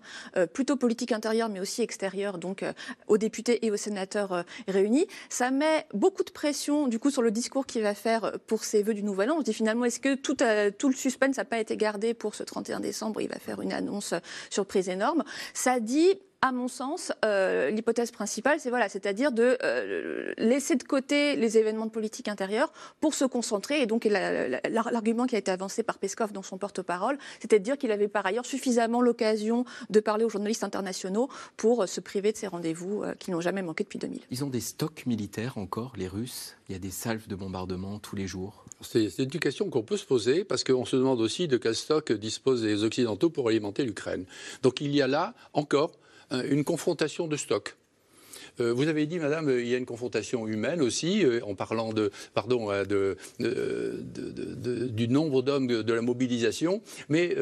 plutôt 0.53 0.75
politique 0.75 1.11
intérieure, 1.11 1.49
mais 1.49 1.59
aussi 1.59 1.81
extérieure, 1.81 2.37
donc 2.37 2.63
aux 3.07 3.17
députés 3.17 3.65
et 3.65 3.71
aux 3.71 3.77
sénateurs 3.77 4.43
réunis. 4.67 5.07
Ça 5.29 5.51
met 5.51 5.85
beaucoup 5.93 6.23
de 6.23 6.31
pression, 6.31 6.87
du 6.87 6.99
coup, 6.99 7.11
sur 7.11 7.21
le 7.21 7.31
discours 7.31 7.65
qu'il 7.65 7.81
va 7.81 7.93
faire 7.93 8.33
pour 8.47 8.63
ses 8.63 8.83
vœux 8.83 8.93
du 8.93 9.03
Nouvel 9.03 9.31
An. 9.31 9.35
On 9.37 9.39
se 9.39 9.45
dit 9.45 9.53
finalement, 9.53 9.85
est-ce 9.85 9.99
que 9.99 10.15
tout, 10.15 10.37
tout 10.77 10.89
le 10.89 10.95
suspense 10.95 11.37
n'a 11.37 11.45
pas 11.45 11.59
été 11.59 11.75
pour 12.17 12.35
ce 12.35 12.43
31 12.43 12.79
décembre. 12.79 13.21
Il 13.21 13.29
va 13.29 13.39
faire 13.39 13.61
une 13.61 13.73
annonce 13.73 14.13
surprise 14.49 14.89
énorme. 14.89 15.23
Ça 15.53 15.79
dit 15.79 16.19
à 16.43 16.51
mon 16.51 16.67
sens, 16.67 17.13
euh, 17.23 17.69
l'hypothèse 17.69 18.11
principale, 18.11 18.59
c'est 18.59 18.69
voilà, 18.69 18.89
c'est-à-dire 18.89 19.31
de 19.31 19.57
euh, 19.63 20.33
laisser 20.37 20.75
de 20.75 20.83
côté 20.83 21.37
les 21.37 21.57
événements 21.57 21.85
de 21.85 21.91
politique 21.91 22.27
intérieure 22.27 22.73
pour 22.99 23.13
se 23.13 23.23
concentrer. 23.23 23.81
Et 23.81 23.85
donc 23.85 24.03
l'argument 24.03 25.25
qui 25.25 25.35
a 25.35 25.37
été 25.37 25.51
avancé 25.51 25.83
par 25.83 25.99
Peskov 25.99 26.33
dans 26.33 26.41
son 26.41 26.57
porte-parole, 26.57 27.17
c'était 27.39 27.59
de 27.59 27.63
dire 27.63 27.77
qu'il 27.77 27.93
avait 27.93 28.09
par 28.09 28.25
ailleurs 28.25 28.45
suffisamment 28.45 29.01
l'occasion 29.01 29.63
de 29.89 30.01
parler 30.01 30.25
aux 30.25 30.29
journalistes 30.29 30.65
internationaux 30.65 31.29
pour 31.55 31.87
se 31.87 32.01
priver 32.01 32.33
de 32.33 32.37
ces 32.37 32.47
rendez-vous 32.47 33.03
euh, 33.03 33.13
qui 33.17 33.31
n'ont 33.31 33.39
jamais 33.39 33.61
manqué 33.61 33.85
depuis 33.85 33.99
2000. 33.99 34.19
Ils 34.29 34.43
ont 34.43 34.49
des 34.49 34.59
stocks 34.59 35.05
militaires 35.05 35.57
encore, 35.57 35.93
les 35.95 36.09
Russes? 36.09 36.57
Il 36.67 36.73
y 36.73 36.75
a 36.75 36.79
des 36.79 36.91
salves 36.91 37.27
de 37.27 37.35
bombardement 37.35 37.99
tous 37.99 38.17
les 38.17 38.27
jours? 38.27 38.62
C'est 38.81 39.17
une 39.19 39.39
question 39.39 39.69
qu'on 39.69 39.83
peut 39.83 39.97
se 39.97 40.05
poser 40.05 40.43
parce 40.43 40.63
qu'on 40.63 40.85
se 40.85 40.95
demande 40.95 41.21
aussi 41.21 41.47
de 41.47 41.57
quel 41.57 41.75
stock 41.75 42.11
disposent 42.11 42.63
les 42.63 42.83
Occidentaux 42.83 43.29
pour 43.29 43.47
alimenter 43.47 43.83
l'Ukraine. 43.83 44.25
Donc 44.61 44.81
il 44.81 44.95
y 44.95 45.01
a 45.01 45.07
là 45.07 45.33
encore 45.53 45.91
une 46.31 46.63
confrontation 46.63 47.27
de 47.27 47.37
stock. 47.37 47.75
Euh, 48.59 48.73
vous 48.73 48.87
avez 48.87 49.05
dit, 49.05 49.19
Madame, 49.19 49.49
il 49.49 49.67
y 49.67 49.73
a 49.73 49.77
une 49.77 49.85
confrontation 49.85 50.47
humaine 50.47 50.81
aussi, 50.81 51.25
euh, 51.25 51.39
en 51.45 51.55
parlant 51.55 51.91
euh, 51.97 53.15
du 53.39 55.07
nombre 55.07 55.41
d'hommes 55.41 55.67
de, 55.67 55.93
la 55.93 56.01
mobilisation, 56.01 56.81
mais 57.09 57.35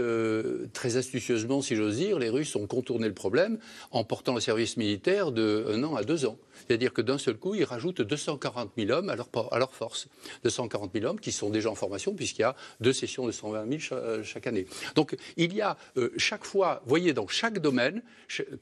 très 0.73 0.97
astucieusement, 0.97 1.61
si 1.61 1.75
j'ose 1.75 1.97
dire, 1.97 2.19
les 2.19 2.29
Russes 2.29 2.55
ont 2.55 2.67
contourné 2.67 3.07
le 3.07 3.13
problème 3.13 3.57
en 3.91 4.03
portant 4.03 4.35
le 4.35 4.41
service 4.41 4.77
militaire 4.77 5.31
de 5.31 5.65
an 5.83 5.95
à 5.95 6.03
deux 6.03 6.25
ans. 6.25 6.37
C'est-à-dire 6.67 6.93
que 6.93 7.01
d'un 7.01 7.17
seul 7.17 7.37
coup, 7.37 7.55
ils 7.55 7.63
rajoutent 7.63 8.01
240 8.01 8.71
000 8.77 8.91
hommes 8.91 9.09
à 9.09 9.15
leur, 9.15 9.29
à 9.51 9.59
leur 9.59 9.73
force. 9.73 10.07
240 10.43 10.91
000 10.93 11.05
hommes 11.05 11.19
qui 11.19 11.31
sont 11.31 11.49
déjà 11.49 11.69
en 11.69 11.75
formation, 11.75 12.13
puisqu'il 12.13 12.41
y 12.41 12.45
a 12.45 12.55
deux 12.79 12.93
sessions 12.93 13.25
de 13.25 13.31
120 13.31 13.79
000 13.79 14.23
chaque, 14.23 14.47
année. 14.47 14.65
Donc 14.95 15.15
il 15.37 15.53
y 15.53 15.61
a 15.61 15.77
chaque 16.17 16.45
fois, 16.45 16.81
voyez, 16.85 17.13
dans 17.13 17.27
chaque 17.27 17.59
domaine, 17.59 18.01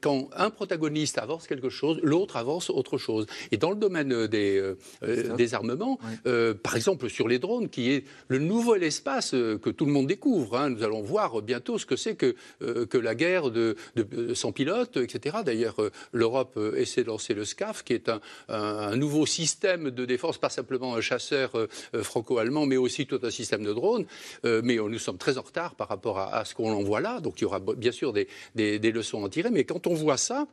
quand 0.00 0.28
un 0.34 0.50
protagoniste 0.50 1.18
avance 1.18 1.46
quelque 1.46 1.70
chose, 1.70 2.00
l'autre 2.02 2.36
avance 2.36 2.70
autre 2.70 2.98
chose. 2.98 3.26
Et 3.50 3.56
dans 3.56 3.70
le 3.70 3.76
domaine 3.76 4.12
euh, 4.12 4.28
des, 4.28 4.58
euh, 4.58 4.76
euh, 5.02 5.36
des 5.36 5.54
armements, 5.54 5.98
par 6.62 6.76
exemple 6.76 7.08
sur 7.08 7.28
les 7.28 7.38
drones, 7.38 7.68
qui 7.68 7.90
est 7.90 8.04
le 8.28 8.38
nouvel 8.38 8.82
espace 8.82 9.30
que 9.30 9.70
tout 9.70 9.86
le 9.86 9.92
monde 9.92 10.06
découvre, 10.06 10.56
hein, 10.56 10.70
nous 10.70 10.82
allons 10.82 11.02
voir 11.02 11.42
bientôt 11.42 11.78
ce 11.78 11.86
que 11.86 11.96
c'est 11.96 12.14
que, 12.14 12.34
que 12.60 12.98
la 12.98 13.14
guerre 13.14 13.50
de, 13.50 13.76
sans 14.34 14.52
pilote, 14.52 14.96
etc. 14.96 15.38
D'ailleurs, 15.44 15.76
l'Europe 16.12 16.58
essaie 16.76 17.02
de 17.02 17.08
lancer 17.08 17.34
le 17.34 17.44
SCAF, 17.44 17.84
qui 17.90 17.94
est 17.94 18.08
un, 18.08 18.20
un, 18.48 18.94
nouveau 18.94 19.26
système 19.26 19.90
de 19.90 20.04
défense, 20.04 20.38
pas 20.38 20.48
simplement 20.48 20.94
un 20.94 21.00
chasseur 21.00 21.52
franco-allemand, 21.92 22.66
mais 22.66 22.76
aussi 22.76 23.06
tout 23.06 23.18
un 23.24 23.30
système 23.30 23.64
de 23.64 23.72
drones. 23.72 24.06
mais 24.44 24.76
nous 24.76 24.98
sommes 24.98 25.18
très 25.18 25.38
en 25.38 25.42
retard 25.42 25.74
par 25.74 25.88
rapport 25.88 26.18
à, 26.18 26.44
ce 26.44 26.54
qu'on 26.54 26.70
en 26.70 26.82
voit 26.82 27.00
là. 27.00 27.20
Donc 27.20 27.40
il 27.40 27.42
y 27.42 27.44
aura 27.46 27.58
bien 27.58 27.92
sûr 27.92 28.12
des, 28.12 28.28
des, 28.54 28.78
des 28.78 28.92
leçons 28.92 29.22
à 29.22 29.26
en 29.26 29.28
tirer. 29.28 29.50
Mais 29.50 29.64
quand 29.64 29.88
on 29.88 29.94
voit 29.94 30.16
ça, 30.16 30.46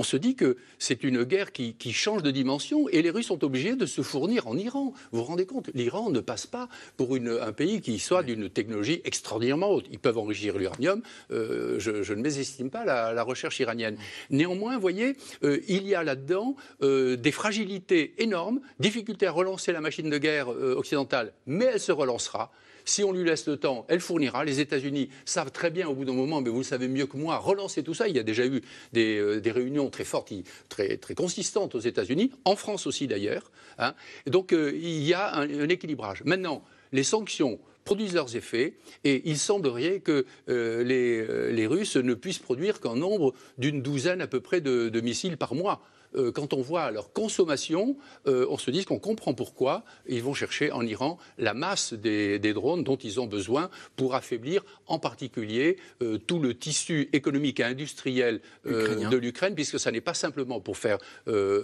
on 0.00 0.02
se 0.02 0.16
dit 0.16 0.34
que 0.34 0.56
c'est 0.78 1.04
une 1.04 1.24
guerre 1.24 1.52
qui, 1.52 1.74
change 1.92 2.22
de 2.22 2.30
dimension 2.30 2.88
et 2.88 3.02
les 3.02 3.10
Russes 3.10 3.26
sont 3.26 3.44
obligés 3.44 3.76
de 3.76 3.84
se 3.84 4.00
fournir 4.00 4.46
en 4.46 4.56
Iran. 4.56 4.94
Vous 5.12 5.18
vous 5.18 5.24
rendez 5.24 5.44
compte 5.44 5.68
L'Iran 5.74 6.08
ne 6.08 6.20
passe 6.20 6.46
pas 6.46 6.70
pour 6.96 7.16
un 7.16 7.52
pays 7.52 7.82
qui 7.82 7.98
soit 7.98 8.22
d'une 8.22 8.48
technologie 8.48 9.02
extraordinairement 9.04 9.68
haute. 9.68 9.84
Ils 9.92 9.98
peuvent 9.98 10.16
enrichir 10.16 10.56
l'uranium, 10.56 11.02
euh, 11.32 11.78
je, 11.78 12.14
ne 12.14 12.22
mésestime 12.22 12.70
pas 12.70 12.86
la, 12.86 13.22
recherche 13.22 13.60
iranienne. 13.60 13.98
Néanmoins, 14.30 14.76
vous 14.76 14.80
voyez, 14.80 15.18
euh, 15.44 15.60
il 15.68 15.86
y 15.86 15.94
a 15.94 16.02
là-dedans 16.02 16.56
euh, 16.80 17.16
des 17.16 17.32
fragilités 17.32 18.14
énormes, 18.22 18.62
difficulté 18.78 19.26
à 19.26 19.32
relancer 19.32 19.70
la 19.70 19.82
machine 19.82 20.08
de 20.08 20.16
guerre 20.16 20.48
occidentale, 20.48 21.34
mais 21.44 21.66
elle 21.66 21.80
se 21.80 21.92
relancera. 21.92 22.50
Si 22.90 23.04
on 23.04 23.12
lui 23.12 23.22
laisse 23.22 23.46
le 23.46 23.56
temps, 23.56 23.86
elle 23.86 24.00
fournira. 24.00 24.44
Les 24.44 24.58
États-Unis 24.58 25.10
savent 25.24 25.52
très 25.52 25.70
bien 25.70 25.86
au 25.86 25.94
bout 25.94 26.04
d'un 26.04 26.12
moment, 26.12 26.40
mais 26.40 26.50
vous 26.50 26.58
le 26.58 26.64
savez 26.64 26.88
mieux 26.88 27.06
que 27.06 27.16
moi, 27.16 27.38
relancer 27.38 27.84
tout 27.84 27.94
ça. 27.94 28.08
Il 28.08 28.16
y 28.16 28.18
a 28.18 28.24
déjà 28.24 28.44
eu 28.44 28.62
des, 28.92 29.16
euh, 29.16 29.40
réunions 29.46 29.90
très 29.90 30.02
fortes, 30.02 30.32
très, 30.68 30.96
très 30.96 31.14
consistantes 31.14 31.76
aux 31.76 31.80
États-Unis, 31.80 32.32
en 32.44 32.56
France 32.56 32.88
aussi 32.88 33.06
d'ailleurs. 33.06 33.52
Hein. 33.78 33.94
Donc 34.26 34.52
euh, 34.52 34.72
il 34.74 35.04
y 35.04 35.14
a 35.14 35.36
un, 35.36 35.68
équilibrage. 35.68 36.24
Maintenant, 36.24 36.64
les 36.90 37.04
sanctions 37.04 37.60
produisent 37.84 38.14
leurs 38.14 38.34
effets 38.34 38.74
et 39.04 39.22
il 39.24 39.38
semblerait 39.38 40.00
que 40.00 40.26
euh, 40.48 40.82
les, 40.82 41.66
Russes 41.68 41.94
ne 41.94 42.14
puissent 42.14 42.40
produire 42.40 42.80
qu'un 42.80 42.96
nombre 42.96 43.34
d'une 43.56 43.82
douzaine 43.82 44.20
à 44.20 44.26
peu 44.26 44.40
près 44.40 44.60
de 44.60 45.00
missiles 45.00 45.36
par 45.36 45.54
mois. 45.54 45.80
Euh, 46.16 46.32
quand 46.32 46.52
on 46.52 46.60
voit 46.60 46.90
leur 46.90 47.12
consommation, 47.12 47.96
euh, 48.26 48.46
on 48.50 48.58
se 48.58 48.70
dit 48.70 48.84
qu'on 48.84 48.98
comprend 48.98 49.34
pourquoi 49.34 49.84
ils 50.08 50.22
vont 50.22 50.34
chercher 50.34 50.72
en 50.72 50.82
Iran 50.82 51.18
la 51.38 51.54
masse 51.54 51.92
des, 51.92 52.38
drones 52.52 52.82
dont 52.82 52.96
ils 52.96 53.20
ont 53.20 53.26
besoin 53.26 53.70
pour 53.96 54.14
affaiblir 54.14 54.64
en 54.86 54.98
particulier 54.98 55.76
euh, 56.02 56.18
tout 56.18 56.40
le 56.40 56.54
tissu 56.54 57.08
économique 57.12 57.60
et 57.60 57.64
industriel 57.64 58.40
de 58.64 59.16
l'Ukraine, 59.16 59.54
puisque 59.54 59.78
ça 59.78 59.92
n'est 59.92 60.00
pas 60.00 60.14
simplement 60.14 60.60
pour 60.60 60.76
faire 60.76 60.98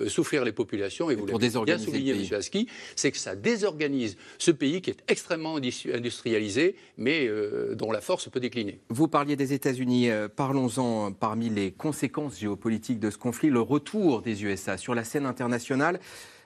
souffrir 0.07 0.45
les 0.45 0.53
populations, 0.53 1.11
et, 1.11 1.15
vous 1.15 1.27
l'avez 1.27 1.49
bien 1.65 1.79
souligné, 1.79 2.13
M. 2.13 2.25
Aski, 2.33 2.69
c'est 2.95 3.11
que 3.11 3.19
ça 3.19 3.35
désorganise 3.35 4.17
ce 4.39 4.51
pays 4.51 4.81
qui 4.81 4.91
est 4.91 5.03
extrêmement 5.09 5.57
industrialisé, 5.57 6.77
mais 6.97 7.29
dont 7.75 7.91
la 7.91 8.01
force 8.01 8.29
peut 8.29 8.41
décliner. 8.41 8.81
Vous 8.89 9.09
parliez 9.09 9.37
des 9.37 9.53
États-Unis, 9.53 10.09
parlons-en 10.37 11.13
parmi 11.13 11.49
les 11.49 11.73
conséquences 11.73 12.39
géopolitiques 12.39 13.01
de 13.01 13.11
ce 13.11 13.19
conflit, 13.19 13.51
le 13.51 13.61
retour 13.61 14.23
des 14.23 14.36
USA. 14.43 14.77
Sur 14.77 14.95
la 14.95 15.05
scène 15.05 15.27
internationale, 15.27 16.01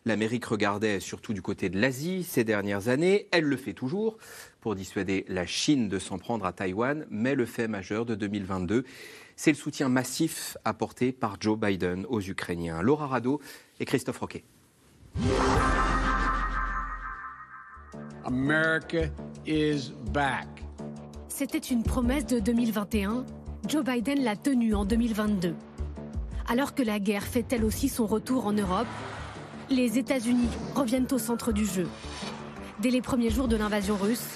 l'Amérique 0.05 0.44
regardait 0.44 1.00
surtout 1.00 1.33
du 1.33 1.42
côté 1.42 1.68
de 1.68 1.79
l'Asie 1.79 2.24
ces 2.24 2.44
dernières 2.44 2.88
années. 2.88 3.29
Elle 3.33 3.44
le 3.44 3.57
fait 3.57 3.72
toujours 3.72 4.16
pour 4.61 4.74
dissuader 4.74 5.24
la 5.29 5.46
Chine 5.46 5.88
de 5.88 5.98
s'en 5.98 6.18
prendre 6.18 6.44
à 6.44 6.53
Taïwan. 6.53 7.07
Mais 7.11 7.35
le 7.35 7.46
fait 7.46 7.68
majeur 7.68 8.07
de 8.07 8.14
2022, 8.14 8.85
c'est 9.37 9.50
le 9.50 9.57
soutien 9.57 9.88
massif 9.88 10.57
apporté 10.64 11.12
par 11.12 11.37
Joe 11.40 11.59
Biden 11.59 12.07
aux 12.09 12.20
Ukrainiens. 12.20 12.83
Laura 12.83 13.07
Rado 13.07 13.40
et 13.79 13.85
Christophe 13.85 14.18
Roquet. 14.18 14.44
America 18.24 19.09
is 19.46 19.92
back. 20.12 20.46
C'était 21.29 21.59
une 21.59 21.83
promesse 21.83 22.26
de 22.26 22.38
2021. 22.38 23.24
Joe 23.66 23.85
Biden 23.85 24.22
l'a 24.22 24.37
tenue 24.37 24.74
en 24.74 24.85
2022. 24.85 25.55
Alors 26.50 26.74
que 26.74 26.82
la 26.82 26.98
guerre 26.98 27.22
fait 27.22 27.46
elle 27.52 27.64
aussi 27.64 27.88
son 27.88 28.06
retour 28.06 28.44
en 28.44 28.52
Europe, 28.52 28.88
les 29.70 29.98
États-Unis 29.98 30.48
reviennent 30.74 31.06
au 31.12 31.18
centre 31.18 31.52
du 31.52 31.64
jeu. 31.64 31.86
Dès 32.80 32.90
les 32.90 33.00
premiers 33.00 33.30
jours 33.30 33.46
de 33.46 33.54
l'invasion 33.54 33.96
russe, 33.96 34.26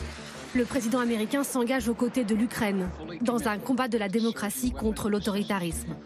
le 0.55 0.65
président 0.65 1.01
américain 1.01 1.43
s'engage 1.43 1.89
aux 1.89 1.95
côtés 1.95 2.23
de 2.23 2.37
l'Ukraine 2.37 2.89
dans 3.21 3.49
un 3.49 3.59
combat 3.59 3.89
de 3.89 3.99
la 3.99 4.09
démocratie 4.09 4.71
contre 4.71 5.11
l'autoritarisme. 5.11 5.97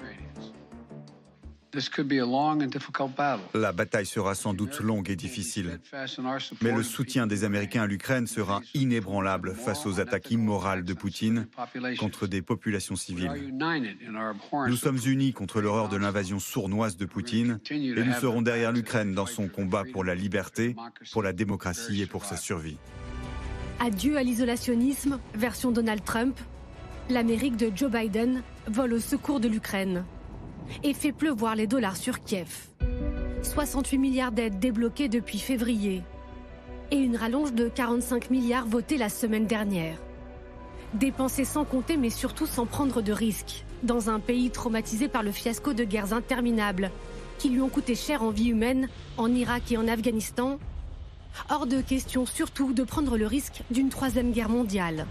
La 3.54 3.72
bataille 3.72 4.06
sera 4.06 4.34
sans 4.34 4.54
doute 4.54 4.80
longue 4.80 5.10
et 5.10 5.16
difficile, 5.16 5.80
mais 6.62 6.72
le 6.72 6.82
soutien 6.82 7.26
des 7.26 7.44
Américains 7.44 7.82
à 7.82 7.86
l'Ukraine 7.86 8.26
sera 8.26 8.60
inébranlable 8.74 9.54
face 9.54 9.86
aux 9.86 10.00
attaques 10.00 10.30
immorales 10.30 10.84
de 10.84 10.94
Poutine 10.94 11.46
contre 11.98 12.26
des 12.26 12.42
populations 12.42 12.96
civiles. 12.96 13.54
Nous 14.66 14.76
sommes 14.76 14.98
unis 15.06 15.32
contre 15.32 15.60
l'horreur 15.60 15.88
de 15.88 15.96
l'invasion 15.96 16.38
sournoise 16.38 16.96
de 16.96 17.04
Poutine 17.04 17.60
et 17.70 18.02
nous 18.02 18.14
serons 18.14 18.42
derrière 18.42 18.72
l'Ukraine 18.72 19.14
dans 19.14 19.26
son 19.26 19.48
combat 19.48 19.84
pour 19.92 20.04
la 20.04 20.14
liberté, 20.14 20.74
pour 21.12 21.22
la 21.22 21.32
démocratie 21.32 22.02
et 22.02 22.06
pour 22.06 22.24
sa 22.24 22.36
survie. 22.36 22.78
Adieu 23.80 24.16
à 24.16 24.22
l'isolationnisme, 24.22 25.20
version 25.34 25.70
Donald 25.70 26.02
Trump. 26.04 26.38
L'Amérique 27.10 27.56
de 27.56 27.70
Joe 27.74 27.90
Biden 27.90 28.42
vole 28.66 28.94
au 28.94 28.98
secours 28.98 29.40
de 29.40 29.48
l'Ukraine 29.48 30.04
et 30.82 30.94
fait 30.94 31.12
pleuvoir 31.12 31.54
les 31.54 31.66
dollars 31.66 31.96
sur 31.96 32.22
Kiev. 32.22 32.68
68 33.42 33.98
milliards 33.98 34.32
d'aides 34.32 34.58
débloquées 34.58 35.08
depuis 35.08 35.38
février 35.38 36.02
et 36.90 36.96
une 36.96 37.16
rallonge 37.16 37.52
de 37.52 37.68
45 37.68 38.30
milliards 38.30 38.66
votée 38.66 38.96
la 38.96 39.08
semaine 39.08 39.46
dernière. 39.46 39.96
Dépensés 40.94 41.44
sans 41.44 41.64
compter 41.64 41.96
mais 41.96 42.10
surtout 42.10 42.46
sans 42.46 42.66
prendre 42.66 43.02
de 43.02 43.12
risques, 43.12 43.64
dans 43.82 44.10
un 44.10 44.20
pays 44.20 44.50
traumatisé 44.50 45.08
par 45.08 45.22
le 45.22 45.32
fiasco 45.32 45.72
de 45.72 45.84
guerres 45.84 46.12
interminables 46.12 46.90
qui 47.38 47.50
lui 47.50 47.60
ont 47.60 47.68
coûté 47.68 47.94
cher 47.94 48.22
en 48.22 48.30
vie 48.30 48.48
humaine 48.48 48.88
en 49.16 49.32
Irak 49.32 49.70
et 49.70 49.76
en 49.76 49.86
Afghanistan. 49.86 50.58
Hors 51.50 51.66
de 51.66 51.80
question 51.80 52.26
surtout 52.26 52.72
de 52.72 52.82
prendre 52.82 53.16
le 53.16 53.26
risque 53.26 53.62
d'une 53.70 53.90
troisième 53.90 54.32
guerre 54.32 54.48
mondiale. 54.48 55.06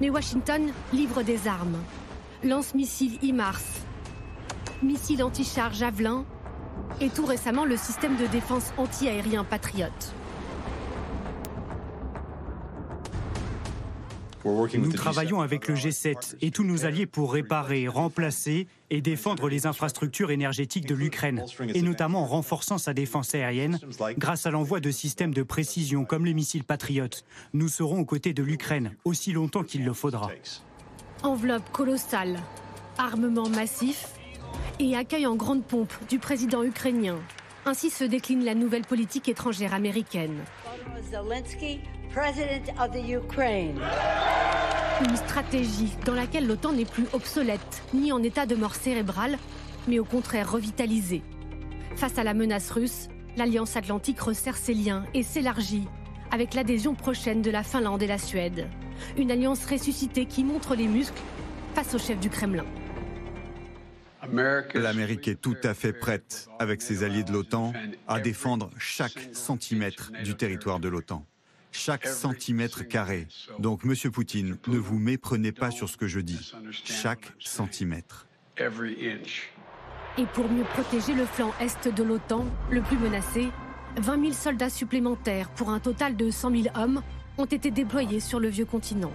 Mais 0.00 0.10
Washington 0.10 0.72
livre 0.92 1.22
des 1.22 1.46
armes. 1.46 1.78
Lance-missiles 2.42 3.18
IMARS, 3.22 3.85
missiles 4.82 5.22
anti-char 5.22 5.72
Javelin 5.72 6.24
et 7.00 7.08
tout 7.08 7.26
récemment 7.26 7.64
le 7.64 7.76
système 7.76 8.16
de 8.16 8.26
défense 8.26 8.72
anti-aérien 8.78 9.44
Patriot. 9.44 9.86
Nous 14.78 14.92
travaillons 14.92 15.40
avec 15.40 15.66
le 15.66 15.74
G7 15.74 16.36
et 16.40 16.52
tous 16.52 16.62
nos 16.62 16.84
alliés 16.84 17.06
pour 17.06 17.32
réparer, 17.32 17.88
remplacer 17.88 18.68
et 18.90 19.00
défendre 19.00 19.48
les 19.48 19.66
infrastructures 19.66 20.30
énergétiques 20.30 20.86
de 20.86 20.94
l'Ukraine, 20.94 21.44
et 21.74 21.82
notamment 21.82 22.22
en 22.22 22.26
renforçant 22.26 22.78
sa 22.78 22.94
défense 22.94 23.34
aérienne 23.34 23.80
grâce 24.16 24.46
à 24.46 24.52
l'envoi 24.52 24.78
de 24.78 24.92
systèmes 24.92 25.34
de 25.34 25.42
précision 25.42 26.04
comme 26.04 26.24
les 26.24 26.34
missiles 26.34 26.62
Patriot. 26.62 27.08
Nous 27.54 27.68
serons 27.68 27.98
aux 27.98 28.04
côtés 28.04 28.34
de 28.34 28.44
l'Ukraine 28.44 28.94
aussi 29.04 29.32
longtemps 29.32 29.64
qu'il 29.64 29.84
le 29.84 29.92
faudra. 29.92 30.30
Enveloppe 31.24 31.68
colossale, 31.72 32.38
armement 32.98 33.48
massif 33.48 34.15
et 34.78 34.96
accueil 34.96 35.26
en 35.26 35.36
grande 35.36 35.64
pompe 35.64 35.92
du 36.08 36.18
président 36.18 36.62
ukrainien. 36.62 37.16
Ainsi 37.64 37.90
se 37.90 38.04
décline 38.04 38.44
la 38.44 38.54
nouvelle 38.54 38.84
politique 38.84 39.28
étrangère 39.28 39.74
américaine. 39.74 40.38
Une 45.04 45.16
stratégie 45.16 45.92
dans 46.04 46.14
laquelle 46.14 46.46
l'OTAN 46.46 46.72
n'est 46.72 46.84
plus 46.84 47.06
obsolète, 47.12 47.82
ni 47.92 48.12
en 48.12 48.22
état 48.22 48.46
de 48.46 48.54
mort 48.54 48.74
cérébrale, 48.74 49.38
mais 49.88 49.98
au 49.98 50.04
contraire 50.04 50.50
revitalisée. 50.50 51.22
Face 51.96 52.18
à 52.18 52.24
la 52.24 52.34
menace 52.34 52.70
russe, 52.70 53.08
l'Alliance 53.36 53.76
atlantique 53.76 54.20
resserre 54.20 54.56
ses 54.56 54.74
liens 54.74 55.04
et 55.12 55.22
s'élargit, 55.22 55.86
avec 56.30 56.54
l'adhésion 56.54 56.94
prochaine 56.94 57.42
de 57.42 57.50
la 57.50 57.62
Finlande 57.62 58.02
et 58.02 58.06
la 58.06 58.18
Suède. 58.18 58.68
Une 59.18 59.30
alliance 59.30 59.66
ressuscitée 59.66 60.26
qui 60.26 60.44
montre 60.44 60.74
les 60.74 60.88
muscles 60.88 61.22
face 61.74 61.94
au 61.94 61.98
chef 61.98 62.18
du 62.18 62.30
Kremlin. 62.30 62.64
L'Amérique 64.74 65.28
est 65.28 65.40
tout 65.40 65.56
à 65.62 65.74
fait 65.74 65.92
prête, 65.92 66.48
avec 66.58 66.82
ses 66.82 67.04
alliés 67.04 67.24
de 67.24 67.32
l'OTAN, 67.32 67.72
à 68.08 68.20
défendre 68.20 68.70
chaque 68.78 69.30
centimètre 69.32 70.12
du 70.24 70.34
territoire 70.34 70.80
de 70.80 70.88
l'OTAN 70.88 71.24
chaque 71.76 72.06
centimètre 72.06 72.88
carré. 72.88 73.28
Donc, 73.58 73.84
Monsieur 73.84 74.10
Poutine, 74.10 74.56
ne 74.66 74.78
vous 74.78 74.98
méprenez 74.98 75.52
pas 75.52 75.70
sur 75.70 75.88
ce 75.88 75.96
que 75.96 76.06
je 76.06 76.20
dis. 76.20 76.52
Chaque 76.70 77.32
centimètre. 77.38 78.26
Et 80.18 80.26
pour 80.32 80.50
mieux 80.50 80.64
protéger 80.64 81.12
le 81.14 81.26
flanc 81.26 81.52
est 81.60 81.88
de 81.88 82.02
l'OTAN, 82.02 82.46
le 82.70 82.80
plus 82.80 82.96
menacé, 82.96 83.48
20 83.98 84.20
000 84.20 84.32
soldats 84.32 84.70
supplémentaires 84.70 85.50
pour 85.50 85.70
un 85.70 85.78
total 85.78 86.16
de 86.16 86.30
100 86.30 86.50
000 86.50 86.62
hommes 86.74 87.02
ont 87.38 87.44
été 87.44 87.70
déployés 87.70 88.20
sur 88.20 88.40
le 88.40 88.48
vieux 88.48 88.64
continent. 88.64 89.12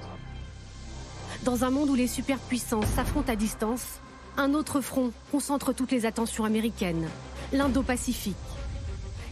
Dans 1.44 1.64
un 1.64 1.72
monde 1.72 1.90
où 1.90 1.96
les 1.96 2.08
superpuissances 2.08 2.86
s'affrontent 2.86 3.32
à 3.32 3.36
distance, 3.36 4.01
un 4.38 4.54
autre 4.54 4.82
front 4.82 5.12
concentre 5.32 5.74
toutes 5.74 5.92
les 5.92 6.06
attentions 6.06 6.46
américaines, 6.46 7.08
l'Indo-Pacifique, 7.54 8.36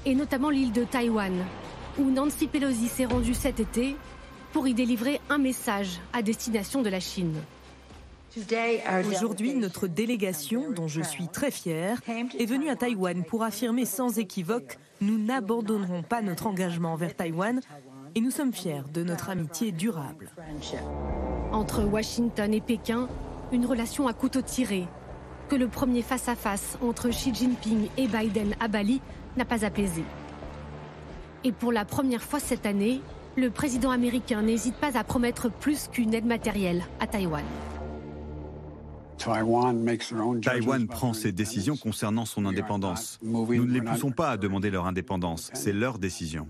et 0.06 0.16
notamment 0.16 0.50
l'île 0.50 0.72
de 0.72 0.84
Taïwan, 0.84 1.34
où 1.98 2.10
Nancy 2.10 2.48
Pelosi 2.48 2.88
s'est 2.88 3.06
rendue 3.06 3.34
cet 3.34 3.60
été 3.60 3.96
pour 4.54 4.68
y 4.68 4.74
délivrer 4.74 5.20
un 5.30 5.38
message 5.38 6.00
à 6.14 6.22
destination 6.22 6.82
de 6.82 6.90
la 6.90 7.00
Chine. 7.00 7.36
Aujourd'hui, 9.10 9.56
notre 9.56 9.88
délégation, 9.88 10.72
dont 10.72 10.88
je 10.88 11.02
suis 11.02 11.28
très 11.28 11.52
fière, 11.52 12.00
est 12.08 12.46
venue 12.46 12.70
à 12.70 12.76
Taïwan 12.76 13.24
pour 13.24 13.44
affirmer 13.44 13.86
sans 13.86 14.20
équivoque 14.20 14.78
nous 15.02 15.18
n'abandonnerons 15.18 16.04
pas 16.04 16.22
notre 16.22 16.48
engagement 16.48 16.96
vers 16.96 17.16
Taïwan 17.16 17.62
et 18.16 18.22
nous 18.22 18.32
sommes 18.32 18.54
fiers 18.54 18.84
de 18.94 19.04
notre 19.04 19.30
amitié 19.30 19.72
durable. 19.72 20.32
Entre 21.52 21.84
Washington 21.84 22.54
et 22.54 22.62
Pékin, 22.62 23.08
une 23.52 23.66
relation 23.66 24.08
à 24.08 24.14
couteau 24.14 24.42
tiré, 24.42 24.88
que 25.50 25.56
le 25.56 25.68
premier 25.68 26.02
face-à-face 26.02 26.78
entre 26.82 27.10
Xi 27.10 27.34
Jinping 27.34 27.90
et 27.98 28.08
Biden 28.08 28.56
à 28.60 28.68
Bali 28.68 29.02
n'a 29.38 29.46
pas 29.46 29.66
apaisé. 29.66 30.04
Et 31.44 31.52
pour 31.52 31.72
la 31.72 31.86
première 31.86 32.22
fois 32.22 32.40
cette 32.40 32.66
année, 32.66 33.02
le 33.36 33.50
président 33.50 33.92
américain 33.92 34.42
n'hésite 34.42 34.76
pas 34.76 34.98
à 34.98 35.04
promettre 35.04 35.50
plus 35.52 35.88
qu'une 35.88 36.14
aide 36.14 36.26
matérielle 36.26 36.84
à 37.00 37.08
Taïwan. 37.08 37.44
Taïwan 39.18 40.88
prend 40.88 41.14
ses 41.14 41.32
décisions 41.32 41.76
concernant 41.76 42.26
son 42.26 42.46
indépendance. 42.46 43.20
Nous 43.22 43.66
ne 43.66 43.72
les 43.72 43.82
poussons 43.82 44.12
pas 44.12 44.30
à 44.30 44.38
demander 44.38 44.70
leur 44.70 44.88
indépendance, 44.88 45.52
c'est 45.54 45.74
leur 45.74 46.00
décision. 46.00 46.48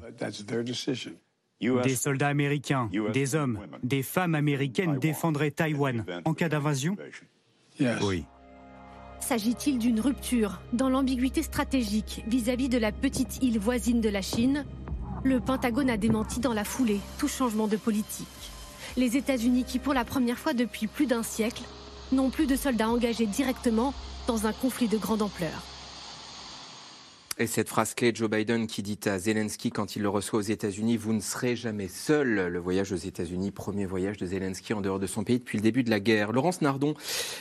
Des 1.62 1.96
soldats 1.96 2.28
américains, 2.28 2.90
des 3.14 3.36
hommes, 3.36 3.60
des 3.84 4.04
femmes 4.04 4.36
américaines 4.36 4.98
défendraient 4.98 5.52
Taïwan 5.52 6.06
en 6.26 6.34
cas 6.34 6.50
d'invasion 6.50 6.96
Oui. 8.02 8.26
S'agit-il 9.20 9.78
d'une 9.78 10.00
rupture 10.00 10.62
dans 10.72 10.90
l'ambiguïté 10.90 11.44
stratégique 11.44 12.24
vis-à-vis 12.28 12.70
de 12.70 12.78
la 12.78 12.92
petite 12.92 13.44
île 13.44 13.60
voisine 13.60 14.00
de 14.00 14.10
la 14.10 14.22
Chine? 14.22 14.66
Le 15.24 15.42
Pentagone 15.42 15.90
a 15.90 15.98
démenti 15.98 16.40
dans 16.40 16.54
la 16.54 16.64
foulée 16.64 17.02
tout 17.18 17.28
changement 17.28 17.68
de 17.68 17.76
politique. 17.76 18.28
Les 18.96 19.18
États-Unis, 19.18 19.66
qui 19.66 19.78
pour 19.78 19.94
la 19.94 20.06
première 20.06 20.40
fois 20.40 20.54
depuis 20.54 20.88
plus 20.88 21.06
d'un 21.06 21.24
siècle, 21.24 21.64
n'ont 22.12 22.30
plus 22.30 22.48
de 22.48 22.56
soldats 22.56 22.90
engagés 22.90 23.26
directement 23.26 23.94
dans 24.28 24.48
un 24.48 24.54
conflit 24.54 24.88
de 24.88 24.98
grande 24.98 25.22
ampleur. 25.22 25.64
Et 27.42 27.48
cette 27.48 27.70
phrase 27.70 27.94
clé 27.94 28.12
de 28.12 28.18
Joe 28.18 28.30
Biden 28.30 28.68
qui 28.68 28.84
dit 28.84 29.00
à 29.06 29.18
Zelensky 29.18 29.72
quand 29.72 29.96
il 29.96 30.02
le 30.02 30.10
reçoit 30.10 30.40
aux 30.40 30.42
États-Unis, 30.42 30.98
vous 30.98 31.14
ne 31.14 31.22
serez 31.22 31.56
jamais 31.56 31.88
seul. 31.88 32.50
Le 32.50 32.60
voyage 32.60 32.92
aux 32.92 32.98
États-Unis, 32.98 33.52
premier 33.52 33.86
voyage 33.86 34.18
de 34.18 34.26
Zelensky 34.26 34.74
en 34.74 34.82
dehors 34.82 35.00
de 35.00 35.08
son 35.08 35.24
pays 35.24 35.40
depuis 35.40 35.58
le 35.58 35.62
début 35.62 35.84
de 35.84 35.90
la 35.90 36.02
guerre. 36.02 36.34
Laurence 36.34 36.62
Nardon, 36.62 36.96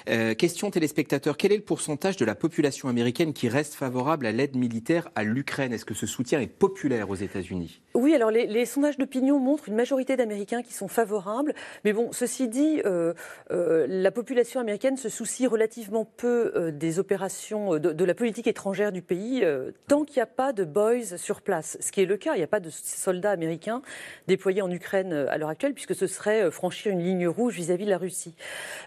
euh, 0.09 0.34
question 0.34 0.70
téléspectateur, 0.70 1.36
quel 1.36 1.51
est 1.51 1.57
le 1.57 1.64
pourcentage 1.64 2.16
de 2.16 2.24
la 2.24 2.36
population 2.36 2.88
américaine 2.88 3.32
qui 3.32 3.49
reste 3.49 3.74
favorable 3.74 4.26
à 4.26 4.30
l'aide 4.30 4.55
militaire 4.55 5.09
à 5.16 5.24
l'Ukraine? 5.24 5.72
Est-ce 5.72 5.84
que 5.84 5.94
ce 5.94 6.07
soutien 6.07 6.40
est 6.40 6.46
populaire 6.46 7.11
aux 7.11 7.16
États-Unis? 7.16 7.80
Oui, 7.94 8.14
alors 8.14 8.30
les, 8.30 8.66
sondages 8.66 8.99
d'opinion 8.99 9.40
montrent 9.40 9.68
une 9.68 9.74
majorité 9.74 10.16
d'Américains 10.16 10.62
qui 10.62 10.74
sont 10.74 10.86
favorables. 10.86 11.55
Mais 11.84 11.92
bon, 11.92 12.11
ceci 12.12 12.46
dit, 12.46 12.80
euh, 12.86 13.14
euh, 13.51 13.84
la 13.88 14.12
population 14.12 14.61
américaine 14.61 14.96
se 14.96 15.09
soucie 15.09 15.49
relativement 15.49 16.05
peu 16.05 16.70
des 16.72 17.01
opérations 17.01 17.80
de, 17.80 17.92
de, 17.92 18.05
la 18.05 18.14
politique 18.14 18.46
étrangère 18.46 18.92
du 18.92 19.03
pays 19.03 19.44
tant 19.89 20.05
qu'il 20.05 20.18
n'y 20.18 20.22
a 20.22 20.26
pas 20.26 20.53
de 20.53 20.64
boys 20.64 21.16
sur 21.16 21.41
place, 21.41 21.78
ce 21.80 21.91
qui 21.91 22.03
est 22.03 22.07
le 22.07 22.18
cas, 22.18 22.34
il 22.34 22.39
n'y 22.39 22.45
a 22.45 22.49
pas 22.49 22.61
de 22.61 22.68
soldats 22.70 23.30
américains 23.30 23.80
déployés 24.26 24.61
en 24.61 24.70
Ukraine 24.70 25.14
euh, 25.14 25.30
à 25.30 25.39
l'heure 25.39 25.49
actuelle, 25.49 25.72
puisque 25.72 25.95
ce 25.95 26.07
serait 26.07 26.43
euh, 26.43 26.51
franchir 26.51 26.93
une 26.93 27.03
ligne 27.03 27.26
rouge 27.26 27.55
vis-à-vis 27.55 27.86
de 27.86 27.91
la 27.91 27.97
Russie. 27.97 28.34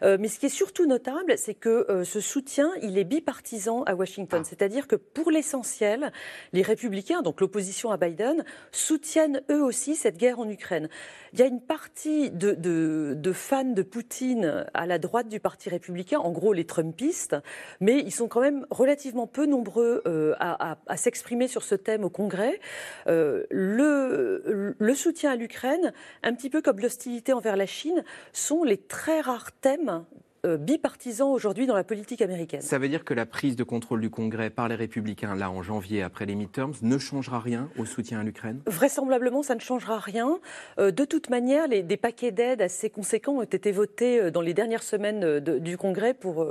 Euh, 0.04 0.18
mais 0.20 0.28
ce 0.28 0.40
qui 0.40 0.46
est 0.46 0.50
surtout 0.50 0.86
notable, 0.86 1.38
c'est 1.38 1.56
que 1.56 2.04
ce 2.04 2.20
soutien, 2.20 2.72
il 2.84 3.00
est 3.00 3.04
bipartisan 3.04 3.84
à 3.84 3.96
Washington, 3.96 4.44
c'est-à-dire 4.44 4.88
que 4.88 4.96
pour 4.96 5.32
l'essentiel, 5.32 6.12
les 6.54 6.62
républicains, 6.62 7.24
donc 7.24 7.42
l'opposition 7.42 7.90
à 7.90 7.98
Biden, 7.98 8.46
soutiennent 8.72 9.42
eux 9.50 9.64
aussi 9.64 9.96
cette 9.96 10.18
guerre 10.18 10.40
en 10.40 10.48
Ukraine. 10.48 10.88
Il 11.34 11.40
y 11.40 11.42
a 11.42 11.48
une 11.48 11.62
partie 11.62 12.30
de, 12.30 13.32
fans 13.34 13.64
de 13.64 13.82
Poutine 13.82 14.66
à 14.74 14.86
la 14.86 15.00
droite 15.00 15.30
du 15.30 15.40
Parti 15.40 15.70
républicain, 15.70 16.20
en 16.20 16.32
gros 16.32 16.54
les 16.54 16.66
Trumpistes, 16.66 17.36
mais 17.80 18.00
ils 18.00 18.12
sont 18.12 18.28
quand 18.28 18.42
même 18.42 18.68
relativement 18.70 19.26
peu 19.26 19.46
nombreux 19.46 20.04
à 20.40 20.91
à 20.92 20.98
s'exprimer 20.98 21.48
sur 21.48 21.64
ce 21.64 21.74
thème 21.74 22.04
au 22.04 22.10
Congrès. 22.10 22.60
Euh, 23.08 23.46
le, 23.50 24.76
le, 24.78 24.96
soutien 24.96 25.32
à 25.32 25.36
l'Ukraine, 25.38 25.94
un 26.22 26.34
petit 26.34 26.50
peu 26.50 26.62
comme 26.62 26.80
l'hostilité 26.80 27.32
envers 27.32 27.56
la 27.56 27.66
Chine, 27.66 28.04
sont 28.34 28.64
les 28.64 28.78
très 28.78 29.22
rares 29.22 29.54
thèmes 29.54 30.04
euh, 30.44 30.58
bipartisan 30.58 31.32
aujourd'hui 31.32 31.68
dans 31.68 31.76
la 31.76 31.84
politique 31.84 32.20
américaine. 32.22 32.62
Ça 32.62 32.80
veut 32.80 32.90
dire 32.90 33.04
que 33.04 33.14
la 33.14 33.28
prise 33.28 33.56
de 33.56 33.64
contrôle 33.64 34.02
du 34.02 34.10
Congrès 34.10 34.50
par 34.50 34.68
les 34.68 34.74
républicains, 34.74 35.36
là 35.36 35.52
en 35.52 35.62
janvier, 35.62 36.02
après 36.02 36.26
les 36.26 36.34
midterms, 36.34 36.74
ne 36.82 36.98
changera 36.98 37.40
rien 37.40 37.70
au 37.78 37.86
soutien 37.86 38.22
à 38.22 38.24
l'Ukraine? 38.24 38.60
Vraisemblablement, 38.66 39.44
ça 39.44 39.54
ne 39.54 39.60
changera 39.60 40.00
rien. 40.00 40.40
Euh, 40.80 40.90
de 40.90 41.06
toute 41.06 41.30
manière, 41.30 41.68
les, 41.68 41.84
des 41.84 41.98
paquets 41.98 42.32
d'aide 42.32 42.64
assez 42.64 42.90
conséquents 42.90 43.34
ont 43.34 43.44
été 43.44 43.72
votés 43.72 44.20
euh, 44.20 44.32
dans 44.32 44.42
les 44.42 44.56
dernières 44.56 44.82
semaines 44.82 45.40
du 45.40 45.78
Congrès 45.78 46.16
pour, 46.16 46.48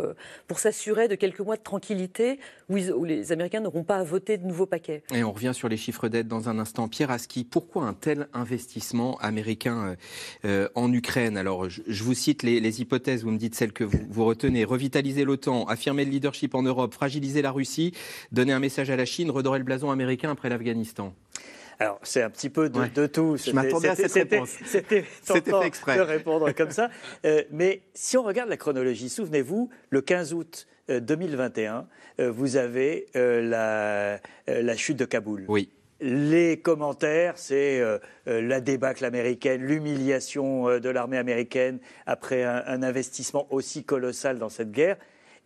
pour 0.46 0.58
s'assurer 0.60 1.08
de 1.08 1.16
quelques 1.16 1.40
mois 1.40 1.56
de 1.56 1.62
tranquillité 1.62 2.38
où, 2.68 2.78
où 2.78 3.04
les 3.04 3.32
Américains 3.32 3.60
n'auront 3.60 3.82
pas 3.82 3.96
à 3.96 4.04
voter 4.04 4.38
de 4.38 4.46
nouveaux 4.46 4.66
paquets. 4.66 5.02
Et 5.12 5.24
on 5.24 5.32
revient 5.32 5.52
sur 5.52 5.68
les 5.68 5.76
chiffres 5.76 6.06
d'aide 6.06 6.28
dans 6.28 6.48
un 6.48 6.60
instant. 6.60 6.86
Pierre 6.86 7.10
Aski, 7.10 7.42
pourquoi 7.42 7.84
un 7.84 7.94
tel 7.94 8.28
investissement 8.34 9.18
américain 9.18 9.96
en 10.44 10.92
Ukraine? 10.92 11.36
Alors, 11.36 11.68
je, 11.68 12.04
vous 12.04 12.14
cite 12.14 12.44
les, 12.44 12.60
les 12.60 12.80
hypothèses, 12.80 13.24
vous 13.24 13.32
me 13.32 13.38
dites 13.38 13.54
celles 13.54 13.72
que 13.72 13.79
que 13.80 13.84
vous, 13.84 14.24
retenez 14.24 14.64
Revitaliser 14.64 15.24
l'OTAN, 15.24 15.64
affirmer 15.64 16.04
le 16.04 16.10
leadership 16.10 16.54
en 16.54 16.62
Europe, 16.62 16.92
fragiliser 16.92 17.40
la 17.40 17.50
Russie, 17.50 17.92
donner 18.30 18.52
un 18.52 18.58
message 18.58 18.90
à 18.90 18.96
la 18.96 19.06
Chine, 19.06 19.30
redorer 19.30 19.58
le 19.58 19.64
blason 19.64 19.90
américain 19.90 20.30
après 20.30 20.50
l'Afghanistan. 20.50 21.14
Alors, 21.78 21.98
c'est 22.02 22.20
un 22.20 22.28
petit 22.28 22.50
peu 22.50 22.68
de, 22.68 23.06
tout. 23.06 23.38
Je 23.38 23.52
m'attendais 23.52 23.88
à 23.88 23.96
cette 23.96 24.12
réponse. 24.12 24.50
C'était 24.66 25.06
exprès. 25.64 25.96
de 25.96 26.02
répondre 26.02 26.52
comme 26.52 26.70
ça. 26.70 26.90
Euh, 27.24 27.42
mais 27.50 27.82
si 27.94 28.16
on 28.16 28.22
regarde 28.22 28.48
la 28.48 28.56
chronologie, 28.56 29.08
souvenez-vous, 29.08 29.68
le 29.90 30.00
15 30.00 30.32
août 30.32 30.66
2021, 30.88 31.86
euh, 32.18 32.24
euh, 32.24 32.30
vous 32.30 32.56
avez 32.56 33.06
la, 33.14 34.20
la, 34.46 34.76
chute 34.76 34.96
de 34.96 35.04
Kaboul. 35.04 35.44
Oui. 35.48 35.70
Les 36.00 36.58
commentaires, 36.58 37.36
c'est 37.36 37.82
la 38.26 38.60
débâcle 38.60 39.04
américaine, 39.04 39.62
l'humiliation 39.62 40.78
de 40.78 40.88
l'armée 40.88 41.18
américaine 41.18 41.78
après 42.06 42.42
un, 42.42 42.82
investissement 42.82 43.46
aussi 43.50 43.84
colossal 43.84 44.38
dans 44.38 44.48
cette 44.48 44.72
guerre 44.72 44.96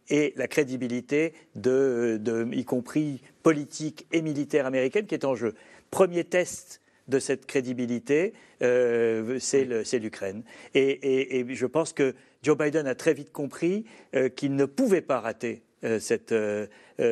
et 0.09 0.34
la 0.36 0.48
crédibilité, 0.48 1.34
de, 1.55 2.48
y 2.52 2.64
compris 2.64 3.22
politique 3.42 4.07
et 4.12 4.22
militaire 4.22 4.66
américaine, 4.66 5.07
qui 5.07 5.14
est 5.14 5.24
en 5.24 5.34
jeu. 5.34 5.55
Premier 5.90 6.24
test 6.24 6.80
de 7.09 7.18
cette 7.18 7.46
crédibilité, 7.46 8.32
euh, 8.62 9.38
c'est 9.38 9.98
l'Ukraine. 9.98 10.42
Et, 10.74 11.44
je 11.48 11.66
pense 11.66 11.92
que 11.92 12.14
Joe 12.42 12.57
Biden 12.57 12.86
a 12.86 12.94
très 12.94 13.14
vite 13.14 13.32
compris 13.32 13.84
euh, 14.14 14.28
qu'il 14.28 14.57
ne 14.57 14.64
pouvait 14.64 15.00
pas 15.00 15.20
rater 15.20 15.62
euh, 15.84 15.98
cette, 15.98 16.34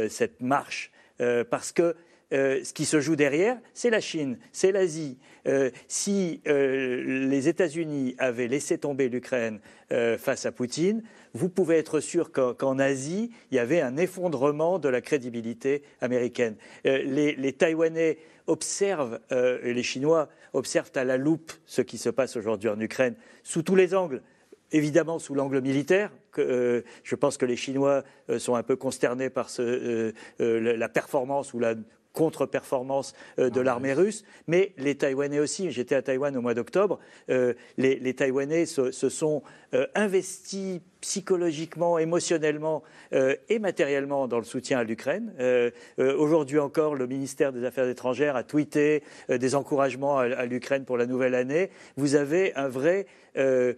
cette, 0.08 0.40
marche, 0.40 0.90
parce 1.50 1.72
que 1.72 1.94
ce 2.32 2.72
qui 2.72 2.86
se 2.86 3.00
joue 3.00 3.14
derrière, 3.14 3.58
c'est 3.74 3.90
la 3.90 4.00
Chine, 4.00 4.38
c'est 4.52 4.72
l'Asie. 4.72 5.18
si 5.86 6.40
les 6.46 7.48
États-Unis 7.48 8.14
avaient 8.18 8.48
laissé 8.48 8.78
tomber 8.78 9.08
l'Ukraine 9.08 9.60
face 10.18 10.46
à 10.46 10.52
Poutine, 10.52 11.02
vous 11.34 11.48
pouvez 11.48 11.76
être 11.76 12.00
sûr 12.00 12.30
qu'en 12.32 12.78
Asie, 12.78 13.30
il 13.50 13.56
y 13.56 13.58
avait 13.58 13.80
un 13.80 13.96
effondrement 13.96 14.78
de 14.78 14.88
la 14.88 15.00
crédibilité 15.00 15.82
américaine. 16.00 16.56
Euh, 16.86 17.02
les, 17.02 17.52
Taïwanais 17.52 18.18
observent, 18.46 19.20
euh, 19.32 19.60
les 19.62 19.82
Chinois 19.82 20.28
observent 20.52 20.92
à 20.94 21.04
la 21.04 21.16
loupe 21.16 21.52
ce 21.64 21.80
qui 21.80 21.98
se 21.98 22.10
passe 22.10 22.36
aujourd'hui 22.36 22.68
en 22.68 22.78
Ukraine 22.80 23.14
sous 23.42 23.62
tous 23.62 23.76
les 23.76 23.94
angles. 23.94 24.22
Évidemment, 24.72 25.18
sous 25.18 25.34
l'angle 25.34 25.60
militaire, 25.60 26.10
euh, 26.38 26.82
je 27.02 27.14
pense 27.14 27.36
que 27.36 27.44
les 27.44 27.56
Chinois 27.56 28.04
sont 28.38 28.54
un 28.54 28.62
peu 28.62 28.76
consternés 28.76 29.28
par 29.28 29.50
la 30.38 30.88
performance 30.88 31.52
ou 31.52 31.58
la 31.58 31.74
contre-performance 32.12 33.14
euh, 33.38 33.50
de 33.50 33.60
l'armée 33.60 33.92
russe, 33.92 34.24
mais 34.46 34.72
les 34.78 34.96
Taïwanais 34.96 35.40
aussi, 35.40 35.70
j'étais 35.70 35.94
à 35.94 36.02
Taïwan 36.02 36.36
au 36.36 36.40
mois 36.40 36.54
d'octobre, 36.54 36.98
euh, 37.30 37.54
les, 37.78 38.14
Taïwanais 38.14 38.66
se, 38.66 38.90
sont 38.90 39.42
euh, 39.74 39.86
investis 39.94 40.80
psychologiquement, 41.00 41.98
émotionnellement 41.98 42.84
et 43.10 43.58
matériellement 43.58 44.28
dans 44.28 44.38
le 44.38 44.44
soutien 44.44 44.78
à 44.78 44.84
l'Ukraine. 44.84 45.32
Aujourd'hui 45.98 46.60
encore, 46.60 46.94
le 46.94 47.08
ministère 47.08 47.52
des 47.52 47.64
Affaires 47.64 47.88
étrangères 47.88 48.36
a 48.36 48.44
tweeté 48.44 49.02
des 49.28 49.54
encouragements 49.56 50.18
à, 50.18 50.46
l'Ukraine 50.46 50.84
pour 50.84 50.96
la 50.96 51.06
nouvelle 51.06 51.34
année. 51.34 51.70
Vous 51.96 52.14
avez 52.14 52.54
un 52.54 52.68
vrai, 52.68 53.06
une 53.34 53.76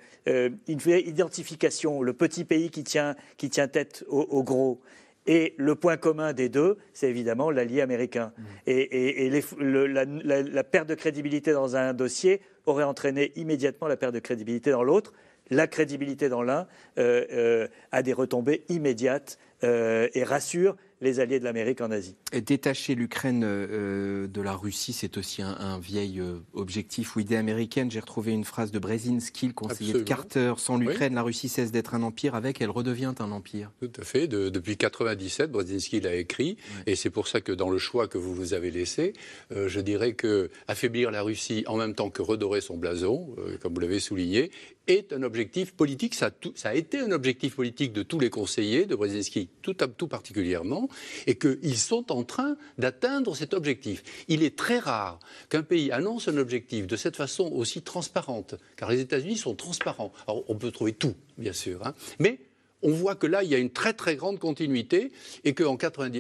vraie 0.67 1.01
identification, 1.01 2.03
le 2.03 2.13
petit 2.13 2.45
pays 2.45 2.69
qui 2.69 2.85
tient, 2.85 3.17
qui 3.39 3.49
tient 3.49 3.69
tête 3.69 4.05
au 4.11 4.43
gros. 4.43 4.83
Et 5.27 5.55
le 5.57 5.75
point 5.75 5.97
commun 5.97 6.33
des 6.33 6.49
deux, 6.49 6.77
c'est 6.93 7.09
évidemment 7.09 7.51
l'allié 7.51 7.81
américain. 7.81 8.33
Mmh. 8.37 8.43
Et, 8.67 9.31
la, 9.59 10.65
perte 10.65 10.89
de 10.89 10.95
crédibilité 10.95 11.53
dans 11.53 11.77
un 11.77 11.95
dossier 11.95 12.41
aurait 12.67 12.85
entraîné 12.85 13.33
immédiatement 13.37 13.89
la 13.89 13.97
perte 13.97 14.15
de 14.15 14.19
crédibilité 14.19 14.71
dans 14.71 14.83
l'autre. 14.83 15.13
La 15.51 15.67
crédibilité 15.67 16.29
dans 16.29 16.43
l'un 16.43 16.67
euh, 16.99 17.25
euh, 17.33 17.69
a 17.93 18.03
des 18.03 18.13
retombées 18.13 18.65
immédiates 18.69 19.39
euh, 19.63 20.09
et 20.15 20.25
rassure 20.25 20.77
les 21.05 21.21
alliés 21.21 21.39
de 21.39 21.45
l'Amérique 21.45 21.81
en 21.81 21.91
Asie. 21.91 22.17
détacher 22.33 22.95
l'Ukraine 22.95 23.43
euh, 23.45 24.27
de 24.27 24.41
la 24.41 24.55
Russie, 24.55 24.93
c'est 24.93 25.17
aussi 25.19 25.43
un, 25.43 25.79
vieil 25.79 26.19
euh, 26.19 26.39
objectif 26.55 27.15
ou 27.15 27.21
idée 27.21 27.37
américaine. 27.37 27.91
J'ai 27.91 28.01
retrouvé 28.01 28.33
une 28.33 28.45
phrase 28.45 28.73
de 28.73 28.79
Brzezinski, 28.79 29.49
le 29.49 29.53
conseiller 29.53 29.93
de 29.93 29.99
Carter. 30.01 30.55
Sans 30.57 30.79
l'Ukraine, 30.79 31.15
la 31.15 31.23
Russie 31.23 31.49
cesse 31.49 31.71
d'être 31.71 31.95
un 31.95 32.03
empire. 32.03 32.35
Avec, 32.35 32.61
elle 32.61 32.71
redevient 32.71 33.15
un 33.19 33.31
empire. 33.31 33.71
Tout 33.81 33.93
à 34.01 34.05
fait. 34.05 34.27
depuis 34.27 34.73
1997, 34.73 35.53
Brzezinski 35.53 36.01
l'a 36.01 36.15
écrit. 36.15 36.57
Et 36.87 36.97
c'est 36.97 37.11
pour 37.11 37.29
ça 37.29 37.41
que 37.41 37.53
dans 37.53 37.71
le 37.71 37.79
choix 37.79 38.09
que 38.09 38.19
vous 38.19 38.35
vous 38.35 38.55
avez 38.55 38.71
laissé, 38.71 39.13
euh, 39.53 39.69
je 39.69 39.81
dirais 39.81 40.15
que 40.15 40.51
affaiblir 40.69 41.11
la 41.11 41.23
Russie 41.23 41.65
en 41.67 41.77
même 41.77 41.95
temps 41.95 42.11
que 42.11 42.23
redorer 42.23 42.63
son 42.63 42.77
blason, 42.77 43.37
comme 43.61 43.75
vous 43.75 43.81
l'avez 43.81 44.01
souligné, 44.01 44.51
est 44.87 45.13
un 45.13 45.23
objectif 45.23 45.73
politique. 45.73 46.15
Ça 46.15 46.31
a, 46.65 46.75
été 46.75 47.01
un 47.01 47.11
objectif 47.11 47.57
politique 47.57 47.93
de 47.93 48.03
tous 48.03 48.19
les 48.19 48.31
conseillers, 48.31 48.87
de 48.87 48.95
Brzezinski 48.95 49.49
tout, 49.63 49.75
tout 49.75 50.09
particulièrement, 50.09 50.89
et 51.27 51.37
qu'ils 51.37 51.79
sont 51.79 52.13
en 52.13 52.25
train 52.25 52.57
d'atteindre 52.79 53.35
cet 53.35 53.55
objectif. 53.55 54.03
Il 54.29 54.43
est 54.43 54.57
très 54.57 54.79
rare 54.79 55.19
qu'un 55.49 55.63
pays 55.63 55.91
annonce 55.93 56.29
un 56.29 56.37
objectif 56.37 56.87
de 56.87 56.97
cette 56.97 57.17
façon 57.17 57.51
aussi 57.53 57.83
transparente, 57.83 58.55
car 58.77 58.91
les 58.91 59.01
États-Unis 59.01 59.37
sont 59.37 59.55
transparents. 59.55 60.13
Alors, 60.27 60.45
on 60.49 60.57
peut 60.57 60.71
trouver 60.71 60.93
tout, 60.93 61.15
bien 61.39 61.53
sûr, 61.53 61.87
hein, 61.87 61.95
mais 62.19 62.39
on 62.85 62.91
voit 62.91 63.17
que 63.17 63.27
là, 63.27 63.43
il 63.43 63.51
y 63.51 63.55
a 63.55 63.59
une 63.59 63.71
très 63.71 63.95
très 63.95 64.15
grande 64.15 64.39
continuité 64.39 65.11
et 65.43 65.55
qu'en 65.55 65.77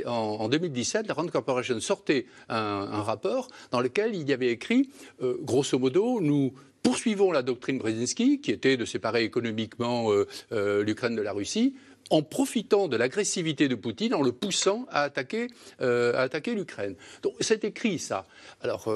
en, 0.07 0.49
2017, 0.49 1.07
la 1.07 1.15
Rand 1.15 1.29
Corporation 1.29 1.79
sortait 1.79 2.27
un, 2.49 3.03
rapport 3.03 3.49
dans 3.71 3.81
lequel 3.81 4.15
il 4.15 4.29
y 4.29 4.33
avait 4.33 4.49
écrit, 4.49 4.89
euh, 5.23 5.37
grosso 5.43 5.79
modo, 5.79 6.21
nous 6.21 6.55
poursuivons 6.83 7.33
la 7.33 7.43
doctrine 7.43 7.79
Brzezinski, 7.79 8.41
qui 8.41 8.51
était 8.51 8.77
de 8.77 8.85
séparer 8.85 9.25
économiquement 9.25 10.11
euh, 10.11 10.27
euh, 10.53 10.83
l'Ukraine 10.83 11.15
de 11.15 11.23
la 11.23 11.33
Russie, 11.33 11.75
en 12.11 12.23
profitant 12.23 12.89
de 12.89 12.97
l'agressivité 12.97 13.69
de 13.69 13.75
Poutine, 13.75 14.15
en 14.15 14.23
le 14.23 14.33
poussant 14.33 14.87
à 14.91 15.03
attaquer, 15.03 15.49
euh, 15.81 16.29
l'Ukraine. 16.47 16.95
Donc 17.23 17.35
c'est 17.41 17.65
écrit 17.65 17.99
ça. 17.99 18.27
Alors 18.63 18.93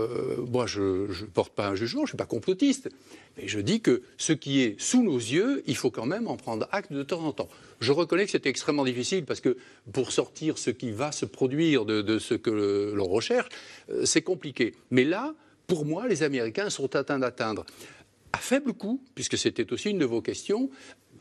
moi 0.50 0.66
je 0.66 1.06
ne 1.06 1.26
porte 1.32 1.52
pas 1.54 1.68
un 1.68 1.74
jugement, 1.74 2.00
je 2.00 2.04
ne 2.04 2.08
suis 2.08 2.16
pas 2.16 2.26
complotiste, 2.26 2.90
mais 3.36 3.48
je 3.48 3.60
dis 3.60 3.80
que 3.80 4.02
ce 4.16 4.32
qui 4.32 4.60
est 4.62 4.80
sous 4.80 5.02
nos 5.02 5.16
yeux, 5.16 5.62
il 5.66 5.76
faut 5.76 5.90
quand 5.90 6.06
même 6.06 6.28
en 6.28 6.36
prendre 6.36 6.68
acte 6.72 6.92
de 6.92 7.02
temps 7.02 7.24
en 7.24 7.32
temps. 7.32 7.48
Je 7.80 7.92
reconnais 7.92 8.24
que 8.26 8.30
c'est 8.30 8.46
extrêmement 8.46 8.84
difficile 8.84 9.24
parce 9.24 9.40
que 9.40 9.56
pour 9.92 10.12
sortir 10.12 10.58
ce 10.58 10.70
qui 10.70 10.90
va 10.90 11.12
se 11.12 11.24
produire 11.24 11.84
de, 11.84 12.02
de 12.02 12.18
ce 12.18 12.34
que 12.34 12.92
l'on 12.94 13.08
recherche, 13.08 13.48
c'est 14.04 14.22
compliqué. 14.22 14.74
Mais 14.90 15.04
là, 15.04 15.34
pour 15.66 15.84
moi, 15.84 16.08
les 16.08 16.22
Américains 16.22 16.70
sont 16.70 16.96
atteints 16.96 17.18
d'atteindre 17.18 17.64
à 18.32 18.38
faible 18.38 18.72
coût, 18.72 19.00
puisque 19.14 19.38
c'était 19.38 19.72
aussi 19.72 19.90
une 19.90 19.98
de 19.98 20.04
vos 20.04 20.20
questions, 20.20 20.70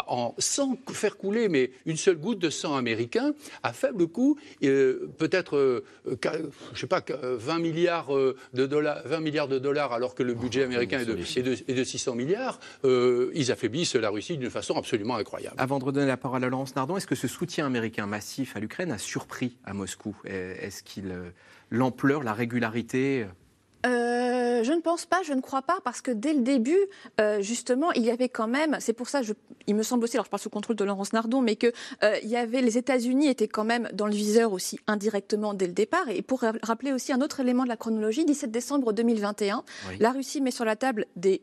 en, 0.08 0.36
sans 0.38 0.78
faire 0.92 1.18
couler 1.18 1.50
mais 1.50 1.72
une 1.86 1.98
seule 1.98 2.18
goutte 2.18 2.40
de 2.40 2.50
sang 2.50 2.76
américain, 2.76 3.34
à 3.64 3.74
faible 3.74 4.08
coût, 4.08 4.38
euh, 4.64 5.10
peut-être, 5.18 5.58
euh, 5.58 5.84
je 6.74 6.80
sais 6.80 6.88
pas, 6.88 7.04
20 7.10 7.60
milliards, 7.60 8.16
euh, 8.16 8.36
de 8.54 8.66
dollars, 8.66 9.02
20 9.06 9.20
milliards 9.20 9.48
de 9.48 9.60
dollars, 9.60 9.94
alors 9.94 10.16
que 10.16 10.24
le 10.24 10.34
budget 10.34 10.64
américain 10.64 11.00
est 11.00 11.06
de, 11.42 11.74
de, 11.74 11.84
600 11.84 12.16
milliards, 12.16 12.60
ils 12.84 13.52
affaiblissent 13.52 13.96
la 13.96 14.10
Russie 14.10 14.38
d'une 14.38 14.50
façon 14.50 14.76
absolument 14.78 15.16
incroyable. 15.16 15.56
Avant 15.58 15.80
de 15.80 15.86
redonner 15.86 16.08
la 16.08 16.18
parole 16.18 16.44
à 16.44 16.50
Laurence 16.50 16.76
Nardon, 16.76 16.98
est-ce 16.98 17.08
que 17.08 17.16
ce 17.16 17.28
soutien 17.28 17.66
américain 17.66 18.06
massif 18.06 18.56
à 18.56 18.60
l'Ukraine 18.60 18.92
a 18.92 18.98
surpris 18.98 19.58
à 19.66 19.74
Moscou? 19.74 20.16
Est-ce 20.26 20.84
qu'il 20.84 21.14
l'ampleur, 21.70 22.24
la 22.24 22.34
régularité 22.34 23.26
euh, 23.88 24.64
je 24.64 24.72
ne 24.74 24.82
pense 24.82 25.06
pas, 25.06 25.22
je 25.24 25.34
ne 25.34 25.42
crois 25.42 25.62
pas, 25.62 25.80
parce 25.84 26.02
que 26.02 26.12
dès 26.12 26.34
le 26.34 26.42
début, 26.42 26.78
euh, 27.22 27.42
justement, 27.42 27.92
il 27.94 28.04
y 28.04 28.12
avait 28.12 28.30
quand 28.30 28.48
même, 28.48 28.78
c'est 28.80 28.94
pour 28.94 29.08
ça, 29.08 29.22
je, 29.22 29.34
il 29.66 29.76
me 29.76 29.84
semble 29.84 30.04
aussi, 30.04 30.18
alors 30.18 30.26
je 30.26 30.30
parle 30.30 30.42
sous 30.42 30.50
contrôle 30.50 30.76
de 30.76 30.84
Laurence 30.84 31.14
Nardon, 31.14 31.42
mais 31.42 31.56
que 31.56 31.72
euh, 32.04 32.18
il 32.24 32.30
y 32.30 32.36
avait, 32.36 32.62
les 32.62 32.78
États-Unis 32.78 33.28
étaient 33.28 33.48
quand 33.48 33.64
même 33.64 33.90
dans 33.94 34.06
le 34.06 34.14
viseur 34.14 34.52
aussi 34.52 34.80
indirectement 34.88 35.54
dès 35.54 35.68
le 35.68 35.74
départ. 35.74 36.10
Et 36.10 36.22
pour 36.22 36.44
rappeler 36.64 36.92
aussi 36.92 37.14
un 37.14 37.22
autre 37.22 37.40
élément 37.40 37.64
de 37.64 37.70
la 37.70 37.78
chronologie, 37.78 38.26
17 38.26 38.52
décembre 38.52 38.94
2021, 38.94 39.64
la 40.00 40.12
Russie 40.12 40.42
met 40.42 40.52
sur 40.52 40.66
la 40.66 40.76
table 40.76 41.06
des 41.16 41.42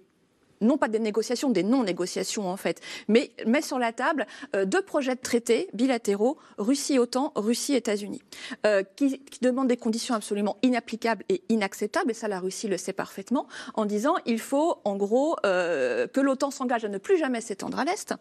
non 0.64 0.78
pas 0.78 0.88
des 0.88 0.98
négociations, 0.98 1.50
des 1.50 1.62
non-négociations 1.62 2.48
en 2.48 2.56
fait, 2.56 2.80
mais 3.08 3.30
met 3.46 3.62
sur 3.62 3.78
la 3.78 3.92
table 3.92 4.26
euh, 4.54 4.64
deux 4.64 4.82
projets 4.82 5.14
de 5.14 5.20
traités 5.20 5.68
bilatéraux, 5.72 6.36
Russie-OTAN, 6.58 7.32
Russie-États-Unis, 7.36 8.22
euh, 8.66 8.82
qui, 8.96 9.20
demandent 9.42 9.68
des 9.68 9.76
conditions 9.76 10.14
absolument 10.14 10.56
inapplicables 10.62 11.24
et 11.28 11.42
inacceptables, 11.48 12.10
et 12.10 12.14
ça 12.14 12.28
la 12.28 12.40
Russie 12.40 12.66
le 12.66 12.78
sait 12.78 12.92
parfaitement, 12.92 13.46
en 13.74 13.84
disant 13.84 14.14
il 14.26 14.40
faut 14.40 14.76
en 14.84 14.96
gros 14.96 15.36
euh, 15.44 16.06
que 16.06 16.20
l'OTAN 16.20 16.50
s'engage 16.50 16.84
à 16.84 16.88
ne 16.88 16.98
plus 16.98 17.18
jamais 17.18 17.40
s'étendre 17.40 17.78
à 17.78 17.84
l'Est, 17.84 18.14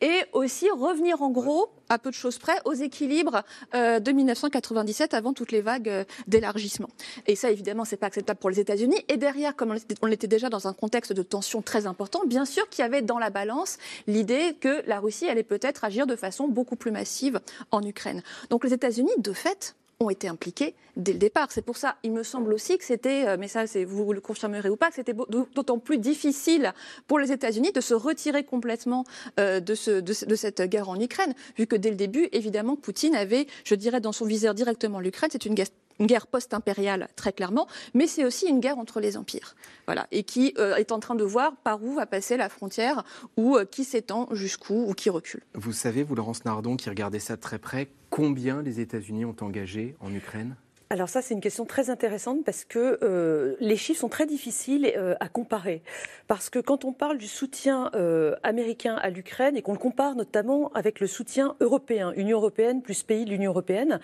et 0.00 0.22
aussi 0.32 0.70
revenir 0.70 1.22
en 1.22 1.30
gros, 1.30 1.70
à 1.88 1.98
peu 1.98 2.10
de 2.10 2.14
choses 2.14 2.38
près, 2.38 2.56
aux 2.64 2.72
équilibres 2.72 3.42
de 3.74 4.12
1997 4.12 5.12
avant 5.12 5.32
toutes 5.32 5.52
les 5.52 5.60
vagues 5.60 6.06
d'élargissement. 6.28 6.88
Et 7.26 7.34
ça 7.36 7.50
évidemment 7.50 7.84
c'est 7.84 7.96
pas 7.96 8.06
acceptable 8.06 8.38
pour 8.38 8.50
les 8.50 8.60
États-Unis, 8.60 9.04
et 9.08 9.16
derrière, 9.16 9.56
comme 9.56 9.74
on 10.02 10.08
était 10.08 10.28
déjà 10.28 10.48
dans 10.48 10.68
un 10.68 10.72
contexte 10.72 11.12
de 11.12 11.22
tension 11.22 11.62
très 11.62 11.86
important. 11.90 12.22
Bien 12.26 12.44
sûr 12.44 12.68
qu'il 12.68 12.82
y 12.82 12.86
avait 12.86 13.02
dans 13.02 13.18
la 13.18 13.30
balance 13.30 13.78
l'idée 14.06 14.56
que 14.60 14.82
la 14.86 15.00
Russie 15.00 15.28
allait 15.28 15.42
peut-être 15.42 15.84
agir 15.84 16.06
de 16.06 16.16
façon 16.16 16.48
beaucoup 16.48 16.76
plus 16.76 16.90
massive 16.90 17.40
en 17.70 17.82
Ukraine. 17.82 18.22
Donc 18.48 18.64
les 18.64 18.72
États-Unis, 18.72 19.12
de 19.18 19.32
fait, 19.32 19.74
ont 20.00 20.08
été 20.08 20.28
impliqués 20.28 20.74
dès 20.96 21.12
le 21.12 21.18
départ. 21.18 21.52
C'est 21.52 21.62
pour 21.62 21.76
ça, 21.76 21.96
il 22.02 22.12
me 22.12 22.22
semble 22.22 22.54
aussi 22.54 22.78
que 22.78 22.84
c'était, 22.84 23.26
euh, 23.26 23.36
mais 23.38 23.48
ça, 23.48 23.64
vous 23.86 24.12
le 24.12 24.20
confirmerez 24.20 24.70
ou 24.70 24.76
pas, 24.76 24.88
que 24.88 24.94
c'était 24.94 25.12
d'autant 25.12 25.78
plus 25.78 25.98
difficile 25.98 26.72
pour 27.06 27.18
les 27.18 27.32
États-Unis 27.32 27.72
de 27.72 27.80
se 27.80 27.94
retirer 27.94 28.44
complètement 28.44 29.04
euh, 29.38 29.60
de, 29.60 30.00
de, 30.00 30.34
cette 30.34 30.62
guerre 30.62 30.88
en 30.88 30.98
Ukraine, 30.98 31.34
vu 31.58 31.66
que 31.66 31.76
dès 31.76 31.90
le 31.90 31.96
début, 31.96 32.28
évidemment, 32.32 32.76
Poutine 32.76 33.14
avait, 33.14 33.46
je 33.64 33.74
dirais, 33.74 34.00
dans 34.00 34.12
son 34.12 34.24
viseur 34.24 34.54
directement 34.54 35.00
l'Ukraine. 35.00 35.30
C'est 35.30 35.44
une 35.44 35.54
guerre 35.54 35.68
une 36.00 36.06
guerre 36.06 36.26
post-impériale, 36.26 37.08
très 37.14 37.32
clairement, 37.32 37.68
mais 37.94 38.06
c'est 38.06 38.24
aussi 38.24 38.46
une 38.46 38.58
guerre 38.58 38.78
entre 38.78 39.00
les 39.00 39.16
empires. 39.16 39.54
Voilà, 39.86 40.06
et 40.10 40.24
qui 40.24 40.54
euh, 40.58 40.76
est 40.76 40.90
en 40.90 40.98
train 40.98 41.14
de 41.14 41.24
voir 41.24 41.56
par 41.56 41.82
où 41.84 41.94
va 41.94 42.06
passer 42.06 42.36
la 42.36 42.48
frontière, 42.48 43.04
ou 43.36 43.56
euh, 43.56 43.64
qui 43.64 43.84
s'étend 43.84 44.28
jusqu'où, 44.32 44.86
ou 44.88 44.94
qui 44.94 45.10
recule. 45.10 45.42
Vous 45.54 45.72
savez, 45.72 46.02
vous, 46.02 46.14
Laurence 46.14 46.44
Nardon, 46.44 46.76
qui 46.76 46.88
regardez 46.88 47.20
ça 47.20 47.36
de 47.36 47.40
très 47.40 47.58
près, 47.58 47.90
combien 48.08 48.62
les 48.62 48.80
États-Unis 48.80 49.24
ont 49.24 49.36
engagé 49.40 49.94
en 50.00 50.12
Ukraine? 50.12 50.56
Alors 50.92 51.08
ça, 51.08 51.22
c'est 51.22 51.34
une 51.34 51.40
question 51.40 51.66
très 51.66 51.88
intéressante 51.88 52.44
parce 52.44 52.64
que 52.64 52.98
euh, 53.04 53.54
les 53.60 53.76
chiffres 53.76 54.00
sont 54.00 54.08
très 54.08 54.26
difficiles 54.26 54.92
euh, 54.96 55.14
à 55.20 55.28
comparer. 55.28 55.82
Parce 56.26 56.50
que 56.50 56.58
quand 56.58 56.84
on 56.84 56.92
parle 56.92 57.16
du 57.16 57.28
soutien 57.28 57.92
euh, 57.94 58.34
américain 58.42 58.96
à 58.96 59.08
l'Ukraine 59.08 59.56
et 59.56 59.62
qu'on 59.62 59.72
le 59.72 59.78
compare 59.78 60.16
notamment 60.16 60.72
avec 60.74 60.98
le 60.98 61.06
soutien 61.06 61.54
européen, 61.60 62.12
Union 62.16 62.38
européenne 62.38 62.82
plus 62.82 63.04
pays 63.04 63.24
de 63.24 63.30
l'Union 63.30 63.52
européenne, 63.52 64.00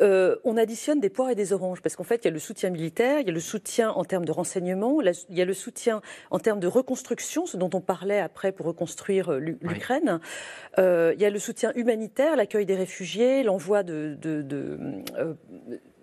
on 0.00 0.56
additionne 0.56 1.00
des 1.00 1.08
poires 1.08 1.30
et 1.30 1.34
des 1.34 1.52
oranges. 1.52 1.82
Parce 1.82 1.96
qu'en 1.96 2.04
fait, 2.04 2.24
il 2.24 2.24
y 2.26 2.28
a 2.28 2.32
le 2.32 2.38
soutien 2.38 2.70
militaire, 2.70 3.18
il 3.20 3.26
y 3.26 3.30
a 3.30 3.32
le 3.32 3.40
soutien 3.40 3.90
en 3.90 4.04
termes 4.04 4.24
de 4.24 4.30
renseignement, 4.30 5.00
il 5.00 5.36
y 5.36 5.42
a 5.42 5.44
le 5.44 5.54
soutien 5.54 6.02
en 6.30 6.38
termes 6.38 6.60
de 6.60 6.68
reconstruction, 6.68 7.46
ce 7.46 7.56
dont 7.56 7.70
on 7.74 7.80
parlait 7.80 8.20
après 8.20 8.52
pour 8.52 8.66
reconstruire 8.66 9.32
l'Ukraine. 9.32 10.20
il 10.78 11.16
y 11.18 11.24
a 11.24 11.30
le 11.30 11.38
soutien 11.40 11.72
humanitaire, 11.74 12.36
l'accueil 12.36 12.64
des 12.64 12.76
réfugiés, 12.76 13.42
l'envoi 13.42 13.82
de, 13.82 14.16
de, 14.20 14.42
de 14.42 14.68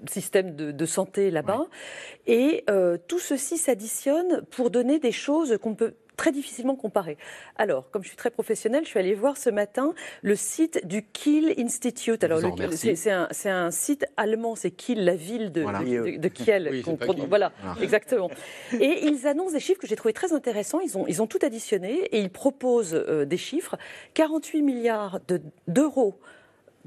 système 0.09 0.55
de, 0.55 0.85
santé 0.85 1.31
là-bas. 1.31 1.65
Et 2.27 2.63
euh, 2.69 2.97
tout 3.07 3.19
ceci 3.19 3.57
s'additionne 3.57 4.43
pour 4.51 4.69
donner 4.69 4.99
des 4.99 5.11
choses 5.11 5.57
qu'on 5.61 5.75
peut 5.75 5.95
très 6.15 6.31
difficilement 6.31 6.75
comparer. 6.75 7.17
Alors, 7.57 7.89
comme 7.91 8.03
je 8.03 8.07
suis 8.07 8.17
très 8.17 8.31
professionnelle, 8.31 8.83
je 8.83 8.89
suis 8.89 8.99
allée 8.99 9.13
voir 9.13 9.37
ce 9.37 9.49
matin 9.49 9.93
le 10.21 10.35
site 10.35 10.85
du 10.87 11.03
Kiel 11.03 11.53
Institute. 11.57 12.23
Alors, 12.23 12.39
c'est 12.71 13.11
un, 13.11 13.27
un, 13.45 13.71
site 13.71 14.05
allemand, 14.17 14.55
c'est 14.55 14.71
Kiel, 14.71 15.03
la 15.03 15.15
ville 15.15 15.51
de, 15.51 16.17
de, 16.17 16.27
Kiel. 16.27 16.83
voilà, 17.29 17.51
exactement. 17.81 18.29
Et 18.73 19.05
ils 19.05 19.27
annoncent 19.27 19.53
des 19.53 19.59
chiffres 19.59 19.79
que 19.79 19.87
j'ai 19.87 19.95
trouvé 19.95 20.13
très 20.13 20.33
intéressants. 20.33 20.79
Ils 20.79 20.97
ont, 20.97 21.05
ils 21.07 21.21
ont 21.21 21.27
tout 21.27 21.39
additionné 21.41 22.05
et 22.11 22.19
ils 22.19 22.29
proposent 22.29 22.93
euh, 22.95 23.25
des 23.25 23.37
chiffres. 23.37 23.77
48 24.13 24.61
milliards 24.61 25.19
d'euros 25.67 26.19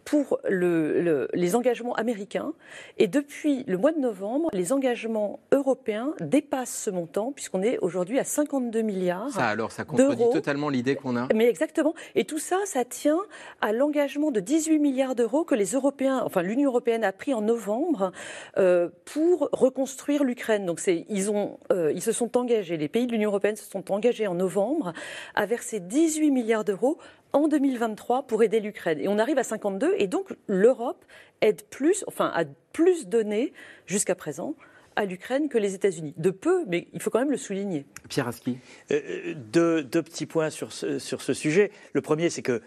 pour 0.09 0.38
le, 0.48 1.28
les 1.34 1.54
engagements 1.54 1.92
américains. 1.94 2.54
Et 2.96 3.09
depuis 3.09 3.64
le 3.66 3.76
mois 3.76 3.92
de 3.92 3.98
novembre, 3.98 4.48
les 4.54 4.72
engagements 4.72 5.38
européens 5.52 6.14
dépassent 6.20 6.84
ce 6.84 6.88
montant, 6.88 7.30
puisqu'on 7.32 7.61
est 7.61 7.76
aujourd'hui 7.80 8.18
à 8.18 8.24
52 8.24 8.80
milliards. 8.80 9.28
Ça, 9.28 9.46
alors, 9.46 9.70
ça 9.70 9.84
contredit 9.84 10.24
totalement 10.32 10.70
l'idée 10.70 10.96
qu'on 10.96 11.14
a. 11.16 11.28
Mais 11.34 11.46
exactement. 11.46 11.94
Et 12.14 12.24
tout 12.24 12.38
ça, 12.38 12.56
ça 12.64 12.86
tient 12.86 13.20
à 13.61 13.72
l'engagement 13.72 14.30
de 14.30 14.40
18 14.40 14.78
milliards 14.78 15.14
d'euros 15.14 15.44
que 15.44 15.54
les 15.54 15.72
Européens, 15.72 16.22
enfin 16.24 16.40
l'Union 16.40 16.70
européenne 16.70 17.04
a 17.04 17.12
pris 17.12 17.34
en 17.34 17.42
novembre 17.42 18.12
euh, 18.56 18.88
pour 19.04 19.50
reconstruire 19.52 20.24
l'Ukraine. 20.24 20.64
Donc, 20.64 20.80
ils, 20.86 21.30
ont, 21.30 21.59
euh, 21.70 21.92
ils 21.92 22.02
se 22.02 22.12
sont 22.12 22.38
engagés, 22.38 22.78
les 22.78 22.88
pays 22.88 23.06
de 23.06 23.12
l'Union 23.12 23.28
européenne 23.28 23.56
se 23.56 23.70
sont 23.70 23.92
engagés 23.92 24.26
en 24.26 24.34
novembre 24.34 24.94
à 25.34 25.44
verser 25.44 25.80
18 25.80 26.30
milliards 26.30 26.64
d'euros 26.64 26.96
en 27.33 27.49
2023 27.49 28.26
pour 28.26 28.43
aider 28.43 28.61
l'Ukraine. 28.61 29.01
Et 29.01 29.09
on 29.09 29.18
arrive 29.18 29.39
à 29.39 29.45
52, 29.45 29.95
et 29.99 30.07
donc 30.07 30.35
l'Europe 30.47 31.05
aide 31.41 31.62
plus, 31.70 32.05
enfin 32.07 32.31
a 32.35 32.45
plus 32.72 33.07
donné 33.07 33.53
jusqu'à 33.87 34.14
présent 34.14 34.55
à 34.97 35.05
l'Ukraine 35.05 35.49
que 35.49 35.59
les 35.59 35.74
États-Unis. 35.74 36.14
De 36.16 36.31
peu, 36.31 36.64
mais 36.66 36.89
il 36.93 37.01
faut 37.01 37.11
quand 37.11 37.20
même 37.20 37.31
le 37.31 37.37
souligner. 37.37 37.87
Pierre 38.09 38.26
Aski. 38.26 38.59
Euh, 38.91 39.35
deux, 39.37 39.85
petits 39.85 40.26
points 40.26 40.51
sur 40.51 40.72
ce, 40.72 40.99
sur 40.99 41.22
ce 41.22 41.35
sujet. 41.35 41.70
Le 41.93 42.01
premier, 42.01 42.31
c'est 42.31 42.43
que 42.43 42.62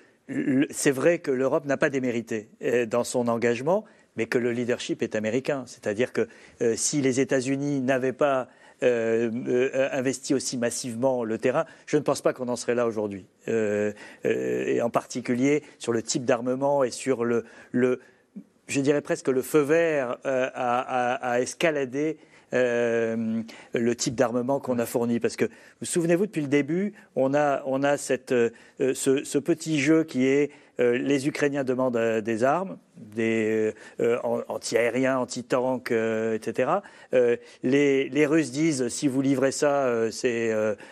c'est 0.70 0.91
vrai 0.91 1.20
que 1.20 1.32
l'Europe 1.32 1.66
n'a 1.66 1.76
pas 1.76 1.89
démérité 1.89 2.47
euh, 2.62 2.86
dans 2.86 3.03
son 3.03 3.28
engagement, 3.28 3.84
mais 4.16 4.28
que 4.28 4.38
le 4.38 4.51
leadership 4.51 5.01
est 5.01 5.16
américain. 5.16 5.64
C'est-à-dire 5.68 6.14
que 6.14 6.28
euh, 6.62 6.76
si 6.78 7.01
les 7.01 7.20
États-Unis 7.20 7.82
n'avaient 7.82 8.14
pas 8.14 8.41
euh, 8.41 8.45
euh, 8.45 8.61
investi 8.82 10.34
aussi 10.34 10.57
massivement 10.57 11.23
le 11.23 11.38
terrain, 11.38 11.65
je 11.86 11.97
ne 11.97 12.01
pense 12.01 12.21
pas 12.21 12.34
qu'on 12.34 12.47
en 12.47 12.55
serait 12.55 12.75
là 12.75 12.88
aujourd'hui. 12.88 13.25
Euh, 13.47 13.93
et 14.23 14.82
en 14.82 14.89
particulier 14.89 15.63
sur 15.79 15.91
le 15.91 16.01
type 16.01 16.25
d'armement 16.25 16.84
et 16.84 16.91
sur 16.91 17.23
le, 17.25 17.45
je 17.73 18.82
dirais 18.82 19.01
presque 19.01 19.27
le 19.27 19.41
feu 19.41 19.61
vert 19.61 20.17
à, 20.23 21.41
escalader 21.41 22.17
le 22.53 23.93
type 23.95 24.15
d'armement 24.15 24.59
qu'on 24.59 24.79
a 24.79 24.86
fourni. 24.86 25.19
Parce 25.19 25.36
que 25.36 25.45
vous 25.45 25.86
souvenez-vous, 25.86 26.25
depuis 26.25 26.41
le 26.41 26.47
début, 26.47 26.93
on 27.15 27.34
a, 27.34 27.63
on 27.65 27.84
a 27.84 27.97
cette, 27.97 28.34
ce, 28.79 28.93
ce, 29.23 29.38
petit 29.38 29.79
jeu 29.79 30.03
qui 30.03 30.25
est 30.25 30.51
les 30.82 31.27
Ukrainiens 31.27 31.63
demandent 31.63 31.97
des 31.97 32.43
armes, 32.43 32.77
des 32.97 33.73
euh, 33.99 34.17
anti-aériens, 34.47 35.17
anti-tanks, 35.19 35.91
euh, 35.91 36.36
etc. 36.36 36.71
Euh, 37.13 37.38
les, 37.63 38.25
Russes 38.25 38.51
disent 38.51 38.88
si 38.88 39.07
vous 39.07 39.21
livrez 39.21 39.51
ça, 39.51 40.11
c'est 40.11 40.51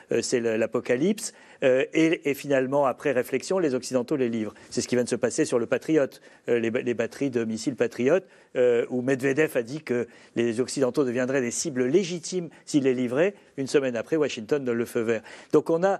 l'apocalypse. 0.10 1.34
Et, 1.62 2.30
et, 2.30 2.34
finalement, 2.34 2.86
après 2.86 3.12
réflexion, 3.12 3.60
les 3.60 3.76
Occidentaux 3.76 4.16
les 4.16 4.30
livrent. 4.30 4.54
C'est 4.70 4.82
ce 4.82 4.88
qui 4.88 4.96
vient 4.96 5.04
de 5.04 5.10
se 5.10 5.16
passer 5.16 5.44
sur 5.44 5.60
le 5.60 5.66
Patriot, 5.66 6.08
les, 6.48 6.70
les, 6.70 6.94
batteries 6.94 7.30
de 7.30 7.44
missiles 7.44 7.76
Patriot, 7.76 8.20
où 8.56 9.02
Medvedev 9.02 9.58
a 9.58 9.62
dit 9.62 9.82
que 9.82 10.08
les 10.38 10.62
Occidentaux 10.62 11.04
deviendraient 11.04 11.42
des 11.42 11.52
cibles 11.52 11.86
légitimes 11.86 12.50
s'ils 12.66 12.84
les 12.84 12.94
livraient. 12.94 13.34
Une 13.58 13.68
semaine 13.68 13.98
après, 13.98 14.16
Washington 14.16 14.64
donne 14.64 14.78
le 14.78 14.86
feu 14.86 15.02
vert. 15.02 15.22
Donc 15.52 15.70
on 15.70 15.84
a, 15.84 16.00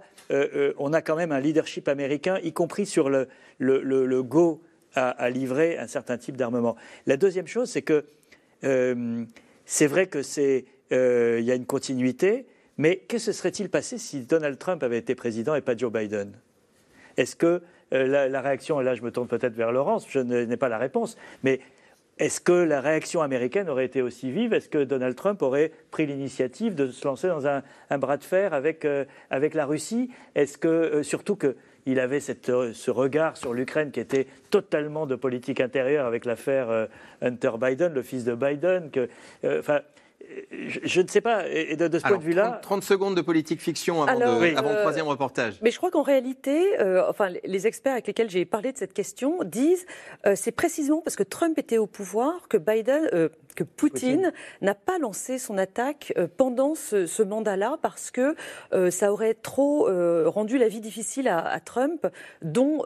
on 0.78 0.92
a 0.94 1.02
quand 1.02 1.16
même 1.16 1.32
un 1.32 1.40
leadership 1.40 1.88
américain, 1.88 2.38
y 2.42 2.52
compris 2.52 2.86
sur 2.86 3.10
le, 3.10 3.28
le, 3.60 4.22
go 4.22 4.62
à, 4.94 5.30
livrer 5.30 5.78
un 5.78 5.86
certain 5.86 6.18
type 6.18 6.36
d'armement. 6.36 6.76
La 7.06 7.16
deuxième 7.16 7.46
chose, 7.46 7.70
c'est 7.70 7.82
que 7.82 8.04
euh, 8.64 9.24
c'est 9.64 9.86
vrai 9.86 10.06
que 10.06 10.22
c'est 10.22 10.64
euh, 10.92 11.38
il 11.40 11.46
y 11.46 11.52
a 11.52 11.54
une 11.54 11.66
continuité, 11.66 12.46
mais 12.80 12.96
que 12.96 13.18
se 13.18 13.32
serait-il 13.32 13.68
passé 13.68 13.98
si 13.98 14.22
Donald 14.22 14.58
Trump 14.58 14.82
avait 14.82 14.98
été 14.98 15.14
président 15.14 15.54
et 15.54 15.60
pas 15.60 15.76
Joe 15.76 15.92
Biden? 15.92 16.32
Est-ce 17.16 17.36
que 17.36 17.62
euh, 17.92 18.28
la, 18.28 18.40
réaction, 18.40 18.80
et 18.80 18.84
là 18.84 18.94
je 18.94 19.02
me 19.02 19.10
tourne 19.10 19.28
peut-être 19.28 19.54
vers 19.54 19.70
Laurence, 19.70 20.06
je 20.08 20.18
n'ai 20.20 20.56
pas 20.56 20.68
la 20.68 20.78
réponse, 20.78 21.18
mais 21.42 21.60
est-ce 22.18 22.40
que 22.40 22.52
la 22.52 22.80
réaction 22.80 23.20
américaine 23.20 23.68
aurait 23.68 23.84
été 23.84 24.00
aussi 24.00 24.30
vive? 24.30 24.54
Est-ce 24.54 24.68
que 24.68 24.82
Donald 24.82 25.14
Trump 25.14 25.42
aurait 25.42 25.72
pris 25.90 26.06
l'initiative 26.06 26.74
de 26.74 26.90
se 26.90 27.06
lancer 27.06 27.28
dans 27.28 27.46
un, 27.46 27.62
bras 27.98 28.16
de 28.16 28.24
fer 28.24 28.54
avec, 28.54 28.86
avec 29.30 29.54
la 29.54 29.66
Russie? 29.66 30.10
Est-ce 30.34 30.58
que, 30.58 31.02
surtout 31.02 31.36
que 31.36 31.56
il 31.86 31.98
avait 31.98 32.20
euh, 32.48 32.72
ce 32.72 32.90
regard 32.90 33.36
sur 33.36 33.54
l'Ukraine 33.54 33.90
qui 33.90 34.00
était 34.00 34.26
totalement 34.50 35.06
de 35.06 35.14
politique 35.14 35.60
intérieure 35.60 36.06
avec 36.06 36.24
l'affaire 36.24 36.70
euh, 36.70 36.86
Hunter 37.22 37.52
Biden, 37.60 37.92
le 37.92 38.02
fils 38.02 38.24
de 38.24 38.34
Biden. 38.34 38.90
Euh, 39.44 39.62
je, 40.50 41.00
ne 41.00 41.08
sais 41.08 41.20
pas. 41.20 41.48
Et 41.48 41.76
de, 41.76 41.98
ce 41.98 42.02
point 42.02 42.18
de 42.18 42.22
vue-là. 42.22 42.60
30, 42.62 42.82
secondes 42.82 43.16
de 43.16 43.20
politique 43.20 43.60
fiction 43.60 44.02
avant, 44.02 44.40
le 44.40 44.80
troisième 44.80 45.06
reportage. 45.06 45.54
Mais 45.62 45.70
je 45.70 45.76
crois 45.76 45.90
qu'en 45.90 46.02
réalité, 46.02 46.76
enfin, 47.08 47.30
les 47.44 47.66
experts 47.66 47.92
avec 47.92 48.06
lesquels 48.06 48.30
j'ai 48.30 48.44
parlé 48.44 48.72
de 48.72 48.78
cette 48.78 48.92
question 48.92 49.38
disent 49.44 49.86
c'est 50.34 50.52
précisément 50.52 51.00
parce 51.02 51.16
que 51.16 51.22
Trump 51.22 51.58
était 51.58 51.78
au 51.78 51.86
pouvoir 51.86 52.48
que 52.48 52.56
Biden, 52.56 53.30
que 53.54 53.64
Poutine, 53.64 54.32
n'a 54.60 54.74
pas 54.74 54.98
lancé 54.98 55.38
son 55.38 55.58
attaque 55.58 56.12
euh, 56.16 56.26
pendant 56.34 56.74
ce, 56.74 57.22
mandat-là 57.22 57.78
parce 57.82 58.10
que 58.10 58.34
euh, 58.72 58.90
ça 58.90 59.12
aurait 59.12 59.34
trop 59.34 59.88
euh, 59.88 60.28
rendu 60.28 60.58
la 60.58 60.68
vie 60.68 60.80
difficile 60.80 61.28
à, 61.28 61.60
Trump, 61.60 62.06
dont 62.42 62.84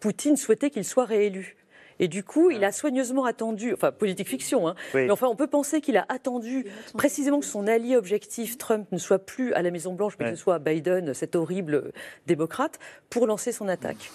Poutine 0.00 0.36
souhaitait 0.36 0.70
qu'il 0.70 0.84
soit 0.84 1.04
réélu. 1.04 1.56
Et 2.02 2.08
du 2.08 2.24
coup, 2.24 2.50
il 2.50 2.64
a 2.64 2.72
soigneusement 2.72 3.24
attendu, 3.24 3.72
enfin 3.72 3.92
politique 3.92 4.28
fiction, 4.28 4.66
hein, 4.66 4.74
mais 4.92 5.08
enfin 5.12 5.28
on 5.28 5.36
peut 5.36 5.46
penser 5.46 5.80
qu'il 5.80 5.96
a 5.96 6.04
attendu 6.08 6.66
précisément 6.94 7.38
que 7.38 7.46
son 7.46 7.68
allié 7.68 7.94
objectif 7.96 8.58
Trump 8.58 8.88
ne 8.90 8.98
soit 8.98 9.20
plus 9.20 9.54
à 9.54 9.62
la 9.62 9.70
Maison 9.70 9.94
Blanche, 9.94 10.14
mais 10.18 10.24
que 10.24 10.36
ce 10.36 10.42
soit 10.42 10.58
Biden, 10.58 11.14
cet 11.14 11.36
horrible 11.36 11.92
démocrate, 12.26 12.80
pour 13.08 13.28
lancer 13.28 13.52
son 13.52 13.68
attaque. 13.68 14.10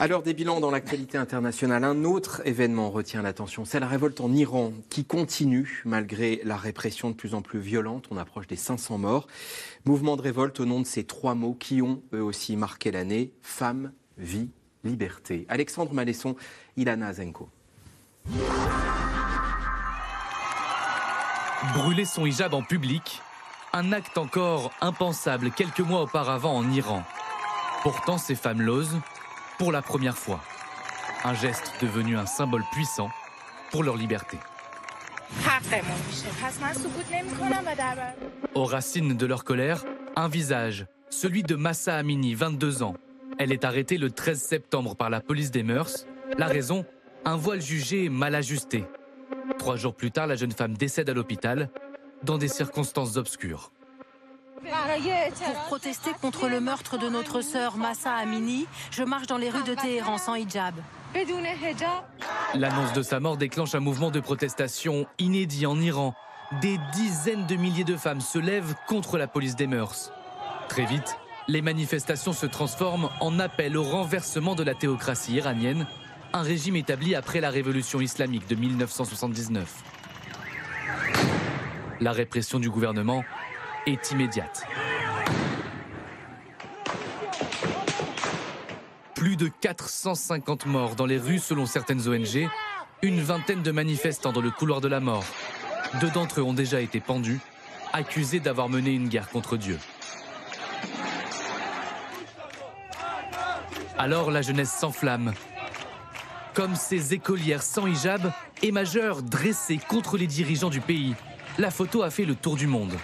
Alors 0.00 0.24
des 0.24 0.34
bilans 0.34 0.58
dans 0.58 0.72
l'actualité 0.72 1.16
internationale, 1.16 1.84
un 1.84 2.02
autre 2.02 2.42
événement 2.44 2.90
retient 2.90 3.22
l'attention, 3.22 3.64
c'est 3.64 3.78
la 3.78 3.86
révolte 3.86 4.20
en 4.20 4.32
Iran 4.32 4.72
qui 4.90 5.04
continue 5.04 5.82
malgré 5.84 6.40
la 6.42 6.56
répression 6.56 7.10
de 7.10 7.14
plus 7.14 7.34
en 7.34 7.42
plus 7.42 7.60
violente, 7.60 8.06
on 8.10 8.16
approche 8.16 8.48
des 8.48 8.56
500 8.56 8.98
morts. 8.98 9.28
Mouvement 9.84 10.16
de 10.16 10.22
révolte 10.22 10.58
au 10.58 10.64
nom 10.64 10.80
de 10.80 10.86
ces 10.86 11.04
trois 11.04 11.36
mots 11.36 11.54
qui 11.54 11.82
ont 11.82 12.02
eux 12.12 12.24
aussi 12.24 12.56
marqué 12.56 12.90
l'année, 12.90 13.32
femme, 13.42 13.92
vie, 14.18 14.48
liberté. 14.84 15.46
Alexandre 15.48 15.92
Malesson, 15.92 16.36
Ilana 16.76 17.12
Zenko. 17.12 17.48
Brûler 21.74 22.04
son 22.04 22.26
hijab 22.26 22.54
en 22.54 22.62
public, 22.62 23.22
un 23.72 23.92
acte 23.92 24.18
encore 24.18 24.70
impensable 24.80 25.50
quelques 25.50 25.80
mois 25.80 26.02
auparavant 26.02 26.54
en 26.54 26.70
Iran. 26.70 27.02
Pourtant, 27.82 28.18
ces 28.18 28.34
femmes 28.34 28.62
loses 28.62 28.98
pour 29.58 29.72
la 29.72 29.82
première 29.82 30.16
fois. 30.16 30.40
Un 31.24 31.34
geste 31.34 31.72
devenu 31.80 32.16
un 32.16 32.26
symbole 32.26 32.64
puissant 32.72 33.10
pour 33.70 33.82
leur 33.82 33.96
liberté. 33.96 34.38
Aux 38.54 38.64
racines 38.64 39.16
de 39.16 39.26
leur 39.26 39.44
colère, 39.44 39.84
un 40.16 40.28
visage, 40.28 40.86
celui 41.10 41.42
de 41.42 41.56
Massa 41.56 41.96
Amini, 41.96 42.34
22 42.34 42.82
ans. 42.82 42.94
Elle 43.38 43.52
est 43.52 43.64
arrêtée 43.64 43.98
le 43.98 44.10
13 44.10 44.40
septembre 44.40 44.94
par 44.94 45.10
la 45.10 45.20
police 45.20 45.50
des 45.50 45.62
mœurs. 45.62 46.06
La 46.38 46.46
raison 46.46 46.84
Un 47.24 47.36
voile 47.36 47.60
jugé 47.60 48.08
mal 48.08 48.34
ajusté. 48.34 48.84
Trois 49.58 49.76
jours 49.76 49.94
plus 49.94 50.10
tard, 50.10 50.26
la 50.26 50.36
jeune 50.36 50.52
femme 50.52 50.76
décède 50.76 51.08
à 51.10 51.14
l'hôpital 51.14 51.70
dans 52.22 52.38
des 52.38 52.48
circonstances 52.48 53.16
obscures. 53.16 53.70
Pour 54.62 55.54
protester 55.66 56.10
contre 56.20 56.48
le 56.48 56.60
meurtre 56.60 56.98
de 56.98 57.08
notre 57.08 57.42
sœur 57.42 57.76
Massa 57.76 58.14
Amini, 58.14 58.66
je 58.90 59.02
marche 59.02 59.26
dans 59.26 59.36
les 59.36 59.50
rues 59.50 59.64
de 59.64 59.74
Téhéran 59.74 60.16
sans 60.16 60.36
hijab. 60.36 60.74
L'annonce 62.54 62.92
de 62.92 63.02
sa 63.02 63.20
mort 63.20 63.36
déclenche 63.36 63.74
un 63.74 63.80
mouvement 63.80 64.10
de 64.10 64.20
protestation 64.20 65.06
inédit 65.18 65.66
en 65.66 65.80
Iran. 65.80 66.14
Des 66.62 66.78
dizaines 66.94 67.46
de 67.46 67.56
milliers 67.56 67.84
de 67.84 67.96
femmes 67.96 68.20
se 68.20 68.38
lèvent 68.38 68.74
contre 68.86 69.18
la 69.18 69.26
police 69.26 69.56
des 69.56 69.66
mœurs. 69.66 70.12
Très 70.68 70.86
vite, 70.86 71.18
les 71.48 71.62
manifestations 71.62 72.32
se 72.32 72.46
transforment 72.46 73.10
en 73.20 73.38
appel 73.38 73.76
au 73.76 73.82
renversement 73.82 74.54
de 74.54 74.62
la 74.62 74.74
théocratie 74.74 75.34
iranienne, 75.34 75.86
un 76.32 76.42
régime 76.42 76.76
établi 76.76 77.14
après 77.14 77.40
la 77.40 77.50
révolution 77.50 78.00
islamique 78.00 78.48
de 78.48 78.54
1979. 78.54 79.82
La 82.00 82.12
répression 82.12 82.58
du 82.58 82.70
gouvernement 82.70 83.24
est 83.86 84.10
immédiate. 84.10 84.66
Plus 89.14 89.36
de 89.36 89.48
450 89.48 90.66
morts 90.66 90.96
dans 90.96 91.06
les 91.06 91.18
rues 91.18 91.38
selon 91.38 91.66
certaines 91.66 92.08
ONG, 92.08 92.48
une 93.02 93.20
vingtaine 93.20 93.62
de 93.62 93.70
manifestants 93.70 94.32
dans 94.32 94.40
le 94.40 94.50
couloir 94.50 94.80
de 94.80 94.88
la 94.88 95.00
mort. 95.00 95.24
Deux 96.00 96.10
d'entre 96.10 96.40
eux 96.40 96.42
ont 96.42 96.54
déjà 96.54 96.80
été 96.80 97.00
pendus, 97.00 97.38
accusés 97.92 98.40
d'avoir 98.40 98.68
mené 98.68 98.92
une 98.92 99.08
guerre 99.08 99.28
contre 99.28 99.56
Dieu. 99.56 99.78
Alors 103.98 104.30
la 104.30 104.42
jeunesse 104.42 104.72
s'enflamme. 104.72 105.32
Comme 106.52 106.74
ces 106.74 107.14
écolières 107.14 107.62
sans 107.62 107.86
hijab 107.86 108.32
et 108.62 108.72
majeures 108.72 109.22
dressées 109.22 109.78
contre 109.88 110.16
les 110.16 110.26
dirigeants 110.26 110.70
du 110.70 110.80
pays, 110.80 111.14
la 111.58 111.70
photo 111.70 112.02
a 112.02 112.10
fait 112.10 112.24
le 112.24 112.34
tour 112.34 112.56
du 112.56 112.66
monde. 112.66 112.94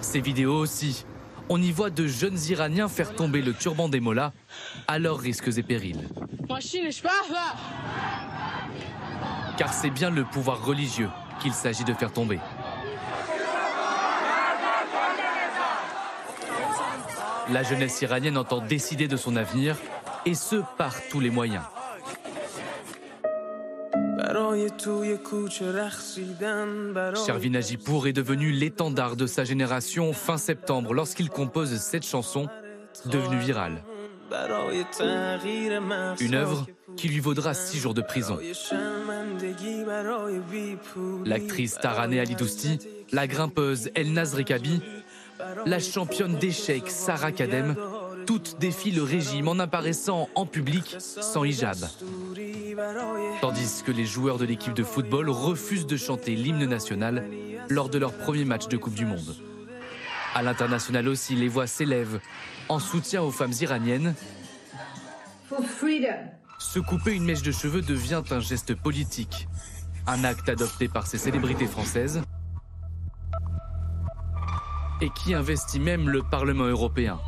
Ces 0.00 0.20
vidéos 0.20 0.58
aussi. 0.58 1.04
On 1.48 1.62
y 1.62 1.70
voit 1.70 1.90
de 1.90 2.08
jeunes 2.08 2.38
Iraniens 2.48 2.88
faire 2.88 3.14
tomber 3.14 3.40
le 3.40 3.54
turban 3.54 3.88
des 3.88 4.00
mollahs 4.00 4.32
à 4.88 4.98
leurs 4.98 5.18
risques 5.18 5.56
et 5.56 5.62
périls. 5.62 6.08
Car 9.56 9.72
c'est 9.72 9.90
bien 9.90 10.10
le 10.10 10.24
pouvoir 10.24 10.64
religieux 10.64 11.08
qu'il 11.40 11.52
s'agit 11.52 11.84
de 11.84 11.94
faire 11.94 12.12
tomber. 12.12 12.40
La 17.52 17.62
jeunesse 17.62 18.02
iranienne 18.02 18.36
entend 18.36 18.60
décider 18.60 19.08
de 19.08 19.16
son 19.16 19.36
avenir, 19.36 19.76
et 20.24 20.34
ce 20.34 20.56
par 20.76 20.94
tous 21.08 21.20
les 21.20 21.30
moyens. 21.30 21.62
Shervin 27.26 27.54
Ajipour 27.54 28.06
est 28.08 28.12
devenu 28.12 28.50
l'étendard 28.50 29.16
de 29.16 29.26
sa 29.26 29.44
génération 29.44 30.12
fin 30.12 30.38
septembre 30.38 30.92
lorsqu'il 30.92 31.30
compose 31.30 31.76
cette 31.76 32.04
chanson, 32.04 32.48
devenue 33.04 33.38
virale. 33.38 33.82
Une 36.20 36.34
œuvre 36.34 36.66
qui 36.96 37.08
lui 37.08 37.20
vaudra 37.20 37.54
six 37.54 37.78
jours 37.78 37.94
de 37.94 38.00
prison. 38.00 38.38
L'actrice 41.24 41.78
Taraneh 41.78 42.20
Alidousti, 42.20 42.78
la 43.12 43.26
grimpeuse 43.26 43.90
El 43.94 44.18
Rekabi, 44.18 44.80
la 45.66 45.78
championne 45.78 46.36
d'échecs 46.36 46.90
Sarah 46.90 47.32
Kadem, 47.32 47.76
toutes 48.26 48.58
défient 48.58 48.92
le 48.92 49.02
régime 49.02 49.48
en 49.48 49.58
apparaissant 49.58 50.28
en 50.34 50.46
public 50.46 50.96
sans 50.98 51.44
hijab. 51.44 51.78
Tandis 53.40 53.82
que 53.84 53.92
les 53.92 54.04
joueurs 54.04 54.38
de 54.38 54.44
l'équipe 54.44 54.74
de 54.74 54.82
football 54.82 55.30
refusent 55.30 55.86
de 55.86 55.96
chanter 55.96 56.34
l'hymne 56.34 56.66
national 56.66 57.24
lors 57.68 57.88
de 57.88 57.98
leur 57.98 58.12
premier 58.12 58.44
match 58.44 58.68
de 58.68 58.76
Coupe 58.76 58.94
du 58.94 59.06
Monde. 59.06 59.36
À 60.34 60.42
l'international 60.42 61.08
aussi, 61.08 61.34
les 61.34 61.48
voix 61.48 61.66
s'élèvent 61.66 62.20
en 62.68 62.78
soutien 62.78 63.22
aux 63.22 63.30
femmes 63.30 63.54
iraniennes. 63.60 64.14
Se 66.58 66.78
couper 66.78 67.12
une 67.12 67.24
mèche 67.24 67.42
de 67.42 67.52
cheveux 67.52 67.82
devient 67.82 68.22
un 68.30 68.40
geste 68.40 68.74
politique, 68.74 69.48
un 70.06 70.24
acte 70.24 70.48
adopté 70.48 70.88
par 70.88 71.06
ces 71.06 71.18
célébrités 71.18 71.66
françaises 71.66 72.22
et 75.00 75.10
qui 75.10 75.34
investit 75.34 75.80
même 75.80 76.08
le 76.08 76.22
Parlement 76.22 76.64
européen. 76.64 77.18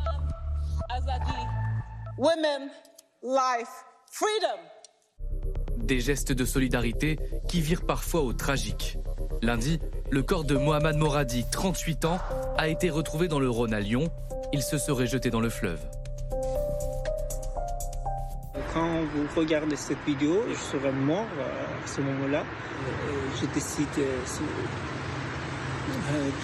Des 5.77 5.99
gestes 5.99 6.31
de 6.31 6.45
solidarité 6.45 7.19
qui 7.47 7.61
virent 7.61 7.85
parfois 7.85 8.21
au 8.21 8.33
tragique. 8.33 8.97
Lundi, 9.41 9.79
le 10.11 10.21
corps 10.23 10.43
de 10.43 10.55
Mohamed 10.55 10.97
Moradi, 10.97 11.45
38 11.51 12.05
ans, 12.05 12.19
a 12.57 12.67
été 12.67 12.89
retrouvé 12.89 13.27
dans 13.27 13.39
le 13.39 13.49
Rhône 13.49 13.73
à 13.73 13.79
Lyon. 13.79 14.11
Il 14.51 14.61
se 14.61 14.77
serait 14.77 15.07
jeté 15.07 15.29
dans 15.29 15.39
le 15.39 15.49
fleuve. 15.49 15.79
Quand 18.73 19.01
vous 19.01 19.27
regardez 19.35 19.75
cette 19.75 20.03
vidéo, 20.05 20.43
je 20.49 20.55
serai 20.55 20.91
mort 20.91 21.25
à 21.39 21.87
ce 21.87 22.01
moment-là. 22.01 22.43
Je 23.41 23.45
décide 23.47 23.87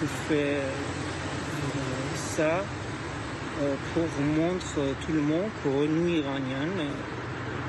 de 0.00 0.06
faire 0.28 0.62
ça 2.36 2.62
euh, 3.62 3.74
pour 3.94 4.02
montrer 4.36 4.94
tout 5.06 5.12
le 5.12 5.22
monde 5.22 5.48
que 5.64 5.86
nous, 5.86 6.08
Iraniens, 6.08 6.68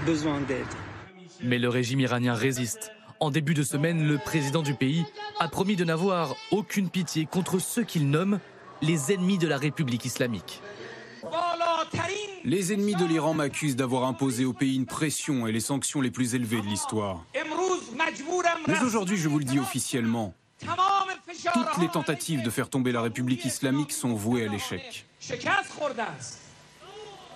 besoin 0.06 0.42
d'aide. 0.42 0.66
Mais 1.42 1.58
le 1.58 1.70
régime 1.70 2.02
iranien 2.02 2.34
résiste. 2.34 2.92
En 3.22 3.32
début 3.32 3.54
de 3.54 3.64
semaine, 3.64 4.06
le 4.06 4.18
président 4.18 4.62
du 4.62 4.74
pays 4.74 5.06
a 5.40 5.48
promis 5.48 5.78
de 5.78 5.86
n'avoir 5.86 6.36
aucune 6.52 6.90
pitié 6.90 7.26
contre 7.26 7.60
ceux 7.60 7.84
qu'il 7.84 8.10
nomme 8.10 8.40
les 8.82 9.14
ennemis 9.14 9.38
de 9.38 9.48
la 9.48 9.58
République 9.58 10.04
islamique. 10.04 10.62
Les 12.44 12.74
ennemis 12.74 12.96
de 12.96 13.06
l'Iran 13.06 13.34
m'accusent 13.34 13.78
d'avoir 13.78 14.04
imposé 14.04 14.44
au 14.44 14.54
pays 14.54 14.76
une 14.76 14.86
pression 14.86 15.48
et 15.48 15.54
les 15.54 15.62
sanctions 15.62 16.02
les 16.02 16.12
plus 16.12 16.36
élevées 16.36 16.62
de 16.62 16.68
l'histoire. 16.68 17.24
Mais 18.68 18.82
aujourd'hui, 18.84 19.18
je 19.18 19.30
vous 19.30 19.40
le 19.40 19.46
dis 19.46 19.60
officiellement, 19.60 20.34
toutes 21.54 21.78
les 21.80 21.88
tentatives 21.88 22.44
de 22.44 22.50
faire 22.50 22.70
tomber 22.70 22.92
la 22.92 23.02
République 23.02 23.46
islamique 23.46 23.92
sont 23.92 24.14
vouées 24.14 24.46
à 24.46 24.50
l'échec. 24.50 25.06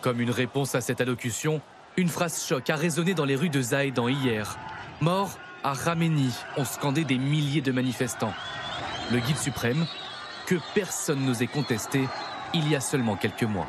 Comme 0.01 0.21
une 0.21 0.31
réponse 0.31 0.75
à 0.75 0.81
cette 0.81 1.01
allocution, 1.01 1.61
une 1.97 2.09
phrase 2.09 2.43
choc 2.45 2.69
a 2.69 2.75
résonné 2.75 3.13
dans 3.13 3.25
les 3.25 3.35
rues 3.35 3.49
de 3.49 3.61
Zaïdan 3.61 4.07
hier. 4.07 4.57
Mort 5.01 5.37
à 5.63 5.73
Khamenei 5.75 6.31
ont 6.57 6.65
scandé 6.65 7.03
des 7.03 7.17
milliers 7.17 7.61
de 7.61 7.71
manifestants. 7.71 8.33
Le 9.11 9.19
guide 9.19 9.37
suprême, 9.37 9.85
que 10.47 10.55
personne 10.73 11.25
n'osait 11.25 11.47
contester 11.47 12.07
il 12.53 12.67
y 12.69 12.75
a 12.75 12.81
seulement 12.81 13.15
quelques 13.15 13.43
mois. 13.43 13.67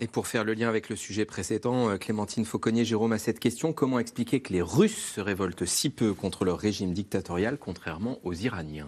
Et 0.00 0.06
pour 0.06 0.28
faire 0.28 0.44
le 0.44 0.54
lien 0.54 0.68
avec 0.68 0.90
le 0.90 0.94
sujet 0.94 1.24
précédent, 1.24 1.90
euh, 1.90 1.96
Clémentine 1.96 2.44
Fauconnier, 2.44 2.84
Jérôme, 2.84 3.12
à 3.12 3.18
cette 3.18 3.40
question, 3.40 3.72
comment 3.72 3.98
expliquer 3.98 4.38
que 4.38 4.52
les 4.52 4.62
Russes 4.62 5.14
se 5.14 5.20
révoltent 5.20 5.64
si 5.64 5.90
peu 5.90 6.14
contre 6.14 6.44
leur 6.44 6.56
régime 6.56 6.92
dictatorial, 6.92 7.58
contrairement 7.58 8.20
aux 8.22 8.32
Iraniens? 8.32 8.86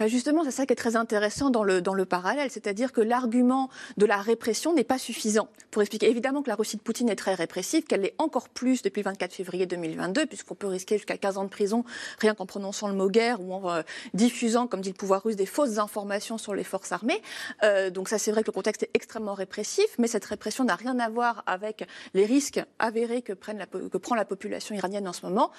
Bah, 0.00 0.08
Justement, 0.08 0.42
c'est 0.42 0.50
ça 0.50 0.66
qui 0.66 0.72
est 0.72 0.76
très 0.76 0.96
intéressant 0.96 1.50
dans 1.50 1.62
le, 1.62 1.80
dans 1.80 1.94
le 1.94 2.04
parallèle, 2.06 2.50
c'est-à-dire 2.50 2.90
que 2.90 3.00
l'argument 3.00 3.70
de 3.98 4.06
la 4.06 4.16
répression 4.16 4.74
n'est 4.74 4.82
pas 4.82 4.98
suffisant 4.98 5.48
pour 5.70 5.80
expliquer 5.82 6.10
évidemment 6.10 6.42
que 6.42 6.48
la 6.48 6.56
Russie 6.56 6.76
de 6.76 6.82
Poutine 6.82 7.08
est 7.08 7.14
très 7.14 7.34
répressive, 7.34 7.84
qu'elle 7.84 8.00
l'est 8.00 8.16
encore 8.18 8.48
plus 8.48 8.82
depuis 8.82 9.02
le 9.02 9.10
24 9.10 9.32
février 9.32 9.66
2022, 9.66 10.26
puisqu'on 10.26 10.56
peut 10.56 10.66
risquer 10.66 10.96
jusqu'à 10.96 11.18
15 11.18 11.38
ans 11.38 11.44
de 11.44 11.50
prison 11.50 11.84
rien 12.18 12.34
qu'en 12.34 12.46
prononçant 12.46 12.88
le 12.88 12.94
mot 12.94 13.08
guerre 13.08 13.40
ou 13.40 13.52
en 13.52 13.70
euh, 13.70 13.82
diffusant, 14.12 14.66
comme 14.66 14.80
dit 14.80 14.90
le 14.90 14.96
pouvoir 14.96 15.22
russe, 15.22 15.36
des 15.36 15.46
fausses 15.46 15.78
informations 15.78 16.36
sur 16.36 16.52
les 16.52 16.64
forces 16.64 16.90
armées. 16.90 17.22
Euh, 17.62 17.90
donc 17.90 18.08
ça, 18.08 18.18
c'est 18.18 18.32
vrai 18.32 18.42
que 18.42 18.48
le 18.48 18.54
contexte 18.54 18.82
est 18.82 18.90
extrêmement 18.94 19.34
répressif, 19.34 19.86
mais 19.98 20.08
cette 20.08 20.24
répression 20.24 20.47
n'a 20.64 20.74
rien 20.74 20.98
à 20.98 21.08
voir 21.08 21.42
avec 21.46 21.86
les 22.14 22.26
risques 22.26 22.60
avérés 22.78 23.22
que, 23.22 23.32
prend 23.32 24.14
la 24.14 24.24
population 24.24 24.74
iranienne 24.74 25.08
en 25.08 25.12
ce 25.12 25.24
moment. 25.24 25.50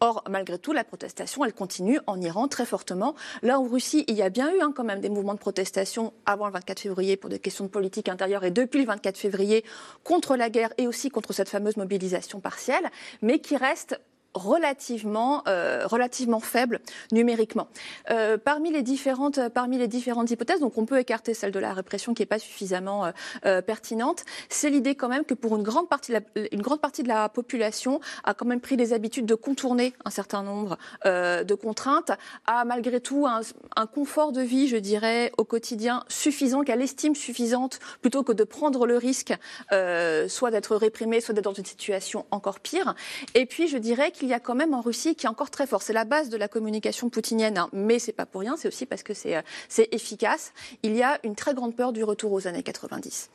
Or, 0.00 0.22
malgré 0.28 0.58
tout, 0.58 0.72
la 0.72 0.84
protestation, 0.84 1.44
elle 1.44 1.52
continue 1.52 1.98
en 2.06 2.20
Iran 2.20 2.46
très 2.46 2.64
fortement. 2.64 3.14
Là, 3.42 3.58
en 3.58 3.64
Russie, 3.64 4.04
il 4.06 4.14
y 4.14 4.22
a 4.22 4.28
bien 4.28 4.52
eu 4.54 4.60
hein, 4.60 4.72
quand 4.74 4.84
même 4.84 5.00
des 5.00 5.08
mouvements 5.08 5.34
de 5.34 5.40
protestation 5.40 6.12
avant 6.24 6.46
le 6.46 6.52
24 6.52 6.80
février 6.80 7.16
pour 7.16 7.30
des 7.30 7.38
questions 7.38 7.64
de 7.64 7.70
politique 7.70 8.08
intérieure 8.08 8.44
et 8.44 8.50
depuis 8.50 8.80
le 8.80 8.86
24 8.86 9.18
février 9.18 9.64
contre 10.04 10.36
la 10.36 10.50
guerre 10.50 10.72
et 10.78 10.86
aussi 10.86 11.10
contre 11.10 11.32
cette 11.32 11.48
fameuse 11.48 11.76
mobilisation 11.76 12.40
partielle, 12.40 12.88
mais 13.22 13.40
qui 13.40 13.56
restent 13.56 14.00
relativement, 14.38 15.42
euh, 15.48 15.82
relativement 15.84 16.40
faible 16.40 16.80
numériquement. 17.12 17.68
Euh, 18.10 18.38
parmi, 18.38 18.70
les 18.70 18.82
différentes, 18.82 19.48
parmi 19.50 19.76
les 19.78 19.88
différentes 19.88 20.30
hypothèses, 20.30 20.60
donc 20.60 20.78
on 20.78 20.86
peut 20.86 20.98
écarter 20.98 21.34
celle 21.34 21.50
de 21.50 21.58
la 21.58 21.72
répression 21.72 22.14
qui 22.14 22.22
n'est 22.22 22.26
pas 22.26 22.38
suffisamment 22.38 23.12
euh, 23.44 23.60
pertinente, 23.60 24.24
c'est 24.48 24.70
l'idée 24.70 24.94
quand 24.94 25.08
même 25.08 25.24
que 25.24 25.34
pour 25.34 25.56
une 25.56 25.62
grande, 25.62 25.88
partie 25.88 26.12
de 26.12 26.18
la, 26.18 26.48
une 26.52 26.62
grande 26.62 26.80
partie 26.80 27.02
de 27.02 27.08
la 27.08 27.28
population 27.28 28.00
a 28.24 28.34
quand 28.34 28.46
même 28.46 28.60
pris 28.60 28.76
les 28.76 28.92
habitudes 28.92 29.26
de 29.26 29.34
contourner 29.34 29.92
un 30.04 30.10
certain 30.10 30.42
nombre 30.42 30.78
de 31.04 31.54
contraintes, 31.54 32.12
a 32.46 32.64
malgré 32.64 33.00
tout 33.00 33.26
un, 33.26 33.40
un, 33.76 33.86
confort 33.86 34.32
de 34.32 34.40
vie, 34.40 34.68
je 34.68 34.76
dirais, 34.76 35.32
au 35.36 35.44
quotidien 35.44 36.04
suffisant, 36.08 36.62
qu'elle 36.62 36.82
estime 36.82 37.14
suffisante, 37.14 37.80
plutôt 38.00 38.22
que 38.22 38.32
de 38.32 38.44
prendre 38.44 38.86
le 38.86 38.96
risque 38.96 39.34
soit 40.28 40.50
d'être 40.50 40.76
réprimé, 40.76 41.20
soit 41.20 41.34
d'être 41.34 41.44
dans 41.44 41.52
une 41.52 41.64
situation 41.64 42.26
encore 42.30 42.60
pire. 42.60 42.94
Et 43.34 43.46
puis 43.46 43.68
je 43.68 43.78
dirais 43.78 44.10
qu'il 44.12 44.27
qu'il 44.28 44.32
y 44.32 44.34
a 44.34 44.40
quand 44.40 44.54
même 44.54 44.74
en 44.74 44.82
Russie 44.82 45.14
qui 45.14 45.24
est 45.24 45.28
encore 45.28 45.50
très 45.50 45.66
fort. 45.66 45.80
C'est 45.80 45.94
la 45.94 46.04
base 46.04 46.28
de 46.28 46.36
la 46.36 46.48
communication 46.48 47.08
poutinienne, 47.08 47.56
hein. 47.56 47.70
mais 47.72 47.98
c'est 47.98 48.12
pas 48.12 48.26
pour 48.26 48.42
rien, 48.42 48.56
c'est 48.58 48.68
aussi 48.68 48.84
parce 48.84 49.02
que 49.02 49.14
c'est 49.14 49.42
efficace. 49.90 50.52
Il 50.82 50.94
y 50.94 51.02
a 51.02 51.18
une 51.24 51.34
très 51.34 51.54
grande 51.54 51.74
peur 51.74 51.92
du 51.92 52.04
retour 52.04 52.32
aux 52.32 52.46
années 52.46 52.62
90, 52.62 53.30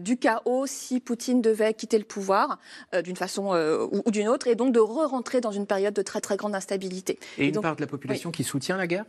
du 0.00 0.16
chaos 0.16 0.66
si 0.66 1.00
Poutine 1.00 1.42
devait 1.42 1.74
quitter 1.74 1.98
le 1.98 2.04
pouvoir 2.04 2.58
d'une 3.02 3.16
façon 3.16 3.54
ou, 3.90 4.10
d'une 4.10 4.28
autre, 4.28 4.46
et 4.46 4.54
donc 4.54 4.72
de 4.72 4.80
re-rentrer 4.80 5.40
dans 5.40 5.52
une 5.52 5.66
période 5.66 5.94
de 5.94 6.02
très 6.02 6.20
très 6.20 6.36
grande 6.36 6.54
instabilité. 6.54 7.18
Et, 7.38 7.48
une 7.48 7.60
part 7.60 7.76
de 7.76 7.80
la 7.80 7.86
population 7.86 8.30
qui 8.30 8.44
soutient 8.44 8.76
la 8.76 8.86
guerre? 8.86 9.04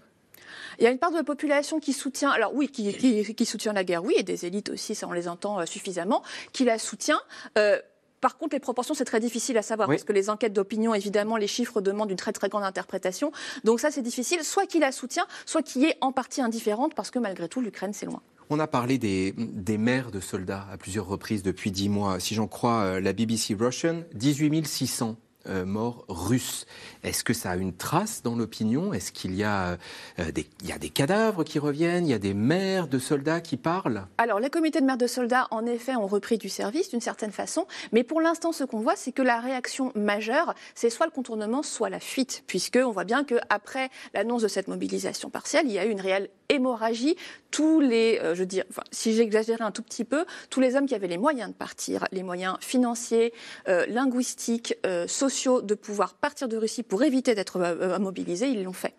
Il 0.80 0.84
y 0.84 0.88
a 0.88 0.92
une 0.92 0.98
part 0.98 1.12
de 1.12 1.18
la 1.18 1.24
population 1.24 1.80
qui 1.80 1.94
soutient, 1.94 2.32
alors 2.32 2.54
oui, 2.54 2.68
qui, 2.68 2.94
qui, 3.34 3.46
soutient 3.46 3.74
la 3.74 3.84
guerre, 3.84 4.04
oui, 4.04 4.16
et 4.18 4.24
des 4.24 4.46
élites 4.46 4.70
aussi, 4.70 4.96
ça 4.96 5.08
on 5.08 5.14
les 5.14 5.28
entend 5.28 5.60
euh, 5.60 5.66
suffisamment, 5.66 6.24
qui 6.52 6.66
la 6.66 6.80
soutient. 6.80 7.20
Euh, 7.58 7.80
par 8.22 8.38
contre, 8.38 8.56
les 8.56 8.60
proportions, 8.60 8.94
c'est 8.94 9.06
très 9.06 9.20
difficile 9.20 9.58
à 9.58 9.62
savoir 9.62 9.88
parce 9.88 10.04
que 10.04 10.14
les 10.14 10.30
enquêtes 10.30 10.54
d'opinion, 10.54 10.94
évidemment, 10.94 11.38
les 11.38 11.48
chiffres 11.48 11.82
demandent 11.82 12.10
une 12.10 12.18
très 12.18 12.34
très 12.34 12.50
grande 12.50 12.64
interprétation. 12.64 13.32
Donc 13.64 13.80
ça, 13.80 13.92
c'est 13.92 14.02
difficile. 14.02 14.44
Soit 14.44 14.66
qui 14.66 14.80
la 14.80 14.92
soutient, 14.92 15.26
soit 15.46 15.62
qui 15.62 15.86
est 15.86 15.98
en 16.02 16.12
partie 16.12 16.42
indifférente 16.42 16.96
parce 16.96 17.12
que 17.12 17.20
malgré 17.20 17.48
tout, 17.48 17.62
l'Ukraine, 17.62 17.94
c'est 17.94 18.06
loin. 18.06 18.22
On 18.50 18.60
a 18.60 18.68
parlé 18.68 18.98
des, 18.98 19.34
des 19.38 19.78
mères 19.78 20.12
de 20.12 20.20
soldats 20.20 20.68
à 20.72 20.78
plusieurs 20.78 21.08
reprises 21.08 21.42
depuis 21.42 21.72
dix 21.72 21.90
mois. 21.90 22.20
Si 22.20 22.36
j'en 22.36 22.48
crois 22.48 22.82
euh, 22.82 23.00
la 23.00 23.14
BBC 23.14 23.56
Russian, 23.56 24.04
18 24.14 24.68
600 24.68 25.18
euh, 25.48 25.66
morts 25.66 26.06
russes. 26.08 26.66
Est-ce 27.04 27.24
que 27.24 27.34
ça 27.34 27.52
a 27.52 27.56
une 27.56 27.76
trace 27.76 28.24
dans 28.24 28.36
l'opinion? 28.36 28.94
Est-ce 28.94 29.12
qu'il 29.12 29.36
y, 29.36 29.44
a, 29.44 29.78
euh, 30.20 30.32
des, 30.32 30.48
y 30.64 30.72
a 30.72 30.80
des 30.80 30.90
cadavres 30.90 31.44
qui 31.44 31.60
reviennent? 31.60 32.06
Il 32.08 32.10
y 32.10 32.16
a 32.16 32.20
des 32.20 32.34
mères 32.34 32.88
de 32.88 32.98
soldats 32.98 33.42
qui 33.42 33.58
parlent? 33.58 34.08
Alors, 34.18 34.40
les 34.40 34.50
comités 34.50 34.82
de 34.82 34.86
mères 34.86 34.98
de 34.98 35.08
soldats, 35.08 35.48
en 35.52 35.66
effet, 35.66 35.96
ont 35.96 36.08
repris 36.08 36.38
du 36.38 36.50
service 36.50 36.90
d'une 36.90 37.02
certaine 37.02 37.32
façon. 37.32 37.68
Mais 37.92 38.04
pour 38.04 38.22
l'instant, 38.22 38.52
ce 38.52 38.64
qu'on 38.64 38.80
voit, 38.80 38.96
c'est 38.96 39.12
que 39.12 39.22
la 39.22 39.40
réaction 39.40 39.92
majeure, 39.96 40.56
c'est 40.74 40.90
soit 40.90 41.06
le 41.06 41.12
contournement, 41.12 41.62
soit 41.62 41.90
la 41.90 42.00
fuite. 42.00 42.44
Puisqu'on 42.48 42.92
voit 42.92 43.04
bien 43.04 43.24
qu'après 43.24 43.90
l'annonce 44.14 44.42
de 44.42 44.48
cette 44.48 44.68
mobilisation 44.68 45.30
partielle, 45.30 45.68
il 45.68 45.74
y 45.74 45.80
a 45.80 45.86
eu 45.86 45.92
une 45.92 46.02
réelle 46.02 46.30
hémorragie. 46.50 47.16
Tous 47.52 47.80
les, 47.80 48.20
euh, 48.22 48.36
je 48.36 48.44
veux 48.44 48.64
si 48.92 49.14
j'exagérais 49.14 49.64
un 49.64 49.72
tout 49.72 49.82
petit 49.82 50.04
peu, 50.04 50.26
tous 50.50 50.60
les 50.60 50.76
hommes 50.76 50.86
qui 50.86 50.96
avaient 50.96 51.08
les 51.08 51.18
moyens 51.18 51.50
de 51.50 51.56
partir, 51.56 52.06
les 52.12 52.24
moyens 52.24 52.58
financiers, 52.60 53.34
linguistiques, 53.68 54.76
sociaux, 55.08 55.35
de 55.44 55.76
pouvoir 55.76 56.16
partir 56.16 56.48
de 56.48 56.58
Russie 56.58 56.84
pour 56.84 57.04
éviter 57.04 57.36
d'être 57.36 57.58
euh, 57.58 58.00
mobilisés, 58.00 58.48
ils 58.48 58.64
l'ont 58.64 58.74
fait. 58.74 58.94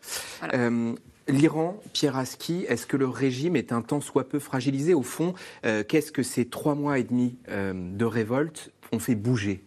Euh, 0.54 0.94
L'Iran, 1.28 1.80
Pierre 1.92 2.16
Aski, 2.16 2.66
est-ce 2.68 2.86
que 2.86 2.96
le 2.96 3.08
régime 3.08 3.56
est 3.56 3.72
un 3.72 3.82
temps 3.82 4.00
soit 4.00 4.28
peu 4.28 4.38
fragilisé? 4.38 4.94
Au 4.94 5.02
fond, 5.02 5.34
euh, 5.64 5.82
qu'est-ce 5.82 6.12
que 6.12 6.22
ces 6.22 6.44
trois 6.44 6.74
mois 6.74 6.98
et 6.98 7.04
demi 7.04 7.36
de 7.48 8.04
révolte 8.04 8.70
ont 8.92 9.00
fait 9.00 9.16
bouger? 9.16 9.64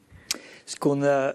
Ce 0.65 0.77
qu'on 0.77 1.03
a 1.03 1.33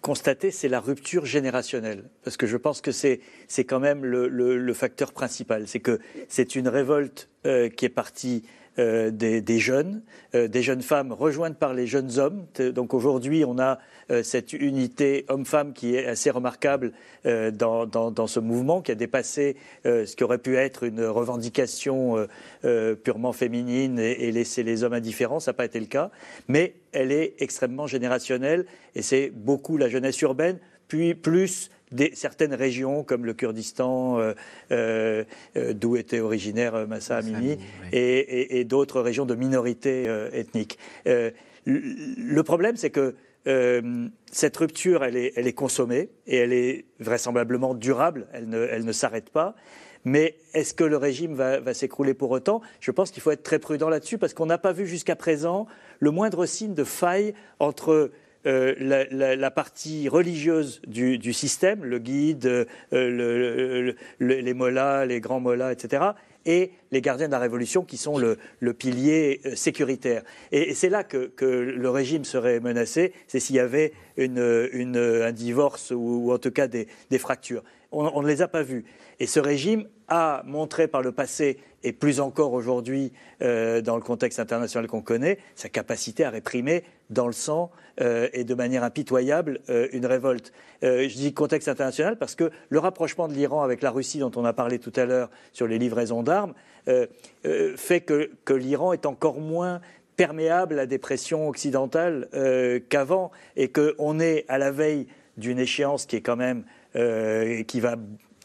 constaté, 0.00 0.50
c'est 0.50 0.68
la 0.68 0.80
rupture 0.80 1.26
générationnelle. 1.26 2.08
Parce 2.24 2.38
que 2.38 2.46
je 2.46 2.56
pense 2.56 2.80
que 2.80 2.92
c'est 2.92 3.20
quand 3.66 3.80
même 3.80 4.06
le, 4.06 4.28
le, 4.28 4.74
facteur 4.74 5.12
principal. 5.12 5.68
C'est 5.68 5.80
que 5.80 6.00
c'est 6.28 6.54
une 6.54 6.68
révolte 6.68 7.28
qui 7.44 7.84
est 7.84 7.94
partie 7.94 8.44
euh, 8.78 9.10
des, 9.10 9.58
jeunes, 9.58 10.00
euh, 10.34 10.48
des 10.48 10.62
jeunes 10.62 10.80
femmes 10.80 11.12
rejointes 11.12 11.58
par 11.58 11.74
les 11.74 11.86
jeunes 11.86 12.18
hommes. 12.18 12.46
Donc 12.74 12.94
aujourd'hui, 12.94 13.44
on 13.44 13.58
a 13.58 13.78
euh, 14.10 14.22
cette 14.22 14.54
unité 14.54 15.26
homme-femme 15.28 15.74
qui 15.74 15.94
est 15.94 16.06
assez 16.06 16.30
remarquable 16.30 16.92
dans, 17.24 17.86
dans, 17.86 18.26
ce 18.26 18.40
mouvement, 18.40 18.80
qui 18.80 18.90
a 18.90 18.94
dépassé 18.94 19.56
ce 19.84 20.16
qui 20.16 20.24
aurait 20.24 20.38
pu 20.38 20.56
être 20.56 20.82
une 20.82 21.04
revendication 21.04 22.26
purement 23.04 23.32
féminine 23.32 23.98
et, 24.00 24.26
et, 24.26 24.32
laisser 24.32 24.64
les 24.64 24.82
hommes 24.82 24.94
indifférents. 24.94 25.38
Ça 25.38 25.50
n'a 25.50 25.54
pas 25.56 25.66
été 25.66 25.78
le 25.78 25.86
cas. 25.86 26.10
Mais 26.48 26.74
elle 26.90 27.12
est 27.12 27.34
extrêmement 27.38 27.86
générationnelle 27.86 28.66
et 28.96 29.02
c'est 29.02 29.30
beaucoup 29.30 29.76
la 29.76 29.88
jeunesse 29.88 30.20
urbaine, 30.22 30.58
puis 30.88 31.14
plus 31.14 31.70
certaines 32.14 32.54
régions 32.54 33.04
comme 33.04 33.24
le 33.24 33.34
Kurdistan, 33.34 34.18
euh, 34.18 34.34
euh, 34.70 35.24
euh, 35.56 35.72
d'où 35.72 35.96
était 35.96 36.20
originaire 36.20 36.86
Massa 36.86 37.18
Amini, 37.18 37.58
et, 37.92 38.64
d'autres 38.64 39.00
régions 39.00 39.26
de 39.26 39.34
minorités 39.34 40.04
ethniques. 40.32 40.78
le 41.04 42.42
problème, 42.42 42.76
c'est 42.76 42.90
que 42.90 43.14
cette 44.30 44.56
rupture, 44.56 45.04
elle 45.04 45.16
est, 45.16 45.32
elle 45.36 45.46
est, 45.46 45.52
consommée 45.52 46.10
et 46.26 46.36
elle 46.36 46.52
est 46.52 46.84
vraisemblablement 47.00 47.74
durable, 47.74 48.28
elle 48.32 48.48
ne, 48.48 48.66
elle 48.70 48.84
ne 48.84 48.92
s'arrête 48.92 49.30
pas. 49.30 49.54
Mais 50.04 50.36
est-ce 50.52 50.74
que 50.74 50.84
le 50.84 50.96
régime 50.96 51.34
va, 51.34 51.60
va 51.60 51.74
s'écrouler 51.74 52.14
pour 52.14 52.30
autant? 52.30 52.60
Je 52.80 52.90
pense 52.90 53.10
qu'il 53.10 53.22
faut 53.22 53.30
être 53.30 53.44
très 53.44 53.60
prudent 53.60 53.88
là-dessus 53.88 54.18
parce 54.18 54.34
qu'on 54.34 54.46
n'a 54.46 54.58
pas 54.58 54.72
vu 54.72 54.86
jusqu'à 54.86 55.14
présent 55.14 55.66
le 56.00 56.10
moindre 56.10 56.44
signe 56.44 56.74
de 56.74 56.84
faille 56.84 57.34
entre 57.60 58.10
euh, 58.46 58.74
la, 58.78 59.50
partie 59.50 60.08
religieuse 60.08 60.80
du, 60.86 61.32
système, 61.32 61.84
le 61.84 61.98
guide, 61.98 62.66
euh, 62.92 63.92
les 64.20 64.54
mollahs, 64.54 65.06
les 65.06 65.20
grands 65.20 65.40
mollahs, 65.40 65.72
etc., 65.72 66.02
et 66.44 66.72
les 66.90 67.00
gardiens 67.00 67.28
de 67.28 67.32
la 67.32 67.38
révolution 67.38 67.84
qui 67.84 67.96
sont 67.96 68.18
le, 68.18 68.36
pilier 68.72 69.40
euh, 69.46 69.54
sécuritaire. 69.54 70.22
Et, 70.50 70.74
c'est 70.74 70.88
là 70.88 71.04
que, 71.04 71.30
le 71.40 71.90
régime 71.90 72.24
serait 72.24 72.58
menacé, 72.58 73.12
c'est 73.28 73.38
s'il 73.38 73.56
y 73.56 73.60
avait 73.60 73.92
un 74.18 75.32
divorce 75.32 75.92
ou, 75.94 76.32
en 76.32 76.38
tout 76.38 76.50
cas 76.50 76.66
des, 76.66 76.88
fractures. 77.18 77.62
On, 77.92 78.22
ne 78.22 78.26
les 78.26 78.42
a 78.42 78.48
pas 78.48 78.62
vus. 78.62 78.84
Et 79.20 79.26
ce 79.26 79.38
régime 79.38 79.86
a 80.08 80.42
montré 80.44 80.88
par 80.88 81.02
le 81.02 81.12
passé, 81.12 81.58
et 81.84 81.92
plus 81.92 82.20
encore 82.20 82.52
aujourd'hui 82.52 83.12
dans 83.40 83.96
le 83.96 84.00
contexte 84.00 84.38
international 84.38 84.86
qu'on 84.88 85.02
connaît, 85.02 85.38
sa 85.54 85.68
capacité 85.68 86.24
à 86.24 86.30
réprimer 86.30 86.84
dans 87.12 87.26
le 87.26 87.32
sang 87.32 87.70
euh, 88.00 88.28
et 88.32 88.44
de 88.44 88.54
manière 88.54 88.84
impitoyable 88.84 89.60
euh, 89.68 89.86
une 89.92 90.06
révolte. 90.06 90.52
Euh, 90.82 91.08
je 91.08 91.14
dis 91.14 91.34
contexte 91.34 91.68
international 91.68 92.16
parce 92.16 92.34
que 92.34 92.50
le 92.70 92.78
rapprochement 92.78 93.28
de 93.28 93.34
l'Iran 93.34 93.62
avec 93.62 93.82
la 93.82 93.90
Russie, 93.90 94.18
dont 94.18 94.32
on 94.34 94.44
a 94.44 94.52
parlé 94.52 94.78
tout 94.78 94.92
à 94.96 95.04
l'heure 95.04 95.30
sur 95.52 95.66
les 95.66 95.78
livraisons 95.78 96.22
d'armes, 96.22 96.54
fait 97.76 98.00
que, 98.00 98.30
que 98.44 98.54
l'Iran 98.54 98.92
est 98.92 99.06
encore 99.06 99.38
moins 99.38 99.80
perméable 100.16 100.80
à 100.80 100.86
des 100.86 100.98
pressions 100.98 101.48
occidentales 101.48 102.28
qu'avant 102.88 103.30
et 103.54 103.70
qu'on 103.70 104.18
est 104.18 104.44
à 104.48 104.58
la 104.58 104.72
veille 104.72 105.06
d'une 105.36 105.60
échéance 105.60 106.06
qui 106.06 106.16
est 106.16 106.22
quand 106.22 106.34
même 106.34 106.64
qui 106.94 107.80
va 107.80 107.96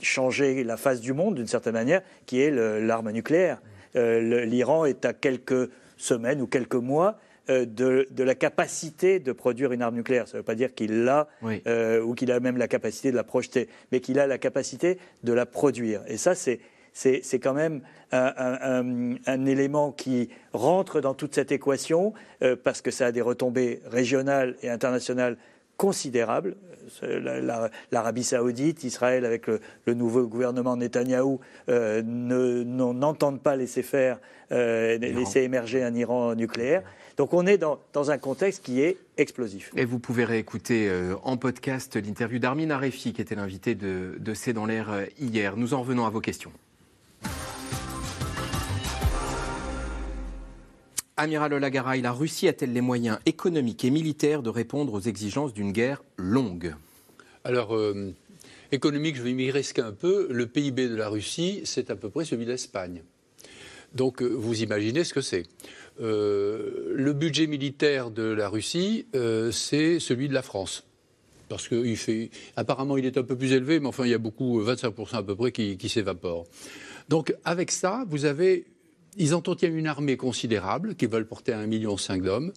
changer 0.01 0.63
la 0.63 0.77
face 0.77 1.01
du 1.01 1.13
monde 1.13 1.35
d'une 1.35 1.47
certaine 1.47 1.73
manière, 1.73 2.01
qui 2.25 2.41
est 2.41 2.51
l'arme 2.51 3.11
nucléaire. 3.11 3.61
L'Iran 3.95 4.85
est 4.85 5.05
à 5.05 5.13
quelques 5.13 5.69
semaines 5.97 6.41
ou 6.41 6.47
quelques 6.47 6.75
mois 6.75 7.17
euh, 7.49 7.65
de, 7.65 8.23
la 8.23 8.35
capacité 8.35 9.19
de 9.19 9.31
produire 9.31 9.71
une 9.71 9.81
arme 9.81 9.95
nucléaire. 9.95 10.27
Ça 10.27 10.35
ne 10.35 10.39
veut 10.39 10.45
pas 10.45 10.55
dire 10.55 10.73
qu'il 10.75 11.05
l'a 11.05 11.29
euh, 11.65 12.01
ou 12.01 12.13
qu'il 12.13 12.29
a 12.33 12.41
même 12.41 12.57
la 12.57 12.67
capacité 12.67 13.09
de 13.09 13.15
la 13.15 13.23
projeter, 13.23 13.69
mais 13.91 14.01
qu'il 14.01 14.19
a 14.19 14.27
la 14.27 14.37
capacité 14.37 14.97
de 15.23 15.31
la 15.31 15.45
produire. 15.45 16.01
Et 16.07 16.17
ça, 16.17 16.35
c'est 16.35 16.59
c'est 16.93 17.39
quand 17.39 17.53
même 17.53 17.81
un, 18.11 19.45
élément 19.45 19.91
qui 19.91 20.29
rentre 20.51 20.99
dans 20.99 21.13
toute 21.13 21.35
cette 21.35 21.51
équation 21.51 22.15
euh, 22.41 22.55
parce 22.61 22.81
que 22.81 22.89
ça 22.89 23.05
a 23.05 23.11
des 23.11 23.21
retombées 23.21 23.81
régionales 23.85 24.55
et 24.63 24.69
internationales 24.69 25.37
considérables. 25.77 26.57
L'Arabie 27.91 28.23
saoudite, 28.23 28.83
Israël 28.83 29.25
avec 29.25 29.47
le, 29.47 29.59
nouveau 29.93 30.27
gouvernement 30.27 30.77
Netanyahou 30.77 31.39
n'entendent 31.67 33.41
pas 33.41 33.55
laisser 33.55 33.83
faire, 33.83 34.19
laisser 34.49 35.41
émerger 35.41 35.83
un 35.83 35.93
Iran 35.93 36.33
nucléaire. 36.35 36.83
Donc 37.17 37.33
on 37.33 37.47
est 37.47 37.57
dans, 37.57 38.11
un 38.11 38.17
contexte 38.19 38.63
qui 38.63 38.79
est 38.81 38.97
explosif. 39.17 39.71
Et 39.75 39.85
vous 39.85 39.97
pouvez 39.97 40.23
réécouter 40.23 40.87
euh, 40.87 41.15
en 41.23 41.35
podcast 41.35 41.95
l'interview 41.95 42.37
d'Armin 42.37 42.69
Arefi, 42.69 43.11
qui 43.11 43.21
était 43.21 43.33
l'invité 43.33 43.73
de, 43.73 44.15
de 44.19 44.33
C'est 44.35 44.53
dans 44.53 44.67
l'air 44.67 44.91
euh, 44.91 45.05
hier. 45.17 45.57
Nous 45.57 45.73
en 45.73 45.81
revenons 45.81 46.05
à 46.05 46.11
vos 46.11 46.21
questions. 46.21 46.51
Amiral 51.19 51.51
Olagaray, 51.53 52.01
la 52.01 52.11
Russie 52.11 52.47
a-t-elle 52.47 52.73
les 52.73 52.81
moyens 52.81 53.17
économiques 53.25 53.83
et 53.83 53.89
militaires 53.89 54.43
de 54.43 54.51
répondre 54.51 54.93
aux 54.93 54.99
exigences 54.99 55.51
d'une 55.51 55.71
guerre 55.71 56.03
longue 56.15 56.75
Alors, 57.43 57.75
euh, 57.75 58.13
économique, 58.71 59.15
je 59.15 59.23
vais 59.23 59.33
m'y 59.33 59.49
risquer 59.49 59.81
un 59.81 59.93
peu. 59.93 60.27
Le 60.29 60.45
PIB 60.45 60.87
de 60.87 60.95
la 60.95 61.09
Russie, 61.09 61.61
c'est 61.65 61.89
à 61.89 61.95
peu 61.95 62.11
près 62.11 62.23
celui 62.23 62.45
de 62.45 62.51
l'Espagne. 62.51 63.01
Donc, 63.95 64.21
vous 64.21 64.61
imaginez 64.61 65.03
ce 65.03 65.15
que 65.15 65.21
c'est. 65.21 65.47
Euh, 65.99 66.93
le 66.93 67.13
budget 67.13 67.47
militaire 67.47 68.11
de 68.11 68.21
la 68.21 68.47
Russie, 68.47 69.07
euh, 69.15 69.51
c'est 69.51 69.99
celui 69.99 70.27
de 70.27 70.35
la 70.35 70.43
France. 70.43 70.85
Parce 71.49 71.67
qu'il 71.67 71.97
fait. 71.97 72.29
Apparemment, 72.57 72.95
il 72.95 73.07
est 73.07 73.17
un 73.17 73.23
peu 73.23 73.35
plus 73.35 73.53
élevé, 73.53 73.79
mais 73.79 73.87
enfin, 73.87 74.05
il 74.05 74.11
y 74.11 74.13
a 74.13 74.19
beaucoup, 74.19 74.61
25% 74.61 75.15
à 75.15 75.23
peu 75.23 75.35
près, 75.35 75.51
qui, 75.51 75.89
s'évaporent. 75.89 76.45
Donc, 77.09 77.33
avec 77.43 77.71
ça, 77.71 78.05
vous 78.07 78.25
avez 78.25 78.65
ils 79.17 79.35
entretiennent 79.35 79.77
une 79.77 79.87
armée 79.87 80.17
considérable 80.17 80.95
qui 80.95 81.05
veulent 81.05 81.27
porter 81.27 81.53
à 81.53 81.61
1,5 81.61 81.67
million 81.67 81.95
d'hommes. 82.23 82.53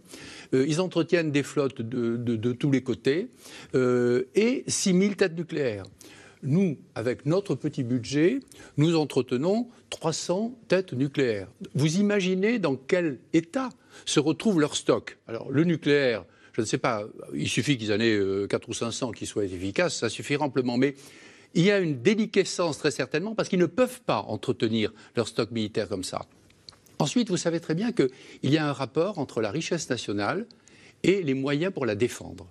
Euh, 0.54 0.64
ils 0.68 0.80
entretiennent 0.80 1.32
des 1.32 1.42
flottes 1.42 1.82
de, 1.82 2.52
tous 2.52 2.70
les 2.70 2.82
côtés 2.82 3.28
et 3.74 4.64
6 4.66 4.98
000 4.98 5.14
têtes 5.14 5.36
nucléaires. 5.36 5.84
Nous, 6.42 6.78
avec 6.94 7.26
notre 7.26 7.54
petit 7.54 7.82
budget, 7.82 8.40
nous 8.78 8.96
entretenons 8.96 9.68
300 9.90 10.58
têtes 10.68 10.94
nucléaires. 10.94 11.48
Vous 11.74 11.98
imaginez 11.98 12.58
dans 12.58 12.76
quel 12.76 13.18
état 13.34 13.68
se 14.06 14.20
retrouve 14.20 14.60
leur 14.60 14.74
stock 14.74 15.18
Alors, 15.26 15.50
le 15.50 15.64
nucléaire, 15.64 16.24
je 16.52 16.62
ne 16.62 16.66
sais 16.66 16.78
pas, 16.78 17.04
il 17.34 17.48
suffit 17.48 17.76
qu'ils 17.76 17.92
en 17.92 18.00
aient 18.00 18.46
4 18.48 18.68
ou 18.68 18.72
500 18.72 19.12
qui 19.12 19.26
soient 19.26 19.44
efficaces, 19.44 19.96
ça 19.96 20.08
suffit 20.08 20.36
amplement. 20.36 20.78
Mais 20.78 20.94
il 21.54 21.64
y 21.64 21.70
a 21.70 21.78
une 21.78 22.00
déliquescence 22.00 22.78
très 22.78 22.90
certainement 22.90 23.34
parce 23.34 23.48
qu'ils 23.48 23.58
ne 23.58 23.66
peuvent 23.66 24.00
pas 24.02 24.20
entretenir 24.20 24.92
leur 25.16 25.28
stock 25.28 25.50
militaire 25.50 25.88
comme 25.88 26.04
ça. 26.04 26.22
Ensuite, 27.00 27.30
vous 27.30 27.36
savez 27.36 27.60
très 27.60 27.74
bien 27.74 27.92
qu'il 27.92 28.10
y 28.42 28.58
a 28.58 28.68
un 28.68 28.72
rapport 28.72 29.18
entre 29.18 29.40
la 29.40 29.50
richesse 29.50 29.88
nationale 29.90 30.46
et 31.02 31.22
les 31.22 31.34
moyens 31.34 31.72
pour 31.72 31.86
la 31.86 31.94
défendre. 31.94 32.50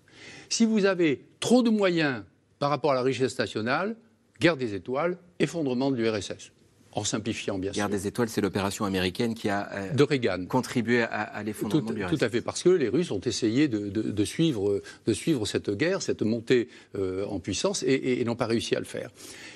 Si 0.50 0.66
vous 0.66 0.86
avez 0.86 1.24
trop 1.40 1.62
de 1.62 1.70
moyens 1.70 2.24
par 2.58 2.70
rapport 2.70 2.92
à 2.92 2.96
la 2.96 3.04
richesse 3.04 3.38
nationale, 3.38 3.96
guerre 4.40 4.58
des 4.58 4.74
étoiles, 4.74 5.18
effondrement 5.40 5.92
de 5.92 5.98
l'URSS 5.98 6.52
en 6.92 7.04
simplifiant 7.04 7.60
bien 7.60 7.72
sûr. 7.72 7.82
Guerre 7.82 7.90
des 7.90 8.08
étoiles, 8.08 8.30
c'est 8.30 8.42
l'opération 8.42 8.86
américaine 8.86 9.36
qui 9.36 9.48
a 9.50 9.70
euh, 9.74 10.46
contribué 10.48 11.04
à, 11.04 11.44
l'effondrement 11.44 11.92
de 11.92 11.96
l'URSS. 11.96 12.18
Tout 12.18 12.26
à 12.26 12.30
fait, 12.30 12.42
parce 12.42 12.64
que 12.64 12.70
les 12.70 12.90
Russes 12.90 13.12
ont 13.12 13.22
essayé 13.22 13.68
de, 13.68 14.26
suivre, 14.26 14.82
de 15.06 15.14
suivre, 15.14 15.46
cette 15.46 15.70
guerre, 15.70 16.02
cette 16.02 16.24
montée 16.24 16.68
euh, 16.98 17.26
en 17.26 17.40
puissance, 17.40 17.84
et 17.84 18.24
n'ont 18.26 18.36
pas 18.36 18.48
réussi 18.48 18.76
à 18.76 18.80
le 18.80 18.86
faire. 18.86 19.12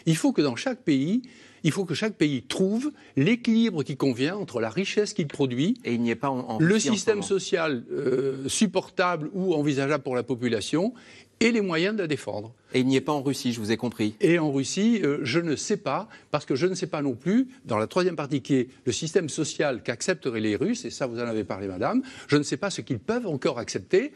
Il 0.05 0.15
faut 0.15 0.31
que 0.31 0.41
dans 0.41 0.55
chaque 0.55 0.83
pays, 0.83 1.23
il 1.63 1.71
faut 1.71 1.85
que 1.85 1.93
chaque 1.93 2.15
pays 2.15 2.43
trouve 2.43 2.91
l'équilibre 3.15 3.83
qui 3.83 3.97
convient 3.97 4.35
entre 4.35 4.59
la 4.59 4.69
richesse 4.69 5.13
qu'il 5.13 5.27
produit 5.27 5.77
et 5.83 5.93
il 5.93 6.01
n'y 6.01 6.13
pas 6.15 6.33
le 6.59 6.79
système 6.79 7.23
social 7.23 7.83
euh, 7.91 8.47
supportable 8.47 9.29
ou 9.33 9.53
envisageable 9.53 10.03
pour 10.03 10.15
la 10.15 10.23
population 10.23 10.93
et 11.39 11.51
les 11.51 11.61
moyens 11.61 11.95
de 11.95 12.01
la 12.01 12.07
défendre. 12.07 12.53
Et 12.73 12.79
il 12.79 12.87
n'y 12.87 12.95
est 12.95 13.01
pas 13.01 13.11
en 13.11 13.21
Russie, 13.21 13.51
je 13.51 13.59
vous 13.59 13.71
ai 13.71 13.77
compris. 13.77 14.15
Et 14.21 14.39
en 14.39 14.51
Russie, 14.51 15.01
euh, 15.03 15.19
je 15.23 15.39
ne 15.39 15.55
sais 15.55 15.77
pas, 15.77 16.07
parce 16.31 16.45
que 16.45 16.55
je 16.55 16.67
ne 16.67 16.75
sais 16.75 16.87
pas 16.87 17.01
non 17.01 17.15
plus, 17.15 17.47
dans 17.65 17.77
la 17.77 17.87
troisième 17.87 18.15
partie 18.15 18.41
qui 18.41 18.55
est 18.55 18.69
le 18.85 18.91
système 18.91 19.29
social 19.29 19.83
qu'accepteraient 19.83 20.39
les 20.39 20.55
Russes, 20.55 20.85
et 20.85 20.89
ça 20.89 21.05
vous 21.05 21.19
en 21.19 21.27
avez 21.27 21.43
parlé 21.43 21.67
madame, 21.67 22.01
je 22.27 22.37
ne 22.37 22.43
sais 22.43 22.57
pas 22.57 22.69
ce 22.69 22.81
qu'ils 22.81 22.99
peuvent 22.99 23.27
encore 23.27 23.59
accepter. 23.59 24.13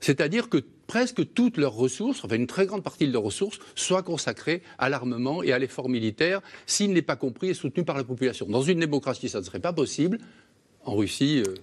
C'est-à-dire 0.00 0.48
que 0.48 0.58
presque 0.86 1.32
toutes 1.34 1.56
leurs 1.56 1.74
ressources, 1.74 2.24
enfin 2.24 2.36
une 2.36 2.46
très 2.46 2.66
grande 2.66 2.82
partie 2.82 3.06
de 3.06 3.12
leurs 3.12 3.22
ressources, 3.22 3.58
soient 3.74 4.02
consacrées 4.02 4.62
à 4.78 4.88
l'armement 4.88 5.42
et 5.42 5.52
à 5.52 5.58
l'effort 5.58 5.88
militaire, 5.88 6.40
s'il 6.66 6.92
n'est 6.92 7.02
pas 7.02 7.16
compris 7.16 7.48
et 7.48 7.54
soutenu 7.54 7.84
par 7.84 7.96
la 7.96 8.04
population. 8.04 8.46
Dans 8.46 8.62
une 8.62 8.80
démocratie, 8.80 9.28
ça 9.28 9.40
ne 9.40 9.44
serait 9.44 9.60
pas 9.60 9.72
possible. 9.72 10.18
En 10.84 10.94
Russie. 10.94 11.42
Euh, 11.46 11.54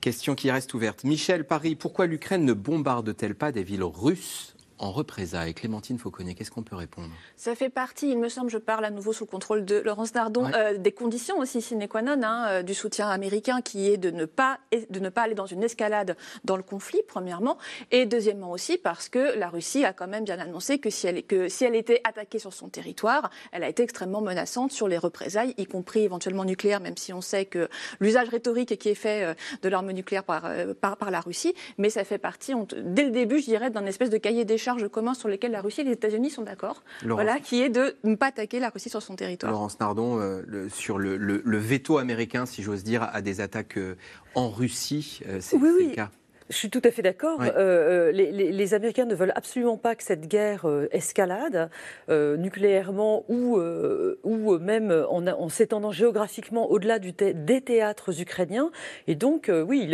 Question 0.00 0.36
qui 0.36 0.50
reste 0.50 0.74
ouverte. 0.74 1.02
Michel, 1.02 1.44
Paris, 1.44 1.74
pourquoi 1.74 2.06
l'Ukraine 2.06 2.44
ne 2.44 2.52
bombarde-t-elle 2.52 3.34
pas 3.34 3.50
des 3.50 3.64
villes 3.64 3.82
russes? 3.82 4.54
En 4.78 4.92
représailles. 4.92 5.54
Clémentine 5.54 5.98
Fauconnet, 5.98 6.34
qu'est-ce 6.34 6.50
qu'on 6.50 6.62
peut 6.62 6.76
répondre? 6.76 7.08
Ça 7.36 7.54
fait 7.54 7.68
partie, 7.68 8.10
il 8.10 8.18
me 8.18 8.28
semble, 8.28 8.50
je 8.50 8.58
parle 8.58 8.84
à 8.84 8.90
nouveau 8.90 9.12
sous 9.12 9.26
contrôle 9.26 9.64
de 9.64 9.76
Laurence 9.76 10.14
Nardon, 10.14 10.50
euh, 10.54 10.78
des 10.78 10.92
conditions 10.92 11.38
aussi 11.38 11.60
sine 11.60 11.86
qua 11.88 12.02
non 12.02 12.20
hein, 12.22 12.46
euh, 12.48 12.62
du 12.62 12.74
soutien 12.74 13.08
américain 13.08 13.60
qui 13.60 13.90
est 13.90 13.96
de 13.96 14.10
ne, 14.10 14.24
pas, 14.24 14.58
de 14.90 15.00
ne 15.00 15.08
pas 15.08 15.22
aller 15.22 15.34
dans 15.34 15.46
une 15.46 15.62
escalade 15.62 16.16
dans 16.44 16.56
le 16.56 16.62
conflit, 16.62 17.00
premièrement, 17.06 17.58
et 17.90 18.06
deuxièmement 18.06 18.50
aussi 18.52 18.78
parce 18.78 19.08
que 19.08 19.36
la 19.38 19.48
Russie 19.48 19.84
a 19.84 19.92
quand 19.92 20.08
même 20.08 20.24
bien 20.24 20.38
annoncé 20.38 20.78
que 20.78 20.90
si 20.90 21.06
elle, 21.06 21.22
que 21.24 21.48
si 21.48 21.64
elle 21.64 21.74
était 21.74 22.00
attaquée 22.04 22.38
sur 22.38 22.52
son 22.52 22.68
territoire, 22.68 23.30
elle 23.52 23.64
a 23.64 23.68
été 23.68 23.82
extrêmement 23.82 24.20
menaçante 24.20 24.72
sur 24.72 24.88
les 24.88 24.98
représailles, 24.98 25.54
y 25.58 25.66
compris 25.66 26.00
éventuellement 26.00 26.44
nucléaires, 26.44 26.80
même 26.80 26.96
si 26.96 27.12
on 27.12 27.20
sait 27.20 27.44
que 27.44 27.68
l'usage 28.00 28.28
rhétorique 28.28 28.78
qui 28.78 28.88
est 28.88 28.94
fait 28.94 29.24
euh, 29.24 29.34
de 29.62 29.68
l'arme 29.68 29.90
nucléaire 29.92 30.24
par, 30.24 30.48
par, 30.80 30.96
par, 30.96 31.10
la 31.10 31.20
Russie, 31.20 31.54
mais 31.78 31.90
ça 31.90 32.04
fait 32.04 32.18
partie, 32.18 32.52
dès 32.76 33.04
le 33.04 33.10
début, 33.10 33.38
je 33.40 33.46
dirais, 33.46 33.70
d'un 33.70 33.86
espèce 33.86 34.10
de 34.10 34.18
cahier 34.18 34.44
des 34.44 34.58
charges 34.58 34.67
commun 34.88 35.14
sur 35.14 35.28
lesquels 35.28 35.52
la 35.52 35.60
Russie 35.60 35.80
et 35.82 35.84
les 35.84 35.92
États-Unis 35.92 36.30
sont 36.30 36.42
d'accord, 36.42 36.82
voilà, 37.04 37.38
qui 37.40 37.62
est 37.62 37.68
de 37.68 37.96
ne 38.04 38.14
pas 38.14 38.26
attaquer 38.26 38.60
la 38.60 38.70
Russie 38.70 38.90
sur 38.90 39.02
son 39.02 39.16
territoire. 39.16 39.52
Laurence 39.52 39.80
Nardon, 39.80 40.18
euh, 40.18 40.68
sur 40.70 40.98
le, 40.98 41.58
veto 41.58 41.98
américain, 41.98 42.46
si 42.46 42.62
j'ose 42.62 42.84
dire, 42.84 43.08
à 43.12 43.22
des 43.22 43.40
attaques 43.40 43.78
euh, 43.78 43.96
en 44.34 44.48
Russie, 44.48 45.20
euh, 45.26 45.38
c'est 45.40 45.58
le 45.58 45.94
cas 45.94 46.10
je 46.50 46.56
suis 46.56 46.70
tout 46.70 46.80
à 46.84 46.90
fait 46.90 47.02
d'accord. 47.02 47.40
Euh, 47.42 47.50
euh, 47.56 48.12
les, 48.12 48.32
les, 48.32 48.52
les, 48.52 48.74
Américains 48.74 49.04
ne 49.04 49.14
veulent 49.14 49.32
absolument 49.34 49.76
pas 49.76 49.94
que 49.94 50.02
cette 50.02 50.26
guerre 50.28 50.66
euh, 50.66 50.88
escalade 50.92 51.70
nucléairement 52.08 53.24
ou, 53.28 53.58
ou 53.58 54.58
même 54.58 54.90
en, 55.10 55.26
en 55.26 55.48
s'étendant 55.48 55.90
géographiquement 55.90 56.70
au-delà 56.70 56.98
des 56.98 57.60
théâtres 57.60 58.20
ukrainiens. 58.20 58.70
Et 59.06 59.14
donc, 59.14 59.50
oui, 59.66 59.86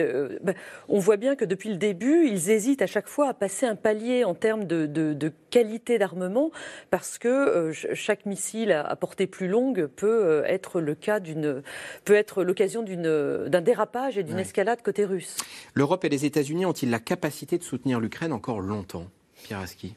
ben, 0.43 0.55
on 0.89 0.99
voit 0.99 1.17
bien 1.17 1.35
que 1.37 1.45
depuis 1.45 1.71
le 1.71 1.77
début, 1.77 2.29
ils 2.29 2.51
hésitent 2.51 2.83
à 2.83 2.87
chaque 2.87 3.09
fois 3.09 3.29
à 3.29 3.35
passer 3.35 3.67
un 3.67 3.75
palier 3.75 4.25
en 4.25 4.35
termes 4.35 4.65
de, 4.65 4.87
de, 4.87 5.13
de 5.13 5.33
qualité 5.51 5.99
d'armement 5.99 6.51
parce 6.91 7.19
que 7.19 7.73
chaque 7.95 8.27
missile 8.27 8.73
à, 8.73 8.95
portée 8.97 9.27
plus 9.27 9.49
longue 9.49 9.87
peut 9.87 10.43
être 10.47 10.81
le 10.81 10.95
cas 10.95 11.21
d'une, 11.21 11.63
peut 12.05 12.15
être 12.15 12.45
l'occasion 12.45 12.83
d'un 12.83 13.61
dérapage 13.61 14.19
et 14.19 14.23
d'une 14.23 14.39
escalade 14.39 14.83
côté 14.83 15.05
russe. 15.05 15.37
L'Europe 15.75 16.05
et 16.05 16.09
les 16.09 16.25
États 16.25 16.44
États-Unis 16.45 16.67
ont-ils 16.67 16.91
la 16.91 16.99
capacité 16.99 17.57
de 17.57 17.63
soutenir 17.63 18.01
l'Ukraine 18.01 18.31
encore 18.31 18.61
longtemps 18.61 19.07
Pierre 19.45 19.61
Aski? 19.61 19.95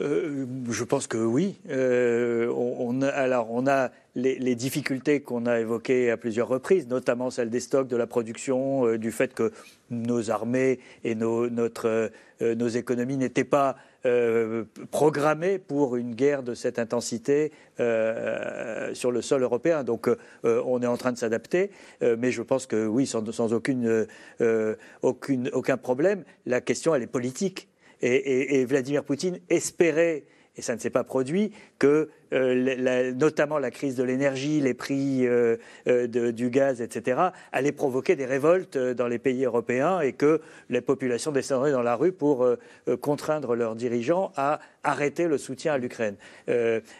Euh, 0.00 0.46
je 0.70 0.84
pense 0.84 1.08
que 1.08 1.18
oui. 1.18 1.56
Euh, 1.70 2.46
on, 2.54 3.02
alors, 3.02 3.48
on 3.50 3.66
a 3.66 3.90
les, 4.14 4.54
difficultés 4.54 5.22
qu'on 5.22 5.44
a 5.44 5.58
évoquées 5.58 6.12
à 6.12 6.16
plusieurs 6.16 6.46
reprises, 6.46 6.86
notamment 6.86 7.30
celle 7.30 7.50
des 7.50 7.58
stocks, 7.58 7.88
de 7.88 7.96
la 7.96 8.06
production, 8.06 8.86
euh, 8.86 8.96
du 8.96 9.10
fait 9.10 9.34
que 9.34 9.50
nos 9.90 10.30
armées 10.30 10.78
et 11.02 11.16
notre, 11.16 12.12
nos 12.40 12.68
économies 12.68 13.16
n'étaient 13.16 13.42
pas 13.42 13.76
programmées 14.90 15.58
pour 15.58 15.96
une 15.96 16.14
guerre 16.14 16.42
de 16.42 16.54
cette 16.54 16.78
intensité 16.78 17.52
sur 17.76 19.10
le 19.12 19.22
sol 19.22 19.42
européen. 19.42 19.84
Donc, 19.84 20.08
on 20.44 20.82
est 20.82 20.86
en 20.86 20.96
train 20.96 21.12
de 21.12 21.18
s'adapter, 21.18 21.70
mais 22.00 22.30
je 22.32 22.42
pense 22.42 22.66
que 22.66 22.86
oui, 22.86 23.06
sans, 23.06 23.52
aucune, 23.52 24.06
aucun 25.52 25.76
problème. 25.76 26.24
La 26.46 26.60
question, 26.60 26.94
elle 26.94 27.02
est 27.02 27.06
politique 27.06 27.68
et, 28.02 28.64
Vladimir 28.64 29.04
Poutine 29.04 29.38
espérait 29.48 30.24
et 30.56 30.62
ça 30.62 30.74
ne 30.74 30.80
s'est 30.80 30.90
pas 30.90 31.04
produit, 31.04 31.52
que 31.78 32.10
euh, 32.32 33.12
notamment 33.12 33.58
la 33.58 33.70
crise 33.70 33.96
de 33.96 34.02
l'énergie, 34.02 34.60
les 34.60 34.74
prix 34.74 35.26
euh, 35.26 35.56
euh, 35.88 36.32
du 36.32 36.50
gaz, 36.50 36.82
etc., 36.82 37.20
allaient 37.52 37.72
provoquer 37.72 38.16
des 38.16 38.26
révoltes 38.26 38.76
dans 38.76 39.08
les 39.08 39.18
pays 39.18 39.44
européens 39.44 40.00
et 40.00 40.12
que 40.12 40.40
les 40.68 40.82
populations 40.82 41.32
descendraient 41.32 41.72
dans 41.72 41.82
la 41.82 41.96
rue 41.96 42.12
pour 42.12 42.46
contraindre 43.00 43.54
leurs 43.54 43.76
dirigeants 43.76 44.32
à 44.36 44.60
arrêter 44.82 45.26
le 45.26 45.38
soutien 45.38 45.74
à 45.74 45.78
l'Ukraine. 45.78 46.16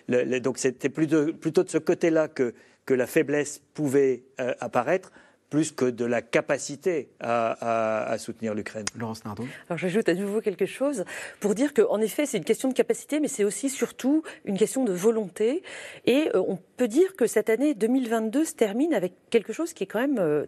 donc 0.09 0.59
c'était 0.59 0.88
plutôt, 0.88 1.32
plutôt, 1.32 1.62
de 1.62 1.68
ce 1.68 1.78
côté-là 1.78 2.28
que, 2.28 2.55
que 2.86 2.94
la 2.94 3.07
faiblesse 3.07 3.61
pouvait 3.74 4.22
apparaître 4.61 5.12
plus 5.53 5.70
que 5.70 5.84
de 5.84 6.07
la 6.07 6.22
capacité 6.22 7.11
à, 7.20 8.16
soutenir 8.16 8.55
l'Ukraine. 8.55 8.86
Laurence 8.98 9.22
Nardon. 9.26 9.46
Alors 9.68 9.76
j'ajoute 9.76 10.09
à 10.09 10.14
nouveau 10.14 10.40
quelque 10.40 10.64
chose 10.64 11.05
pour 11.40 11.55
dire 11.55 11.74
qu'en 11.74 12.00
effet 12.00 12.24
c'est 12.24 12.38
une 12.38 12.44
question 12.44 12.70
de 12.70 12.74
capacité, 12.74 13.20
mais 13.20 13.28
c'est 13.28 13.44
aussi 13.44 13.68
surtout 13.68 14.22
une 14.46 14.57
question 14.57 14.82
de 14.82 14.94
volonté. 14.94 15.62
Et 16.07 16.30
euh, 16.34 16.42
on 16.48 16.59
peut 16.78 16.88
dire 16.88 17.16
que 17.16 17.26
cette 17.26 17.50
année 17.50 17.74
2022 17.74 18.46
se 18.46 18.55
termine 18.55 18.94
avec 18.94 19.12
quelque 19.28 19.53
chose 19.53 19.74
qui 19.74 19.84
est 19.84 19.86
quand 19.86 20.00
même 20.00 20.18
euh, 20.18 20.46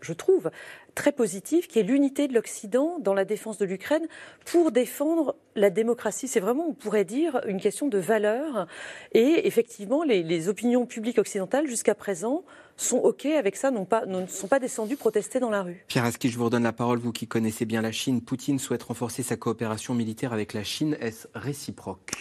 je 0.00 0.12
trouve, 0.12 0.50
très 0.94 1.12
positif, 1.12 1.68
qui 1.68 1.78
est 1.78 1.82
l'unité 1.82 2.28
de 2.28 2.34
l'Occident 2.34 2.98
dans 2.98 3.14
la 3.14 3.24
défense 3.24 3.58
de 3.58 3.64
l'Ukraine 3.64 4.06
pour 4.44 4.72
défendre 4.72 5.36
la 5.54 5.70
démocratie. 5.70 6.28
C'est 6.28 6.40
vraiment, 6.40 6.68
on 6.68 6.74
pourrait 6.74 7.04
dire, 7.04 7.40
une 7.46 7.60
question 7.60 7.88
de 7.88 7.98
valeur. 7.98 8.66
Et 9.12 9.46
effectivement, 9.46 10.02
les, 10.04 10.48
opinions 10.48 10.86
publiques 10.86 11.18
occidentales, 11.18 11.66
jusqu'à 11.66 11.94
présent, 11.94 12.44
sont 12.78 12.98
OK 12.98 13.26
avec 13.26 13.56
ça, 13.56 13.70
pas, 13.88 14.06
ne 14.06 14.26
sont 14.26 14.48
pas 14.48 14.58
descendues 14.58 14.96
protester 14.96 15.40
dans 15.40 15.50
la 15.50 15.62
rue. 15.62 15.84
Pierre 15.88 16.04
Aski, 16.04 16.30
je 16.30 16.38
vous 16.38 16.46
redonne 16.46 16.62
la 16.62 16.72
parole, 16.72 16.98
vous 16.98 17.12
qui 17.12 17.26
connaissez 17.26 17.64
bien 17.64 17.82
la 17.82 17.92
Chine. 17.92 18.22
Poutine 18.22 18.58
souhaite 18.58 18.82
renforcer 18.84 19.22
sa 19.22 19.36
coopération 19.36 19.94
militaire 19.94 20.32
avec 20.32 20.54
la 20.54 20.64
Chine. 20.64 20.96
Est-ce 21.00 21.26
réciproque? 21.34 22.12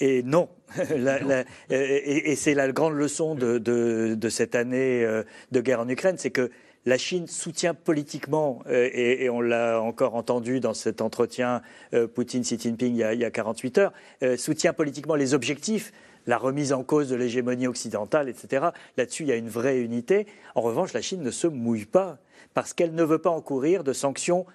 Et 0.00 0.22
non. 0.22 0.48
et, 1.70 2.36
c'est 2.36 2.54
la 2.54 2.70
grande 2.72 2.94
leçon 2.94 3.34
de, 3.34 3.58
de, 3.58 4.28
cette 4.28 4.54
année 4.54 5.04
euh, 5.04 5.22
de 5.52 5.60
guerre 5.60 5.80
en 5.80 5.88
Ukraine, 5.88 6.16
c'est 6.18 6.30
que 6.30 6.50
la 6.86 6.98
Chine 6.98 7.26
soutient 7.26 7.74
politiquement, 7.74 8.62
euh, 8.66 8.90
et, 8.92 9.30
on 9.30 9.40
l'a 9.40 9.80
encore 9.80 10.14
entendu 10.14 10.60
dans 10.60 10.74
cet 10.74 11.00
entretien 11.00 11.62
euh, 11.94 12.06
Poutine-Xi 12.06 12.58
Jinping 12.58 12.94
il 12.94 13.18
y, 13.18 13.24
a, 13.24 13.30
48 13.30 13.78
heures, 13.78 13.92
euh, 14.22 14.36
soutient 14.36 14.72
politiquement 14.72 15.14
les 15.14 15.34
objectifs 15.34 15.92
la 16.26 16.38
remise 16.38 16.72
en 16.72 16.82
cause 16.82 17.08
de 17.08 17.16
l'hégémonie 17.16 17.66
occidentale, 17.66 18.28
etc. 18.28 18.66
Là-dessus, 18.96 19.24
il 19.24 19.28
y 19.28 19.32
a 19.32 19.36
une 19.36 19.48
vraie 19.48 19.80
unité. 19.80 20.26
En 20.54 20.60
revanche, 20.60 20.92
la 20.92 21.02
Chine 21.02 21.22
ne 21.22 21.30
se 21.30 21.46
mouille 21.46 21.86
pas 21.86 22.18
parce 22.54 22.72
qu'elle 22.72 22.94
ne 22.94 23.02
veut 23.02 23.18
pas 23.18 23.30
encourir 23.30 23.84
de 23.84 23.92
sanctions 23.92 24.46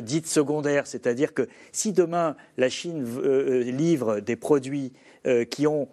dites 0.00 0.26
secondaires. 0.26 0.86
C'est-à-dire 0.86 1.34
que 1.34 1.46
si 1.72 1.92
demain 1.92 2.36
la 2.56 2.68
Chine 2.68 3.04
livre 3.70 4.20
des 4.20 4.36
produits 4.36 4.92
qui 5.50 5.66
ont 5.66 5.88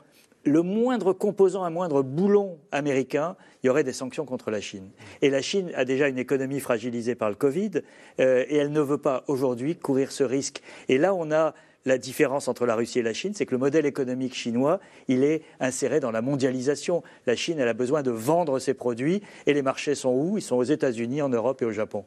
le 0.45 0.61
moindre 0.61 1.11
composant, 1.11 1.63
un 1.63 1.69
moindre 1.69 2.03
boulon 2.03 2.59
américain, 2.71 3.35
il 3.63 3.67
y 3.67 3.69
aurait 3.69 3.83
des 3.83 3.93
sanctions 3.93 4.25
contre 4.25 4.51
la 4.51 4.61
Chine. 4.61 4.89
Et 5.21 5.29
la 5.29 5.41
Chine 5.41 5.71
a 5.75 5.85
déjà 5.85 6.07
une 6.07 6.19
économie 6.19 6.59
fragilisée 6.59 7.15
par 7.15 7.29
le 7.29 7.35
Covid, 7.35 7.71
euh, 8.19 8.45
et 8.47 8.57
elle 8.57 8.71
ne 8.71 8.81
veut 8.81 8.99
pas 8.99 9.23
aujourd'hui 9.27 9.75
courir 9.75 10.11
ce 10.11 10.23
risque. 10.23 10.61
Et 10.87 10.97
là, 10.97 11.13
on 11.15 11.31
a 11.31 11.55
la 11.85 11.97
différence 11.97 12.47
entre 12.47 12.65
la 12.65 12.75
Russie 12.75 12.99
et 12.99 13.03
la 13.03 13.13
Chine, 13.13 13.33
c'est 13.35 13.45
que 13.45 13.51
le 13.51 13.59
modèle 13.59 13.85
économique 13.85 14.33
chinois, 14.33 14.79
il 15.07 15.23
est 15.23 15.43
inséré 15.59 15.99
dans 15.99 16.11
la 16.11 16.21
mondialisation. 16.21 17.03
La 17.27 17.35
Chine, 17.35 17.61
a 17.61 17.73
besoin 17.73 18.01
de 18.03 18.11
vendre 18.11 18.59
ses 18.59 18.73
produits, 18.73 19.21
et 19.45 19.53
les 19.53 19.61
marchés 19.61 19.95
sont 19.95 20.13
où? 20.13 20.37
Ils 20.37 20.41
sont 20.41 20.55
aux 20.55 20.63
États-Unis, 20.63 21.21
en 21.21 21.29
Europe 21.29 21.61
et 21.61 21.65
au 21.65 21.71
Japon. 21.71 22.05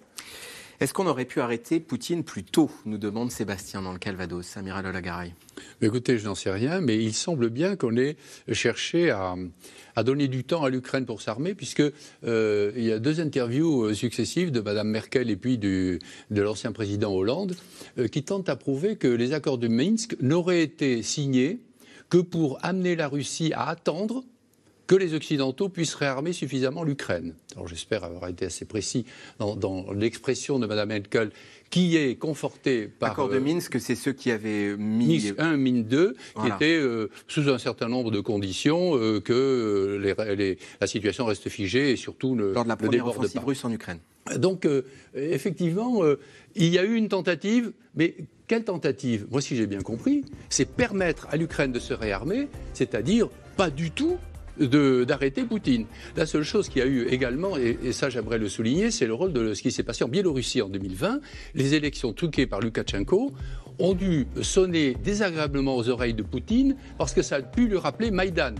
Est-ce 0.81 0.95
qu'on 0.95 1.09
aurait 1.09 1.25
pu 1.25 1.41
arrêter 1.41 1.81
Poutine 1.81 2.23
plus 2.23 2.45
tôt 2.45 2.71
nous 2.87 2.99
demande 2.99 3.33
Sébastien 3.33 3.83
dans 3.83 3.93
le 3.93 3.99
Calvados, 3.99 4.57
Amiral 4.57 4.87
Olagaray. 4.87 5.35
Écoutez, 5.83 6.19
je 6.19 6.25
n'en 6.25 6.37
sais 6.37 6.53
rien, 6.53 6.81
mais 6.81 7.03
il 7.03 7.15
semble 7.15 7.51
bien 7.51 7.75
qu'on 7.75 7.97
ait 7.97 8.17
cherché 8.53 9.11
à, 9.11 9.35
donner 10.05 10.29
du 10.29 10.45
temps 10.45 10.63
à 10.63 10.71
l'Ukraine 10.71 11.05
pour 11.05 11.21
s'armer, 11.21 11.57
puisque 11.57 11.83
euh, 11.83 12.73
il 12.77 12.85
y 12.85 12.93
a 12.93 13.01
deux 13.01 13.21
interviews 13.21 13.87
euh, 13.87 13.95
successives 13.95 14.53
de 14.53 14.61
Mme 14.61 14.87
Merkel 14.87 15.31
et 15.31 15.37
puis 15.37 15.59
de 15.59 15.99
l'ancien 16.31 16.71
président 16.71 17.13
Hollande 17.13 17.57
euh, 17.99 18.07
qui 18.07 18.23
tentent 18.23 18.49
à 18.49 18.55
prouver 18.55 18.95
que 18.95 19.09
les 19.09 19.33
accords 19.33 19.59
de 19.59 19.67
Minsk 19.67 20.15
n'auraient 20.21 20.63
été 20.63 21.03
signés 21.03 21.59
que 22.09 22.19
pour 22.19 22.65
amener 22.65 22.95
la 22.95 23.09
Russie 23.09 23.53
à 23.53 23.69
attendre 23.69 24.23
que 24.89 24.97
les 24.97 25.15
Occidentaux 25.15 25.69
puissent 25.69 25.95
réarmer 25.95 26.33
suffisamment 26.33 26.83
l'Ukraine. 26.83 27.35
Alors 27.55 27.69
j'espère 27.69 28.05
avoir 28.05 28.27
été 28.29 28.47
assez 28.47 28.65
précis 28.65 29.05
dans, 29.39 29.93
l'expression 29.93 30.59
de 30.59 30.67
Mme 30.67 30.89
Merkel, 30.89 31.31
qui 31.71 31.97
est 31.97 32.17
confortée 32.17 32.89
par... 32.89 33.11
L'accord 33.11 33.29
de 33.29 33.37
euh, 33.37 33.41
Minsk, 33.41 33.79
c'est 33.79 33.95
ceux 33.95 34.13
qui 34.13 34.31
avaient 34.31 34.75
mis... 34.79 35.19
Minsk 35.19 35.35
1, 35.39 35.57
Minsk 35.59 35.89
2, 35.89 36.17
qui 36.41 36.47
étaient 36.49 36.79
euh, 36.79 37.11
sous 37.29 37.51
un 37.51 37.59
certain 37.59 37.89
nombre 37.89 38.11
de 38.11 38.21
conditions, 38.21 38.97
euh, 38.97 39.21
que 39.21 40.01
la 40.81 40.87
situation 40.87 41.27
reste 41.27 41.51
figée 41.51 41.93
et 41.93 41.97
surtout 41.97 42.35
le, 42.35 42.55
Lors 42.55 42.65
de 42.65 42.71
la 42.71 42.77
première 42.77 43.07
offensive 43.07 43.45
russe 43.45 43.65
en 43.67 43.71
Ukraine. 43.71 43.99
Donc, 44.37 44.67
effectivement, 45.15 46.03
il 46.55 46.69
y 46.69 46.79
a 46.79 46.85
eu 46.85 46.97
une 46.97 47.09
tentative, 47.09 47.73
mais 47.95 48.15
quelle 48.47 48.65
tentative? 48.65 49.27
Moi, 49.31 49.41
si 49.41 49.57
j'ai 49.57 49.67
bien 49.67 49.81
compris, 49.81 50.23
c'est 50.51 50.67
permettre 50.67 51.27
à 51.31 51.37
l'Ukraine 51.37 51.73
de 51.73 51.79
se 51.79 51.95
réarmer, 51.95 52.49
c'est-à-dire 52.75 53.29
pas 53.57 53.71
du 53.71 53.91
tout 53.91 54.19
d'arrêter 54.61 55.45
Poutine. 55.45 55.87
La 56.17 56.27
seule 56.27 56.43
chose 56.43 56.69
qu'il 56.69 56.83
y 56.83 56.85
a 56.85 56.89
eu 56.89 57.07
également, 57.09 57.57
et, 57.57 57.93
ça 57.93 58.11
j'aimerais 58.11 58.39
le 58.39 58.49
souligner, 58.49 58.91
c'est 58.91 59.07
le 59.07 59.15
rôle 59.15 59.33
de 59.33 59.55
ce 59.55 59.63
qui 59.63 59.71
s'est 59.71 59.83
passé 59.83 60.05
en 60.05 60.09
Biélorussie 60.09 60.63
en 60.63 60.69
2020. 60.69 61.21
Les 61.55 61.75
élections 61.75 62.13
truquées 62.13 62.47
par 62.47 62.61
Loukachenko 62.61 63.33
ont 63.79 63.95
dû 63.95 64.27
sonner 64.43 64.97
désagréablement 65.03 65.77
aux 65.77 65.89
oreilles 65.89 66.15
de 66.15 66.23
Poutine 66.23 66.77
parce 66.99 67.15
que 67.15 67.23
ça 67.23 67.37
a 67.37 67.43
pu 67.43 67.69
lui 67.69 67.77
rappeler 67.77 68.11
Maïdan. 68.11 68.55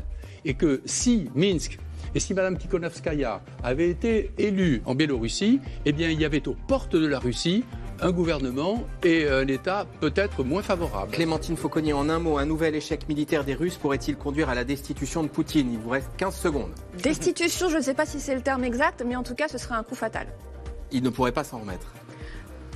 Et 0.45 0.55
que 0.55 0.81
si 0.85 1.29
Minsk 1.35 1.79
et 2.15 2.21
si 2.21 2.33
Mme 2.33 2.57
Tikhonovskaya 2.57 3.43
avait 3.63 3.91
été 3.91 4.31
élue 4.39 4.83
en 4.87 4.95
Biélorussie, 4.95 5.61
eh 5.85 5.93
bien, 5.93 6.11
il 6.11 6.21
y 6.21 6.25
avait 6.25 6.47
aux 6.49 6.57
portes 6.67 6.97
de 6.97 7.07
la 7.07 7.19
Russie 7.19 7.65
un 8.01 8.11
gouvernement 8.11 8.85
et 9.03 9.29
un 9.29 9.47
État 9.47 9.87
peut-être 10.01 10.45
moins 10.45 10.63
favorable. 10.63 11.13
Clémentine 11.13 11.57
Fauconnier, 11.57 11.93
en 11.93 12.09
un 12.09 12.19
mot, 12.19 12.39
un 12.39 12.47
nouvel 12.47 12.75
échec 12.75 13.09
militaire 13.09 13.45
des 13.45 13.55
Russes 13.55 13.77
pourrait-il 13.77 14.17
conduire 14.17 14.49
à 14.49 14.55
la 14.55 14.65
destitution 14.65 15.23
de 15.23 15.29
Poutine? 15.29 15.73
Il 15.73 15.79
vous 15.79 15.91
reste 15.91 16.11
15 16.17 16.35
secondes. 16.35 16.71
Destitution, 17.03 17.69
je 17.69 17.77
ne 17.77 17.83
sais 17.83 17.95
pas 17.95 18.07
si 18.07 18.21
c'est 18.21 18.35
le 18.35 18.43
terme 18.43 18.65
exact, 18.65 19.03
mais 19.07 19.17
en 19.17 19.23
tout 19.23 19.35
cas, 19.35 19.49
ce 19.49 19.59
serait 19.59 19.75
un 19.75 19.83
coup 19.83 19.95
fatal. 19.95 20.27
Il 20.91 21.03
ne 21.03 21.11
pourrait 21.11 21.33
pas 21.33 21.45
s'en 21.45 21.59
remettre. 21.59 21.93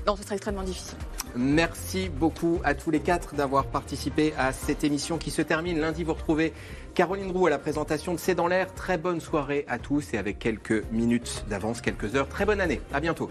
Non, 0.07 0.17
ce 0.17 0.23
serait 0.25 0.35
extrêmement 0.35 0.65
difficile. 0.65 0.99
Merci 1.37 2.09
beaucoup 2.09 2.61
à 2.65 2.75
tous 2.75 2.91
les 2.91 3.01
quatre 3.01 3.35
d'avoir 3.35 3.67
participé 3.67 4.35
à 4.37 4.53
cette 4.53 4.85
émission 4.85 5.17
qui 5.17 5.31
se 5.31 5.41
termine. 5.41 5.79
Lundi, 5.79 6.05
vous 6.05 6.13
retrouvez 6.13 6.53
Caroline 6.95 7.31
Roux 7.31 7.47
à 7.47 7.51
la 7.51 7.59
présentation 7.59 8.13
de 8.13 8.19
C'est 8.19 8.35
dans 8.35 8.49
l'air. 8.49 8.75
Très 8.75 8.99
bonne 8.99 9.21
soirée 9.21 9.65
à 9.69 9.79
tous 9.79 10.13
et 10.13 10.19
avec 10.19 10.39
quelques 10.39 10.85
minutes 10.91 11.45
d'avance, 11.49 11.81
quelques 11.81 12.17
heures. 12.17 12.29
Très 12.29 12.45
bonne 12.45 12.61
année. 12.61 12.81
À 12.93 13.01
bientôt. 13.01 13.31